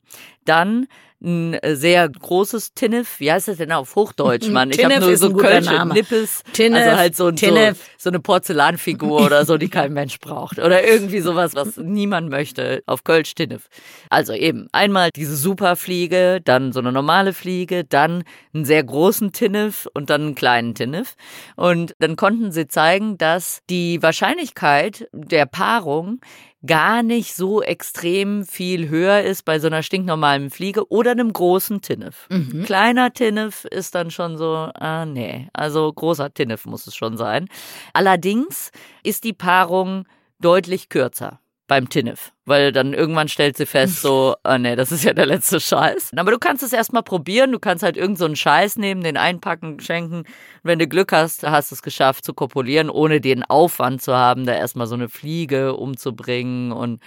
dann 0.45 0.87
ein 1.21 1.55
äh, 1.55 1.75
sehr 1.75 2.09
großes 2.09 2.75
Tinnef. 2.75 3.19
Wie 3.19 3.33
heißt 3.33 3.49
das 3.49 3.57
denn 3.57 3.73
auf 3.73 3.97
Hochdeutsch, 3.97 4.49
Mann? 4.51 4.71
Ich 4.71 4.85
habe 4.85 5.01
nur 5.01 5.17
so 5.17 5.33
Kölsche 5.33 5.85
Nippes. 5.87 6.43
Tinnef, 6.53 6.81
also 6.81 6.97
halt 6.97 7.17
so, 7.17 7.31
so, 7.35 7.75
so 7.99 8.11
eine 8.11 8.21
Porzellanfigur 8.21 9.21
oder 9.27 9.45
so, 9.45 9.57
die 9.57 9.69
kein 9.69 9.93
Mensch 9.93 10.19
braucht. 10.21 10.59
Oder 10.59 10.87
irgendwie 10.87 11.21
sowas, 11.21 11.55
was 11.55 11.77
niemand 11.77 12.31
möchte. 12.31 12.83
Auf 12.87 13.05
Kölsch 13.05 13.35
Tinnef. 13.35 13.69
Also 14.11 14.33
eben 14.33 14.69
einmal 14.73 15.11
diese 15.15 15.37
Superfliege, 15.37 16.41
dann 16.45 16.73
so 16.73 16.81
eine 16.81 16.93
normale 16.93 17.33
Fliege, 17.33 17.85
dann 17.85 18.25
einen 18.55 18.65
sehr 18.65 18.85
großen 18.85 19.33
Tinnef 19.33 19.89
und 19.95 20.11
dann 20.11 20.23
einen 20.23 20.35
kleinen 20.35 20.75
Tinnef. 20.75 21.15
Und 21.57 21.95
dann 21.99 22.17
konnten 22.17 22.53
sie 22.53 22.69
zeigen, 22.69 23.19
dass 23.19 23.61
die 23.71 24.03
Wahrscheinlichkeit 24.03 25.09
der 25.13 25.47
Paarung 25.47 26.21
gar 26.67 27.03
nicht 27.03 27.35
so 27.35 27.63
extrem 27.63 28.45
viel 28.45 28.89
höher 28.89 29.23
ist 29.23 29.45
bei 29.45 29.59
so 29.59 29.69
einer 29.69 29.83
stinknormalen 29.83 30.51
Fliege 30.51 30.91
oder 30.91 31.13
einem 31.13 31.33
großen 31.33 31.81
Tinnef. 31.83 32.27
Mhm. 32.31 32.65
Kleiner 32.65 33.13
Tinnef 33.13 33.65
ist 33.65 33.95
dann 33.95 34.11
schon 34.11 34.37
so, 34.37 34.71
ah 34.75 35.07
nee, 35.07 35.49
also 35.53 35.93
großer 35.93 36.35
Tinnef 36.35 36.67
muss 36.67 36.87
es 36.87 36.97
schon 36.97 37.17
sein. 37.17 37.49
Allerdings 37.93 38.73
ist 39.05 39.25
die 39.25 39.33
Paarung 39.33 40.07
deutlich 40.41 40.89
kürzer 40.89 41.41
beim 41.69 41.89
Tinnef, 41.89 42.33
weil 42.47 42.73
dann 42.73 42.95
irgendwann 42.95 43.29
stellt 43.29 43.57
sie 43.57 43.67
fest, 43.67 44.01
so, 44.01 44.35
ah 44.43 44.59
nee, 44.59 44.75
das 44.75 44.91
ist 44.91 45.05
ja 45.05 45.13
der 45.13 45.27
letzte 45.27 45.61
Scheiß. 45.61 46.13
Aber 46.17 46.33
du 46.33 46.39
kannst 46.39 46.65
es 46.65 46.73
erstmal 46.73 47.03
probieren, 47.05 47.53
du 47.53 47.61
kannst 47.61 47.85
halt 47.85 47.97
irgendeinen 47.97 48.17
so 48.17 48.25
einen 48.25 48.37
Scheiß 48.37 48.77
nehmen, 48.79 49.03
den 49.03 49.17
einpacken, 49.17 49.79
schenken. 49.79 50.25
Wenn 50.65 50.79
du 50.79 50.89
Glück 50.89 51.13
hast, 51.13 51.47
hast 51.47 51.71
du 51.71 51.77
es 51.77 51.83
geschafft 51.83 52.25
zu 52.25 52.33
kopulieren, 52.35 52.91
ohne 52.91 53.21
den 53.21 53.45
Aufwand 53.45 54.03
zu 54.03 54.17
haben, 54.17 54.47
da 54.47 54.55
erstmal 54.55 54.87
so 54.87 54.95
eine 54.95 55.09
Fliege 55.09 55.75
umzubringen 55.75 56.73
und 56.73 57.01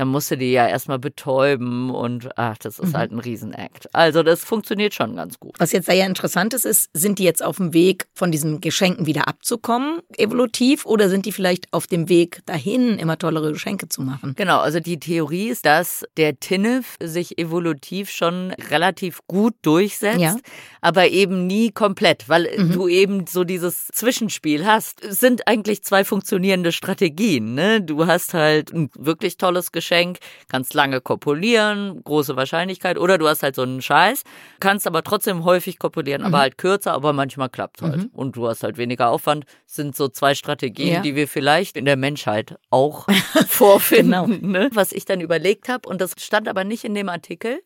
dann 0.00 0.08
musst 0.08 0.30
du 0.30 0.38
die 0.38 0.50
ja 0.50 0.66
erstmal 0.66 0.98
betäuben 0.98 1.90
und 1.90 2.30
ach, 2.38 2.56
das 2.56 2.78
ist 2.78 2.92
mhm. 2.92 2.96
halt 2.96 3.12
ein 3.12 3.18
Riesenakt. 3.18 3.94
Also 3.94 4.22
das 4.22 4.42
funktioniert 4.42 4.94
schon 4.94 5.14
ganz 5.14 5.38
gut. 5.38 5.56
Was 5.58 5.72
jetzt 5.72 5.84
sehr 5.84 6.06
interessant 6.06 6.54
ist, 6.54 6.64
ist, 6.64 6.88
sind 6.94 7.18
die 7.18 7.24
jetzt 7.24 7.44
auf 7.44 7.58
dem 7.58 7.74
Weg, 7.74 8.06
von 8.14 8.32
diesen 8.32 8.62
Geschenken 8.62 9.04
wieder 9.04 9.28
abzukommen, 9.28 10.00
evolutiv, 10.16 10.86
oder 10.86 11.10
sind 11.10 11.26
die 11.26 11.32
vielleicht 11.32 11.70
auf 11.74 11.86
dem 11.86 12.08
Weg 12.08 12.40
dahin, 12.46 12.98
immer 12.98 13.18
tollere 13.18 13.52
Geschenke 13.52 13.90
zu 13.90 14.00
machen? 14.00 14.32
Genau, 14.38 14.60
also 14.60 14.80
die 14.80 14.98
Theorie 14.98 15.50
ist, 15.50 15.66
dass 15.66 16.06
der 16.16 16.40
Tinnef 16.40 16.96
sich 17.02 17.38
evolutiv 17.38 18.08
schon 18.08 18.52
relativ 18.70 19.20
gut 19.26 19.52
durchsetzt, 19.60 20.18
ja. 20.18 20.34
aber 20.80 21.08
eben 21.08 21.46
nie 21.46 21.72
komplett, 21.72 22.26
weil 22.30 22.48
mhm. 22.56 22.72
du 22.72 22.88
eben 22.88 23.26
so 23.26 23.44
dieses 23.44 23.88
Zwischenspiel 23.88 24.64
hast. 24.64 25.04
Es 25.04 25.20
sind 25.20 25.46
eigentlich 25.46 25.84
zwei 25.84 26.04
funktionierende 26.04 26.72
Strategien. 26.72 27.52
Ne? 27.52 27.82
Du 27.82 28.06
hast 28.06 28.32
halt 28.32 28.72
ein 28.72 28.88
wirklich 28.96 29.36
tolles 29.36 29.72
Geschenk 29.72 29.89
Geschenk, 29.90 30.18
kannst 30.48 30.74
lange 30.74 31.00
kopulieren, 31.00 32.02
große 32.04 32.36
Wahrscheinlichkeit, 32.36 32.96
oder 32.96 33.18
du 33.18 33.26
hast 33.26 33.42
halt 33.42 33.56
so 33.56 33.62
einen 33.62 33.82
Scheiß, 33.82 34.22
kannst 34.60 34.86
aber 34.86 35.02
trotzdem 35.02 35.44
häufig 35.44 35.78
kopulieren, 35.78 36.22
mhm. 36.22 36.28
aber 36.28 36.38
halt 36.38 36.58
kürzer, 36.58 36.92
aber 36.92 37.12
manchmal 37.12 37.48
klappt 37.48 37.82
halt. 37.82 37.96
Mhm. 37.96 38.10
Und 38.12 38.36
du 38.36 38.46
hast 38.46 38.62
halt 38.62 38.78
weniger 38.78 39.10
Aufwand. 39.10 39.46
Das 39.66 39.74
sind 39.74 39.96
so 39.96 40.08
zwei 40.08 40.34
Strategien, 40.34 40.94
ja. 40.94 41.00
die 41.00 41.16
wir 41.16 41.26
vielleicht 41.26 41.76
in 41.76 41.84
der 41.84 41.96
Menschheit 41.96 42.56
auch 42.70 43.06
vorfinden. 43.48 44.38
genau. 44.38 44.48
ne? 44.60 44.70
Was 44.74 44.92
ich 44.92 45.04
dann 45.04 45.20
überlegt 45.20 45.68
habe, 45.68 45.88
und 45.88 46.00
das 46.00 46.14
stand 46.18 46.48
aber 46.48 46.62
nicht 46.62 46.84
in 46.84 46.94
dem 46.94 47.08
Artikel, 47.08 47.60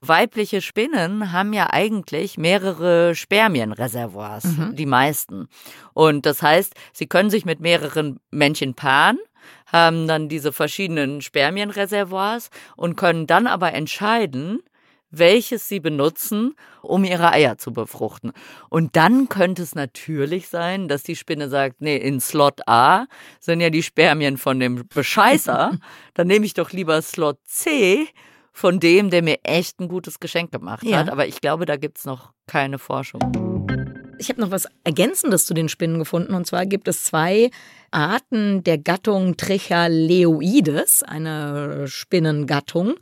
weibliche 0.00 0.60
Spinnen 0.60 1.32
haben 1.32 1.52
ja 1.52 1.70
eigentlich 1.70 2.38
mehrere 2.38 3.14
Spermienreservoirs, 3.14 4.44
mhm. 4.44 4.76
die 4.76 4.86
meisten. 4.86 5.48
Und 5.92 6.26
das 6.26 6.42
heißt, 6.42 6.74
sie 6.92 7.06
können 7.06 7.30
sich 7.30 7.44
mit 7.44 7.60
mehreren 7.60 8.20
Männchen 8.30 8.74
paaren 8.74 9.18
haben 9.66 10.06
dann 10.06 10.28
diese 10.28 10.52
verschiedenen 10.52 11.20
Spermienreservoirs 11.20 12.50
und 12.76 12.96
können 12.96 13.26
dann 13.26 13.46
aber 13.46 13.72
entscheiden, 13.72 14.60
welches 15.18 15.68
sie 15.68 15.80
benutzen, 15.80 16.54
um 16.82 17.04
ihre 17.04 17.30
Eier 17.30 17.58
zu 17.58 17.72
befruchten. 17.72 18.32
Und 18.68 18.96
dann 18.96 19.28
könnte 19.28 19.62
es 19.62 19.74
natürlich 19.74 20.48
sein, 20.48 20.88
dass 20.88 21.02
die 21.02 21.16
Spinne 21.16 21.48
sagt, 21.48 21.80
nee, 21.80 21.96
in 21.96 22.20
Slot 22.20 22.66
A 22.66 23.06
sind 23.40 23.60
ja 23.60 23.70
die 23.70 23.82
Spermien 23.82 24.36
von 24.36 24.60
dem 24.60 24.86
Bescheißer, 24.88 25.78
dann 26.14 26.26
nehme 26.26 26.46
ich 26.46 26.54
doch 26.54 26.72
lieber 26.72 27.00
Slot 27.02 27.38
C 27.44 28.08
von 28.52 28.78
dem, 28.78 29.10
der 29.10 29.22
mir 29.22 29.38
echt 29.42 29.80
ein 29.80 29.88
gutes 29.88 30.20
Geschenk 30.20 30.52
gemacht 30.52 30.84
ja. 30.84 30.98
hat. 30.98 31.10
Aber 31.10 31.26
ich 31.26 31.40
glaube, 31.40 31.66
da 31.66 31.76
gibt 31.76 31.98
es 31.98 32.04
noch 32.04 32.32
keine 32.46 32.78
Forschung. 32.78 33.20
Ich 34.18 34.28
habe 34.28 34.40
noch 34.40 34.52
was 34.52 34.68
Ergänzendes 34.84 35.44
zu 35.44 35.54
den 35.54 35.68
Spinnen 35.68 35.98
gefunden. 35.98 36.34
Und 36.34 36.46
zwar 36.46 36.64
gibt 36.64 36.86
es 36.86 37.02
zwei 37.02 37.50
Arten 37.94 38.64
der 38.64 38.78
Gattung 38.78 39.36
Trichaleoides, 39.36 41.02
eine 41.04 41.86
Spinnengattung. 41.86 42.94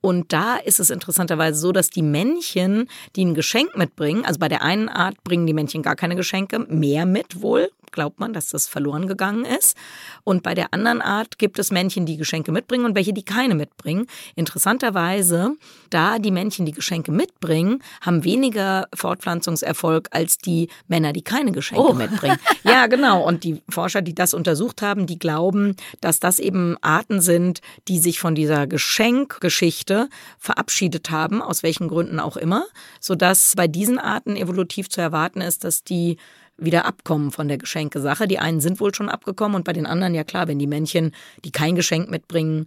Und 0.00 0.32
da 0.32 0.56
ist 0.56 0.78
es 0.78 0.90
interessanterweise 0.90 1.58
so, 1.58 1.72
dass 1.72 1.90
die 1.90 2.02
Männchen, 2.02 2.88
die 3.16 3.24
ein 3.24 3.34
Geschenk 3.34 3.76
mitbringen, 3.76 4.24
also 4.24 4.38
bei 4.38 4.48
der 4.48 4.62
einen 4.62 4.88
Art 4.88 5.22
bringen 5.24 5.46
die 5.46 5.52
Männchen 5.52 5.82
gar 5.82 5.96
keine 5.96 6.14
Geschenke, 6.14 6.60
mehr 6.68 7.06
mit 7.06 7.42
wohl, 7.42 7.70
glaubt 7.96 8.20
man, 8.20 8.32
dass 8.32 8.50
das 8.50 8.68
verloren 8.68 9.08
gegangen 9.08 9.44
ist. 9.44 9.76
Und 10.22 10.44
bei 10.44 10.54
der 10.54 10.72
anderen 10.72 11.02
Art 11.02 11.38
gibt 11.38 11.58
es 11.58 11.72
Männchen, 11.72 12.06
die 12.06 12.16
Geschenke 12.16 12.52
mitbringen 12.52 12.84
und 12.84 12.94
welche, 12.94 13.12
die 13.12 13.24
keine 13.24 13.56
mitbringen. 13.56 14.06
Interessanterweise, 14.36 15.56
da 15.90 16.20
die 16.20 16.30
Männchen, 16.30 16.66
die 16.66 16.72
Geschenke 16.72 17.10
mitbringen, 17.10 17.82
haben 18.02 18.22
weniger 18.22 18.86
Fortpflanzungserfolg 18.94 20.08
als 20.12 20.38
die 20.38 20.68
Männer, 20.86 21.12
die 21.12 21.22
keine 21.22 21.50
Geschenke 21.50 21.82
oh. 21.82 21.94
mitbringen. 21.94 22.38
Ja, 22.62 22.88
genau. 22.88 23.24
Und 23.24 23.44
die 23.44 23.62
Forscher, 23.68 24.02
die 24.02 24.14
das 24.14 24.34
untersucht 24.34 24.82
haben, 24.82 25.06
die 25.06 25.18
glauben, 25.18 25.76
dass 26.00 26.18
das 26.18 26.38
eben 26.38 26.76
Arten 26.82 27.20
sind, 27.20 27.60
die 27.86 27.98
sich 27.98 28.18
von 28.18 28.34
dieser 28.34 28.66
Geschenkgeschichte 28.66 30.08
verabschiedet 30.38 31.10
haben, 31.10 31.40
aus 31.40 31.62
welchen 31.62 31.88
Gründen 31.88 32.18
auch 32.18 32.36
immer, 32.36 32.66
sodass 33.00 33.54
bei 33.56 33.68
diesen 33.68 33.98
Arten 33.98 34.36
evolutiv 34.36 34.88
zu 34.88 35.00
erwarten 35.00 35.40
ist, 35.40 35.64
dass 35.64 35.84
die 35.84 36.18
wieder 36.58 36.84
abkommen 36.84 37.30
von 37.30 37.48
der 37.48 37.58
Geschenkesache. 37.58 38.26
Die 38.26 38.38
einen 38.38 38.60
sind 38.60 38.80
wohl 38.80 38.94
schon 38.94 39.08
abgekommen 39.08 39.56
und 39.56 39.64
bei 39.64 39.72
den 39.72 39.86
anderen, 39.86 40.14
ja 40.14 40.24
klar, 40.24 40.48
wenn 40.48 40.58
die 40.58 40.66
Männchen, 40.66 41.12
die 41.44 41.52
kein 41.52 41.76
Geschenk 41.76 42.10
mitbringen, 42.10 42.64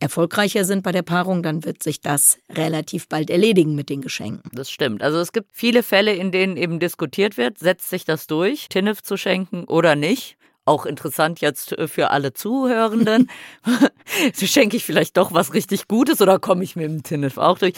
erfolgreicher 0.00 0.64
sind 0.64 0.82
bei 0.82 0.92
der 0.92 1.02
Paarung, 1.02 1.42
dann 1.42 1.64
wird 1.64 1.82
sich 1.82 2.00
das 2.00 2.38
relativ 2.50 3.08
bald 3.08 3.30
erledigen 3.30 3.74
mit 3.74 3.88
den 3.88 4.00
Geschenken. 4.00 4.50
Das 4.52 4.70
stimmt. 4.70 5.02
Also 5.02 5.18
es 5.18 5.32
gibt 5.32 5.48
viele 5.52 5.82
Fälle, 5.82 6.12
in 6.12 6.32
denen 6.32 6.56
eben 6.56 6.80
diskutiert 6.80 7.36
wird, 7.36 7.58
setzt 7.58 7.88
sich 7.88 8.04
das 8.04 8.26
durch, 8.26 8.68
Tinnef 8.68 9.02
zu 9.02 9.16
schenken 9.16 9.64
oder 9.64 9.94
nicht 9.94 10.36
auch 10.64 10.86
interessant 10.86 11.40
jetzt 11.40 11.72
äh, 11.72 11.88
für 11.88 12.10
alle 12.10 12.32
Zuhörenden. 12.32 13.30
Schenke 14.34 14.76
ich 14.76 14.84
vielleicht 14.84 15.16
doch 15.16 15.32
was 15.32 15.54
richtig 15.54 15.88
Gutes 15.88 16.20
oder 16.20 16.38
komme 16.38 16.62
ich 16.62 16.76
mit 16.76 16.84
dem 16.84 17.02
Tinnef 17.02 17.38
auch 17.38 17.58
durch? 17.58 17.74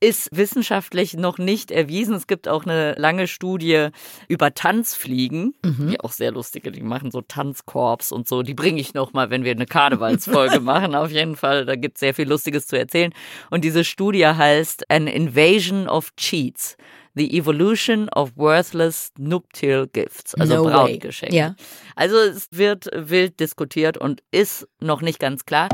Ist 0.00 0.28
wissenschaftlich 0.32 1.14
noch 1.14 1.38
nicht 1.38 1.70
erwiesen. 1.70 2.14
Es 2.14 2.26
gibt 2.26 2.48
auch 2.48 2.64
eine 2.64 2.94
lange 2.94 3.26
Studie 3.26 3.88
über 4.28 4.54
Tanzfliegen, 4.54 5.54
mhm. 5.64 5.90
die 5.90 6.00
auch 6.00 6.12
sehr 6.12 6.30
lustige, 6.30 6.70
die 6.70 6.82
machen 6.82 7.10
so 7.10 7.22
Tanzkorps 7.22 8.12
und 8.12 8.28
so. 8.28 8.42
Die 8.42 8.54
bringe 8.54 8.80
ich 8.80 8.94
noch 8.94 9.12
mal, 9.12 9.30
wenn 9.30 9.44
wir 9.44 9.52
eine 9.52 9.66
Karnevalsfolge 9.66 10.60
machen. 10.60 10.94
Auf 10.94 11.10
jeden 11.10 11.36
Fall, 11.36 11.64
da 11.64 11.74
gibt 11.74 11.96
es 11.96 12.00
sehr 12.00 12.14
viel 12.14 12.28
Lustiges 12.28 12.66
zu 12.66 12.78
erzählen. 12.78 13.12
Und 13.50 13.64
diese 13.64 13.84
Studie 13.84 14.26
heißt 14.26 14.90
An 14.90 15.06
Invasion 15.06 15.88
of 15.88 16.14
Cheats. 16.16 16.76
The 17.18 17.36
Evolution 17.36 18.08
of 18.10 18.30
Worthless 18.36 19.10
Nuptial 19.18 19.88
Gifts, 19.88 20.36
also 20.36 20.54
no 20.54 20.70
Brautgeschenke. 20.70 21.34
Ja. 21.34 21.56
Also 21.96 22.16
es 22.16 22.48
wird 22.52 22.88
wild 22.94 23.40
diskutiert 23.40 23.98
und 23.98 24.22
ist 24.30 24.68
noch 24.78 25.02
nicht 25.02 25.18
ganz 25.18 25.44
klar. 25.44 25.68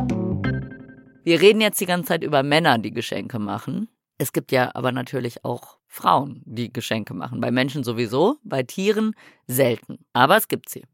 Wir 1.22 1.42
reden 1.42 1.60
jetzt 1.60 1.82
die 1.82 1.86
ganze 1.86 2.08
Zeit 2.08 2.24
über 2.24 2.42
Männer, 2.42 2.78
die 2.78 2.92
Geschenke 2.92 3.38
machen. 3.38 3.88
Es 4.16 4.32
gibt 4.32 4.52
ja 4.52 4.70
aber 4.74 4.90
natürlich 4.90 5.44
auch 5.44 5.76
Frauen, 5.86 6.40
die 6.46 6.72
Geschenke 6.72 7.12
machen. 7.12 7.42
Bei 7.42 7.50
Menschen 7.50 7.84
sowieso, 7.84 8.36
bei 8.42 8.62
Tieren 8.62 9.14
selten. 9.46 9.98
Aber 10.14 10.38
es 10.38 10.48
gibt 10.48 10.70
sie. 10.70 10.84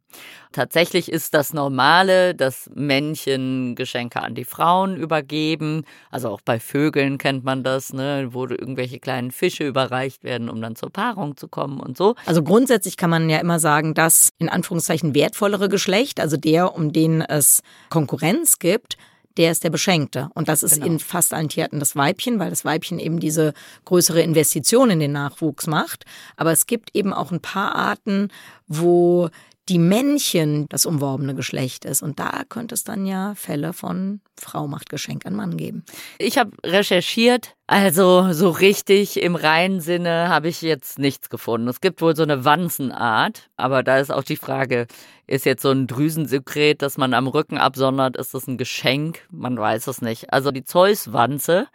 Tatsächlich 0.52 1.10
ist 1.10 1.34
das 1.34 1.52
Normale, 1.52 2.34
dass 2.34 2.68
Männchen 2.74 3.76
Geschenke 3.76 4.20
an 4.20 4.34
die 4.34 4.44
Frauen 4.44 4.96
übergeben. 4.96 5.84
Also 6.10 6.28
auch 6.28 6.40
bei 6.40 6.58
Vögeln 6.58 7.18
kennt 7.18 7.44
man 7.44 7.62
das, 7.62 7.92
ne, 7.92 8.28
wo 8.32 8.46
irgendwelche 8.46 8.98
kleinen 8.98 9.30
Fische 9.30 9.66
überreicht 9.66 10.24
werden, 10.24 10.48
um 10.48 10.60
dann 10.60 10.74
zur 10.74 10.90
Paarung 10.90 11.36
zu 11.36 11.46
kommen 11.46 11.78
und 11.78 11.96
so. 11.96 12.16
Also 12.26 12.42
grundsätzlich 12.42 12.96
kann 12.96 13.10
man 13.10 13.30
ja 13.30 13.38
immer 13.38 13.60
sagen, 13.60 13.94
dass 13.94 14.30
in 14.38 14.48
Anführungszeichen 14.48 15.14
wertvollere 15.14 15.68
Geschlecht, 15.68 16.18
also 16.18 16.36
der, 16.36 16.74
um 16.74 16.92
den 16.92 17.20
es 17.20 17.62
Konkurrenz 17.88 18.58
gibt, 18.58 18.96
der 19.36 19.52
ist 19.52 19.64
der 19.64 19.70
Beschenkte. 19.70 20.28
Und 20.34 20.48
das 20.48 20.62
ist 20.62 20.74
genau. 20.74 20.86
in 20.86 20.98
fast 20.98 21.32
allen 21.32 21.48
Tierarten 21.48 21.78
das 21.78 21.96
Weibchen, 21.96 22.38
weil 22.38 22.50
das 22.50 22.64
Weibchen 22.64 22.98
eben 22.98 23.20
diese 23.20 23.54
größere 23.84 24.20
Investition 24.20 24.90
in 24.90 25.00
den 25.00 25.12
Nachwuchs 25.12 25.66
macht. 25.66 26.04
Aber 26.36 26.52
es 26.52 26.66
gibt 26.66 26.94
eben 26.94 27.12
auch 27.12 27.30
ein 27.30 27.40
paar 27.40 27.74
Arten, 27.74 28.28
wo 28.66 29.30
die 29.70 29.78
Männchen 29.78 30.66
das 30.68 30.84
umworbene 30.84 31.34
Geschlecht 31.36 31.84
ist. 31.84 32.02
Und 32.02 32.18
da 32.18 32.42
könnte 32.48 32.74
es 32.74 32.82
dann 32.82 33.06
ja 33.06 33.34
Fälle 33.36 33.72
von 33.72 34.20
Frau 34.36 34.66
macht 34.66 34.90
Geschenk 34.90 35.24
an 35.26 35.36
Mann 35.36 35.56
geben. 35.56 35.84
Ich 36.18 36.38
habe 36.38 36.50
recherchiert, 36.66 37.54
also 37.68 38.32
so 38.32 38.50
richtig 38.50 39.22
im 39.22 39.36
reinen 39.36 39.80
Sinne 39.80 40.28
habe 40.28 40.48
ich 40.48 40.60
jetzt 40.60 40.98
nichts 40.98 41.30
gefunden. 41.30 41.68
Es 41.68 41.80
gibt 41.80 42.02
wohl 42.02 42.16
so 42.16 42.24
eine 42.24 42.44
Wanzenart, 42.44 43.48
aber 43.56 43.84
da 43.84 43.98
ist 43.98 44.10
auch 44.10 44.24
die 44.24 44.36
Frage, 44.36 44.88
ist 45.28 45.46
jetzt 45.46 45.62
so 45.62 45.70
ein 45.70 45.86
Drüsensekret, 45.86 46.82
das 46.82 46.98
man 46.98 47.14
am 47.14 47.28
Rücken 47.28 47.56
absondert, 47.56 48.16
ist 48.16 48.34
das 48.34 48.48
ein 48.48 48.58
Geschenk? 48.58 49.20
Man 49.30 49.56
weiß 49.56 49.86
es 49.86 50.02
nicht. 50.02 50.32
Also 50.32 50.50
die 50.50 50.64
Zeuswanze 50.64 51.68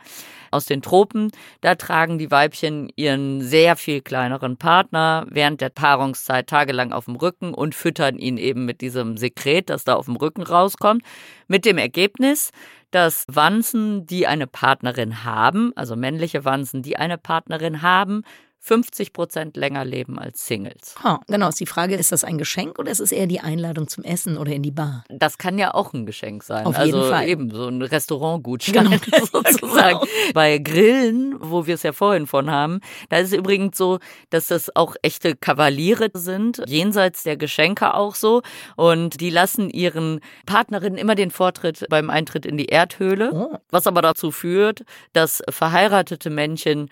aus 0.56 0.66
den 0.66 0.82
Tropen, 0.82 1.32
da 1.62 1.76
tragen 1.76 2.18
die 2.18 2.32
Weibchen 2.32 2.90
ihren 2.96 3.42
sehr 3.42 3.76
viel 3.76 4.02
kleineren 4.02 4.58
Partner 4.58 5.26
während 5.30 5.62
der 5.62 5.70
Paarungszeit 5.70 6.48
tagelang 6.48 6.92
auf 6.94 7.06
dem 7.06 7.16
Rücken 7.16 7.54
und 7.54 7.76
füttern 7.76 8.18
ihn 8.18 8.38
eben 8.38 8.66
mit 8.66 8.82
diesem 8.82 9.18
Sekret, 9.18 9.70
das 9.70 9.84
da 9.84 9.96
auf 9.96 10.06
dem 10.06 10.16
Rücken 10.16 10.44
rauskommt, 10.44 11.04
mit 11.48 11.66
dem 11.66 11.78
Ergebnis, 11.78 12.52
dass 12.92 13.26
Wanzen, 13.28 14.06
die 14.06 14.26
eine 14.26 14.48
Partnerin 14.48 15.26
haben, 15.26 15.74
also 15.76 15.96
männliche 15.96 16.46
Wanzen, 16.46 16.82
die 16.82 16.96
eine 16.96 17.18
Partnerin 17.18 17.82
haben, 17.82 18.24
50 18.66 19.14
Prozent 19.14 19.58
länger 19.58 19.86
leben 19.86 20.18
als 20.18 20.48
Singles. 20.48 20.96
Oh, 21.06 21.18
genau, 21.28 21.50
ist 21.50 21.60
die 21.60 21.68
Frage, 21.68 21.96
ist 21.96 22.12
das 22.12 22.24
ein 22.24 22.40
Geschenk 22.40 22.80
oder 22.80 22.90
ist 22.90 23.00
es 23.00 23.12
eher 23.12 23.28
die 23.28 23.40
Einladung 23.40 23.88
zum 23.88 24.04
Essen 24.04 24.40
oder 24.40 24.54
in 24.54 24.64
die 24.64 24.72
Bar? 24.72 25.04
Das 25.10 25.38
kann 25.38 25.60
ja 25.60 25.76
auch 25.76 25.94
ein 25.94 26.08
Geschenk 26.08 26.42
sein. 26.42 26.66
Auf 26.66 26.76
also 26.76 26.98
jeden 26.98 27.10
Fall. 27.10 27.30
eben 27.30 27.52
so 27.52 27.68
ein 27.68 27.80
Restaurantgutschein 27.84 28.90
genau. 28.90 28.98
sozusagen. 29.32 30.00
Genau. 30.00 30.34
Bei 30.34 30.58
Grillen, 30.58 31.36
wo 31.40 31.68
wir 31.68 31.76
es 31.76 31.84
ja 31.84 31.94
vorhin 31.94 32.26
von 32.26 32.50
haben, 32.50 32.80
da 33.10 33.18
ist 33.18 33.28
es 33.28 33.38
übrigens 33.38 33.78
so, 33.78 34.00
dass 34.32 34.48
das 34.48 34.76
auch 34.76 34.96
echte 35.04 35.36
Kavaliere 35.36 36.10
sind, 36.16 36.64
jenseits 36.66 37.22
der 37.22 37.38
Geschenke 37.38 37.94
auch 37.94 38.16
so. 38.16 38.42
Und 38.78 39.22
die 39.22 39.30
lassen 39.30 39.70
ihren 39.70 40.22
Partnerinnen 40.48 40.98
immer 40.98 41.14
den 41.14 41.30
Vortritt 41.30 41.86
beim 41.90 42.10
Eintritt 42.10 42.48
in 42.48 42.58
die 42.58 42.66
Erdhöhle, 42.66 43.32
oh. 43.32 43.58
was 43.70 43.86
aber 43.86 44.02
dazu 44.02 44.32
führt, 44.32 44.86
dass 45.14 45.44
verheiratete 45.52 46.32
Männchen 46.32 46.90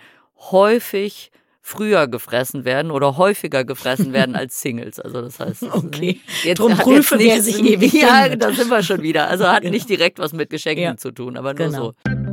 häufig 0.52 1.32
früher 1.66 2.06
gefressen 2.08 2.66
werden 2.66 2.90
oder 2.90 3.16
häufiger 3.16 3.64
gefressen 3.64 4.12
werden 4.12 4.36
als 4.36 4.60
Singles. 4.60 5.00
Also 5.00 5.22
das 5.22 5.40
heißt, 5.40 5.62
okay. 5.62 6.20
Jetzt 6.44 6.58
Drum 6.58 6.76
prüfe, 6.76 7.18
wer 7.18 7.42
sich 7.42 7.58
ewig 7.58 7.94
Ja, 7.94 8.28
da 8.36 8.52
sind 8.52 8.70
wir 8.70 8.82
schon 8.82 9.02
wieder. 9.02 9.28
Also 9.28 9.48
hat 9.48 9.62
genau. 9.62 9.72
nicht 9.72 9.88
direkt 9.88 10.18
was 10.18 10.34
mit 10.34 10.50
Geschenken 10.50 10.84
ja. 10.84 10.96
zu 10.96 11.10
tun, 11.10 11.38
aber 11.38 11.54
nur 11.54 11.66
genau. 11.66 11.94
so. 12.06 12.23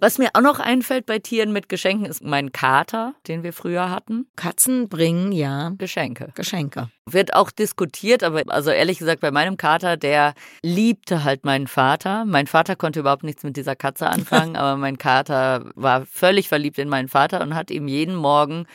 Was 0.00 0.18
mir 0.18 0.30
auch 0.34 0.40
noch 0.40 0.60
einfällt 0.60 1.06
bei 1.06 1.18
Tieren 1.18 1.52
mit 1.52 1.68
Geschenken 1.68 2.06
ist 2.06 2.22
mein 2.22 2.52
Kater, 2.52 3.14
den 3.26 3.42
wir 3.42 3.52
früher 3.52 3.90
hatten. 3.90 4.26
Katzen 4.36 4.88
bringen 4.88 5.32
ja 5.32 5.72
Geschenke. 5.76 6.30
Geschenke. 6.34 6.88
Wird 7.04 7.34
auch 7.34 7.50
diskutiert, 7.50 8.22
aber 8.22 8.42
also 8.48 8.70
ehrlich 8.70 8.98
gesagt, 8.98 9.20
bei 9.20 9.30
meinem 9.30 9.56
Kater, 9.56 9.96
der 9.96 10.34
liebte 10.62 11.24
halt 11.24 11.44
meinen 11.44 11.66
Vater. 11.66 12.24
Mein 12.26 12.46
Vater 12.46 12.76
konnte 12.76 13.00
überhaupt 13.00 13.24
nichts 13.24 13.42
mit 13.42 13.56
dieser 13.56 13.74
Katze 13.74 14.08
anfangen, 14.08 14.56
aber 14.56 14.76
mein 14.76 14.98
Kater 14.98 15.70
war 15.74 16.06
völlig 16.06 16.48
verliebt 16.48 16.78
in 16.78 16.88
meinen 16.88 17.08
Vater 17.08 17.40
und 17.40 17.54
hat 17.54 17.70
ihm 17.70 17.88
jeden 17.88 18.14
Morgen 18.14 18.66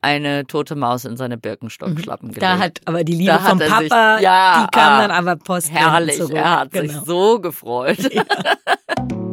eine 0.00 0.46
tote 0.48 0.74
Maus 0.74 1.04
in 1.04 1.16
seine 1.16 1.38
Birkenstockschlappen 1.38 2.28
mhm. 2.28 2.34
gelegt. 2.34 2.52
Da 2.52 2.58
hat 2.58 2.80
aber 2.86 3.04
die 3.04 3.14
Liebe 3.14 3.38
vom 3.38 3.58
Papa, 3.60 3.78
sich, 4.16 4.24
ja, 4.24 4.64
die 4.64 4.76
kam 4.76 5.00
dann 5.00 5.10
aber 5.12 5.36
post 5.36 5.70
Herrlich, 5.70 6.16
zurück. 6.16 6.34
er 6.34 6.60
hat 6.60 6.72
genau. 6.72 6.92
sich 6.92 7.02
so 7.02 7.38
gefreut. 7.38 8.12
Ja. 8.12 8.24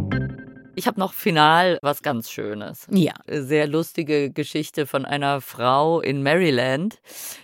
Ich 0.80 0.88
habe 0.88 0.98
noch 0.98 1.12
final 1.12 1.78
was 1.82 2.02
ganz 2.02 2.32
Schönes. 2.32 2.88
Ja. 2.90 3.12
Sehr 3.28 3.68
lustige 3.68 4.32
Geschichte 4.32 4.86
von 4.86 5.04
einer 5.04 5.42
Frau 5.42 6.00
in 6.00 6.24
Maryland, 6.24 7.02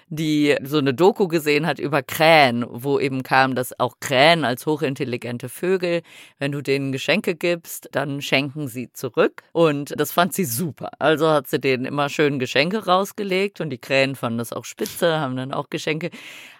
die 0.08 0.56
so 0.64 0.78
eine 0.78 0.94
Doku 0.94 1.28
gesehen 1.28 1.68
hat 1.68 1.78
über 1.78 2.02
Krähen, 2.02 2.66
wo 2.66 2.98
eben 2.98 3.24
kam, 3.24 3.54
dass 3.54 3.78
auch 3.78 3.96
Krähen 4.00 4.46
als 4.46 4.66
hochintelligente 4.66 5.50
Vögel, 5.50 6.02
wenn 6.40 6.54
du 6.54 6.62
denen 6.62 6.94
Geschenke 6.94 7.36
gibst, 7.36 7.90
dann 7.92 8.22
schenken 8.22 8.70
sie 8.70 8.94
zurück. 8.94 9.44
Und 9.52 10.00
das 10.00 10.14
fand 10.14 10.34
sie 10.34 10.46
super. 10.46 10.92
Also 11.00 11.30
hat 11.30 11.50
sie 11.50 11.60
denen 11.60 11.84
immer 11.84 12.08
schön 12.08 12.40
Geschenke 12.40 12.86
rausgelegt 12.86 13.60
und 13.60 13.70
die 13.70 13.80
Krähen 13.80 14.16
fanden 14.16 14.38
das 14.38 14.54
auch 14.54 14.64
spitze, 14.64 15.20
haben 15.20 15.36
dann 15.36 15.52
auch 15.52 15.70
Geschenke 15.70 16.10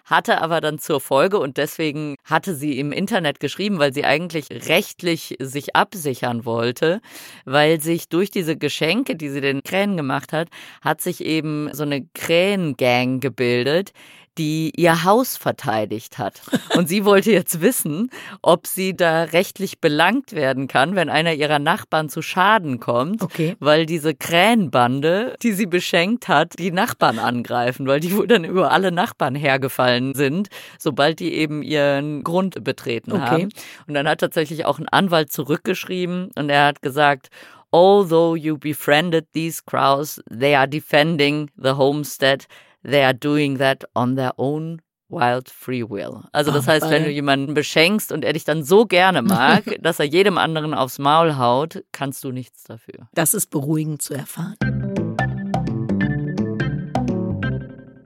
hatte 0.06 0.40
aber 0.40 0.60
dann 0.60 0.78
zur 0.78 1.00
Folge 1.00 1.38
und 1.38 1.56
deswegen 1.56 2.16
hatte 2.24 2.54
sie 2.54 2.78
im 2.78 2.92
Internet 2.92 3.40
geschrieben, 3.40 3.78
weil 3.78 3.92
sie 3.92 4.04
eigentlich 4.04 4.46
rechtlich 4.50 5.36
sich 5.40 5.76
absichern 5.76 6.44
wollte, 6.44 7.00
weil 7.44 7.80
sich 7.80 8.08
durch 8.08 8.30
diese 8.30 8.56
Geschenke, 8.56 9.16
die 9.16 9.28
sie 9.28 9.40
den 9.40 9.62
Krähen 9.62 9.96
gemacht 9.96 10.32
hat, 10.32 10.48
hat 10.80 11.00
sich 11.00 11.24
eben 11.24 11.68
so 11.74 11.82
eine 11.82 12.06
Krähengang 12.14 13.20
gebildet, 13.20 13.92
die 14.38 14.72
ihr 14.76 15.04
Haus 15.04 15.36
verteidigt 15.36 16.18
hat. 16.18 16.42
Und 16.76 16.88
sie 16.88 17.04
wollte 17.04 17.32
jetzt 17.32 17.60
wissen, 17.60 18.10
ob 18.42 18.66
sie 18.66 18.94
da 18.94 19.24
rechtlich 19.24 19.80
belangt 19.80 20.32
werden 20.32 20.68
kann, 20.68 20.94
wenn 20.94 21.08
einer 21.08 21.34
ihrer 21.34 21.58
Nachbarn 21.58 22.08
zu 22.08 22.22
Schaden 22.22 22.80
kommt, 22.80 23.22
okay. 23.22 23.56
weil 23.60 23.86
diese 23.86 24.14
Krähenbande, 24.14 25.36
die 25.42 25.52
sie 25.52 25.66
beschenkt 25.66 26.28
hat, 26.28 26.58
die 26.58 26.70
Nachbarn 26.70 27.18
angreifen, 27.18 27.86
weil 27.86 28.00
die 28.00 28.14
wohl 28.16 28.26
dann 28.26 28.44
über 28.44 28.72
alle 28.72 28.92
Nachbarn 28.92 29.34
hergefallen 29.34 30.14
sind, 30.14 30.48
sobald 30.78 31.20
die 31.20 31.34
eben 31.34 31.62
ihren 31.62 32.24
Grund 32.24 32.62
betreten 32.62 33.12
okay. 33.12 33.22
haben. 33.22 33.48
Und 33.86 33.94
dann 33.94 34.08
hat 34.08 34.20
tatsächlich 34.20 34.64
auch 34.64 34.78
ein 34.78 34.88
Anwalt 34.88 35.32
zurückgeschrieben 35.32 36.30
und 36.34 36.50
er 36.50 36.66
hat 36.66 36.82
gesagt, 36.82 37.30
although 37.72 38.34
you 38.34 38.56
befriended 38.56 39.26
these 39.32 39.62
crows, 39.64 40.20
they 40.30 40.54
are 40.54 40.68
defending 40.68 41.50
the 41.56 41.72
homestead 41.72 42.46
they 42.88 43.04
are 43.04 43.14
doing 43.14 43.58
that 43.58 43.84
on 43.94 44.16
their 44.16 44.32
own 44.36 44.80
wild 45.08 45.48
free 45.48 45.82
will. 45.82 46.24
Also 46.32 46.50
das 46.52 46.66
oh, 46.66 46.70
heißt, 46.70 46.90
wenn 46.90 47.04
du 47.04 47.10
jemanden 47.10 47.54
beschenkst 47.54 48.12
und 48.12 48.24
er 48.24 48.32
dich 48.32 48.44
dann 48.44 48.62
so 48.62 48.86
gerne 48.86 49.22
mag, 49.22 49.64
dass 49.80 50.00
er 50.00 50.06
jedem 50.06 50.38
anderen 50.38 50.74
aufs 50.74 50.98
Maul 50.98 51.36
haut, 51.36 51.84
kannst 51.92 52.24
du 52.24 52.32
nichts 52.32 52.64
dafür. 52.64 53.08
Das 53.14 53.34
ist 53.34 53.50
beruhigend 53.50 54.02
zu 54.02 54.14
erfahren. 54.14 54.56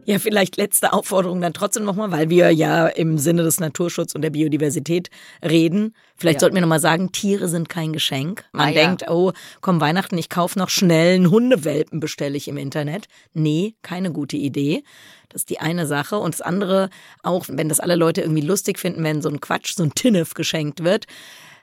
Ja, 0.05 0.19
vielleicht 0.19 0.57
letzte 0.57 0.93
Aufforderung 0.93 1.41
dann 1.41 1.53
trotzdem 1.53 1.85
nochmal, 1.85 2.11
weil 2.11 2.31
wir 2.31 2.51
ja 2.51 2.87
im 2.87 3.19
Sinne 3.19 3.43
des 3.43 3.61
Naturschutzes 3.61 4.15
und 4.15 4.23
der 4.23 4.31
Biodiversität 4.31 5.11
reden. 5.43 5.95
Vielleicht 6.17 6.37
ja. 6.37 6.41
sollten 6.41 6.57
wir 6.57 6.63
nochmal 6.63 6.81
sagen, 6.81 7.13
Tiere 7.13 7.49
sind 7.49 7.69
kein 7.69 7.93
Geschenk. 7.93 8.45
Man 8.53 8.69
ah, 8.69 8.73
denkt, 8.73 9.03
ja. 9.03 9.11
oh, 9.11 9.33
komm 9.61 9.81
Weihnachten, 9.81 10.19
ich 10.19 10.29
kaufe 10.29 10.59
noch 10.59 10.69
schnell 10.69 11.15
einen 11.15 11.31
Hundewelpen, 11.31 12.01
bestelle 12.01 12.37
ich 12.37 12.49
im 12.49 12.57
Internet. 12.57 13.07
Nee, 13.35 13.75
keine 13.83 14.13
gute 14.13 14.37
Idee. 14.37 14.83
Das 15.29 15.43
ist 15.43 15.51
die 15.51 15.61
eine 15.61 15.87
Sache. 15.87 16.19
Und 16.19 16.35
das 16.35 16.41
andere, 16.41 16.91
auch 17.23 17.47
wenn 17.49 17.69
das 17.69 17.81
alle 17.81 17.95
Leute 17.97 18.21
irgendwie 18.21 18.43
lustig 18.43 18.79
finden, 18.79 19.05
wenn 19.05 19.23
so 19.23 19.29
ein 19.29 19.41
Quatsch, 19.41 19.75
so 19.75 19.83
ein 19.83 19.95
Tinnef 19.95 20.35
geschenkt 20.35 20.85
wird, 20.85 21.07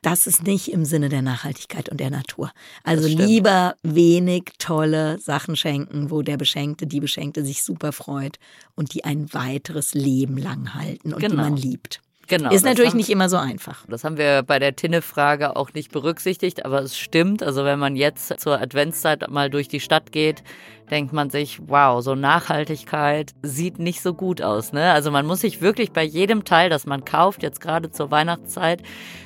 das 0.02 0.28
ist 0.28 0.44
nicht 0.44 0.72
im 0.72 0.86
Sinne 0.86 1.10
der 1.10 1.22
Nachhaltigkeit 1.22 1.90
und 1.90 2.00
der 2.00 2.10
Natur. 2.10 2.52
Also 2.84 3.08
lieber 3.08 3.76
wenig 3.84 4.44
tolle 4.60 5.20
Sachen 5.20 5.56
schenken, 5.56 6.12
wo 6.12 6.22
der 6.22 6.38
Beschenkte, 6.38 6.88
die 6.88 7.00
Beschenkte 7.00 7.44
sich 7.44 7.64
super 7.64 7.92
freut 7.92 8.38
und 8.76 8.94
die 8.94 9.04
ein 9.04 9.34
weiteres 9.34 9.94
Leben 9.94 10.38
lang 10.38 10.74
halten 10.74 11.14
und 11.14 11.20
genau. 11.20 11.36
die 11.36 11.38
man 11.38 11.58
liebt. 11.58 12.02
Genau. 12.28 12.52
Ist 12.52 12.66
natürlich 12.66 12.92
haben, 12.92 12.98
nicht 12.98 13.10
immer 13.10 13.30
so 13.30 13.38
einfach. 13.38 13.86
Das 13.88 14.04
haben 14.04 14.18
wir 14.18 14.44
bei 14.44 14.60
der 14.60 14.76
Tinne-Frage 14.76 15.56
auch 15.56 15.74
nicht 15.74 15.92
berücksichtigt, 15.92 16.66
aber 16.66 16.82
es 16.82 16.98
stimmt. 16.98 17.42
Also 17.42 17.64
wenn 17.64 17.80
man 17.80 17.96
jetzt 17.96 18.40
zur 18.40 18.60
Adventszeit 18.60 19.30
mal 19.30 19.50
durch 19.50 19.70
die 19.70 19.80
Stadt 19.80 20.12
geht, 20.12 20.44
denkt 20.90 21.14
man 21.14 21.30
sich, 21.30 21.60
wow, 21.68 22.02
so 22.02 22.16
Nachhaltigkeit 22.16 23.34
sieht 23.42 23.80
nicht 23.80 24.02
so 24.02 24.14
gut 24.14 24.42
aus. 24.42 24.74
Ne? 24.74 24.92
Also 24.92 25.12
man 25.12 25.26
muss 25.26 25.42
sich 25.42 25.62
wirklich 25.62 25.92
bei 25.92 26.04
jedem 26.04 26.44
Teil, 26.46 26.70
das 26.70 26.86
man 26.86 27.06
kauft, 27.06 27.44
jetzt 27.44 27.62
gerade 27.62 27.92
zur 27.92 28.12
Weihnachtszeit, 28.12 28.82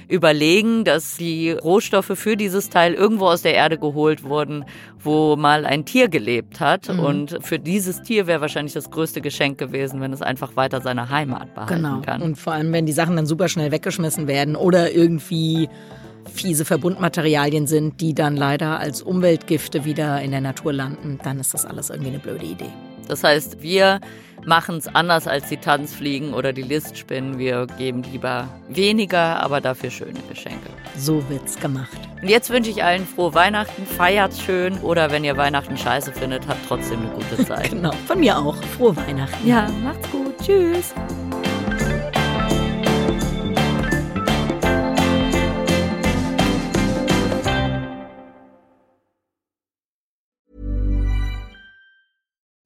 überlegen, 0.08 0.84
dass 0.84 1.16
die 1.16 1.52
Rohstoffe 1.52 2.12
für 2.16 2.36
dieses 2.36 2.70
Teil 2.70 2.94
irgendwo 2.94 3.28
aus 3.28 3.44
der 3.44 3.54
Erde 3.54 3.78
geholt 3.78 4.24
wurden, 4.24 4.66
wo 5.00 5.36
mal 5.36 5.66
ein 5.66 5.86
Tier 5.86 6.10
gelebt 6.10 6.60
hat. 6.60 6.90
Mhm. 6.90 7.00
Und 7.00 7.38
für 7.42 7.60
dieses 7.60 8.02
Tier 8.02 8.28
wäre 8.28 8.42
wahrscheinlich 8.42 8.74
das 8.74 8.92
größte 8.92 9.22
Geschenk 9.22 9.58
gewesen, 9.58 10.02
wenn 10.02 10.12
es 10.12 10.22
einfach 10.22 10.56
weiter 10.56 10.82
seine 10.82 11.10
Heimat 11.10 11.54
behalten 11.54 11.76
genau. 11.76 12.02
kann. 12.02 12.22
Und 12.22 12.38
vor 12.38 12.54
allem, 12.54 12.74
wenn 12.74 12.86
die 12.86 12.92
Sachen 12.92 13.16
dann 13.16 13.26
super 13.26 13.48
schnell 13.48 13.72
weggeschmissen 13.72 14.28
werden 14.28 14.56
oder 14.56 14.92
irgendwie 14.92 15.70
fiese 16.34 16.66
Verbundmaterialien 16.66 17.68
sind, 17.68 18.02
die 18.02 18.14
dann 18.14 18.36
leider 18.36 18.80
als 18.80 19.02
Umweltgifte 19.02 19.86
wieder 19.86 20.22
in 20.22 20.32
der 20.32 20.42
Natur 20.42 20.74
landen, 20.74 21.20
dann 21.24 21.40
ist 21.40 21.54
das 21.54 21.66
alles 21.66 21.90
irgendwie 21.90 22.10
eine 22.12 22.20
blöde 22.20 22.46
Idee. 22.46 22.70
Das 23.08 23.24
heißt, 23.24 23.62
wir 23.62 24.00
machen 24.46 24.78
es 24.78 24.88
anders 24.88 25.28
als 25.28 25.50
die 25.50 25.58
Tanzfliegen 25.58 26.34
oder 26.34 26.54
die 26.54 26.62
Listspinnen. 26.64 27.38
Wir 27.38 27.68
geben 27.78 28.04
lieber 28.04 28.48
weniger, 28.70 29.42
aber 29.42 29.62
dafür 29.62 29.92
schöne 29.92 30.20
Geschenke. 30.30 30.70
So 30.98 31.28
wird's 31.30 31.60
gemacht. 31.60 31.98
Und 32.22 32.30
jetzt 32.30 32.50
wünsche 32.50 32.72
ich 32.72 32.84
allen 32.84 33.06
frohe 33.06 33.34
Weihnachten, 33.34 33.86
feiert 33.86 34.34
schön 34.36 34.78
oder 34.80 35.12
wenn 35.12 35.24
ihr 35.24 35.38
Weihnachten 35.38 35.78
scheiße 35.78 36.12
findet, 36.14 36.48
habt 36.48 36.68
trotzdem 36.68 37.02
eine 37.02 37.10
gute 37.10 37.46
Zeit. 37.46 37.70
genau, 37.70 37.92
von 38.08 38.20
mir 38.20 38.38
auch. 38.38 38.56
Frohe 38.78 38.96
Weihnachten. 38.96 39.48
Ja, 39.48 39.68
macht's 39.84 40.10
gut. 40.10 40.36
Tschüss. 40.44 40.94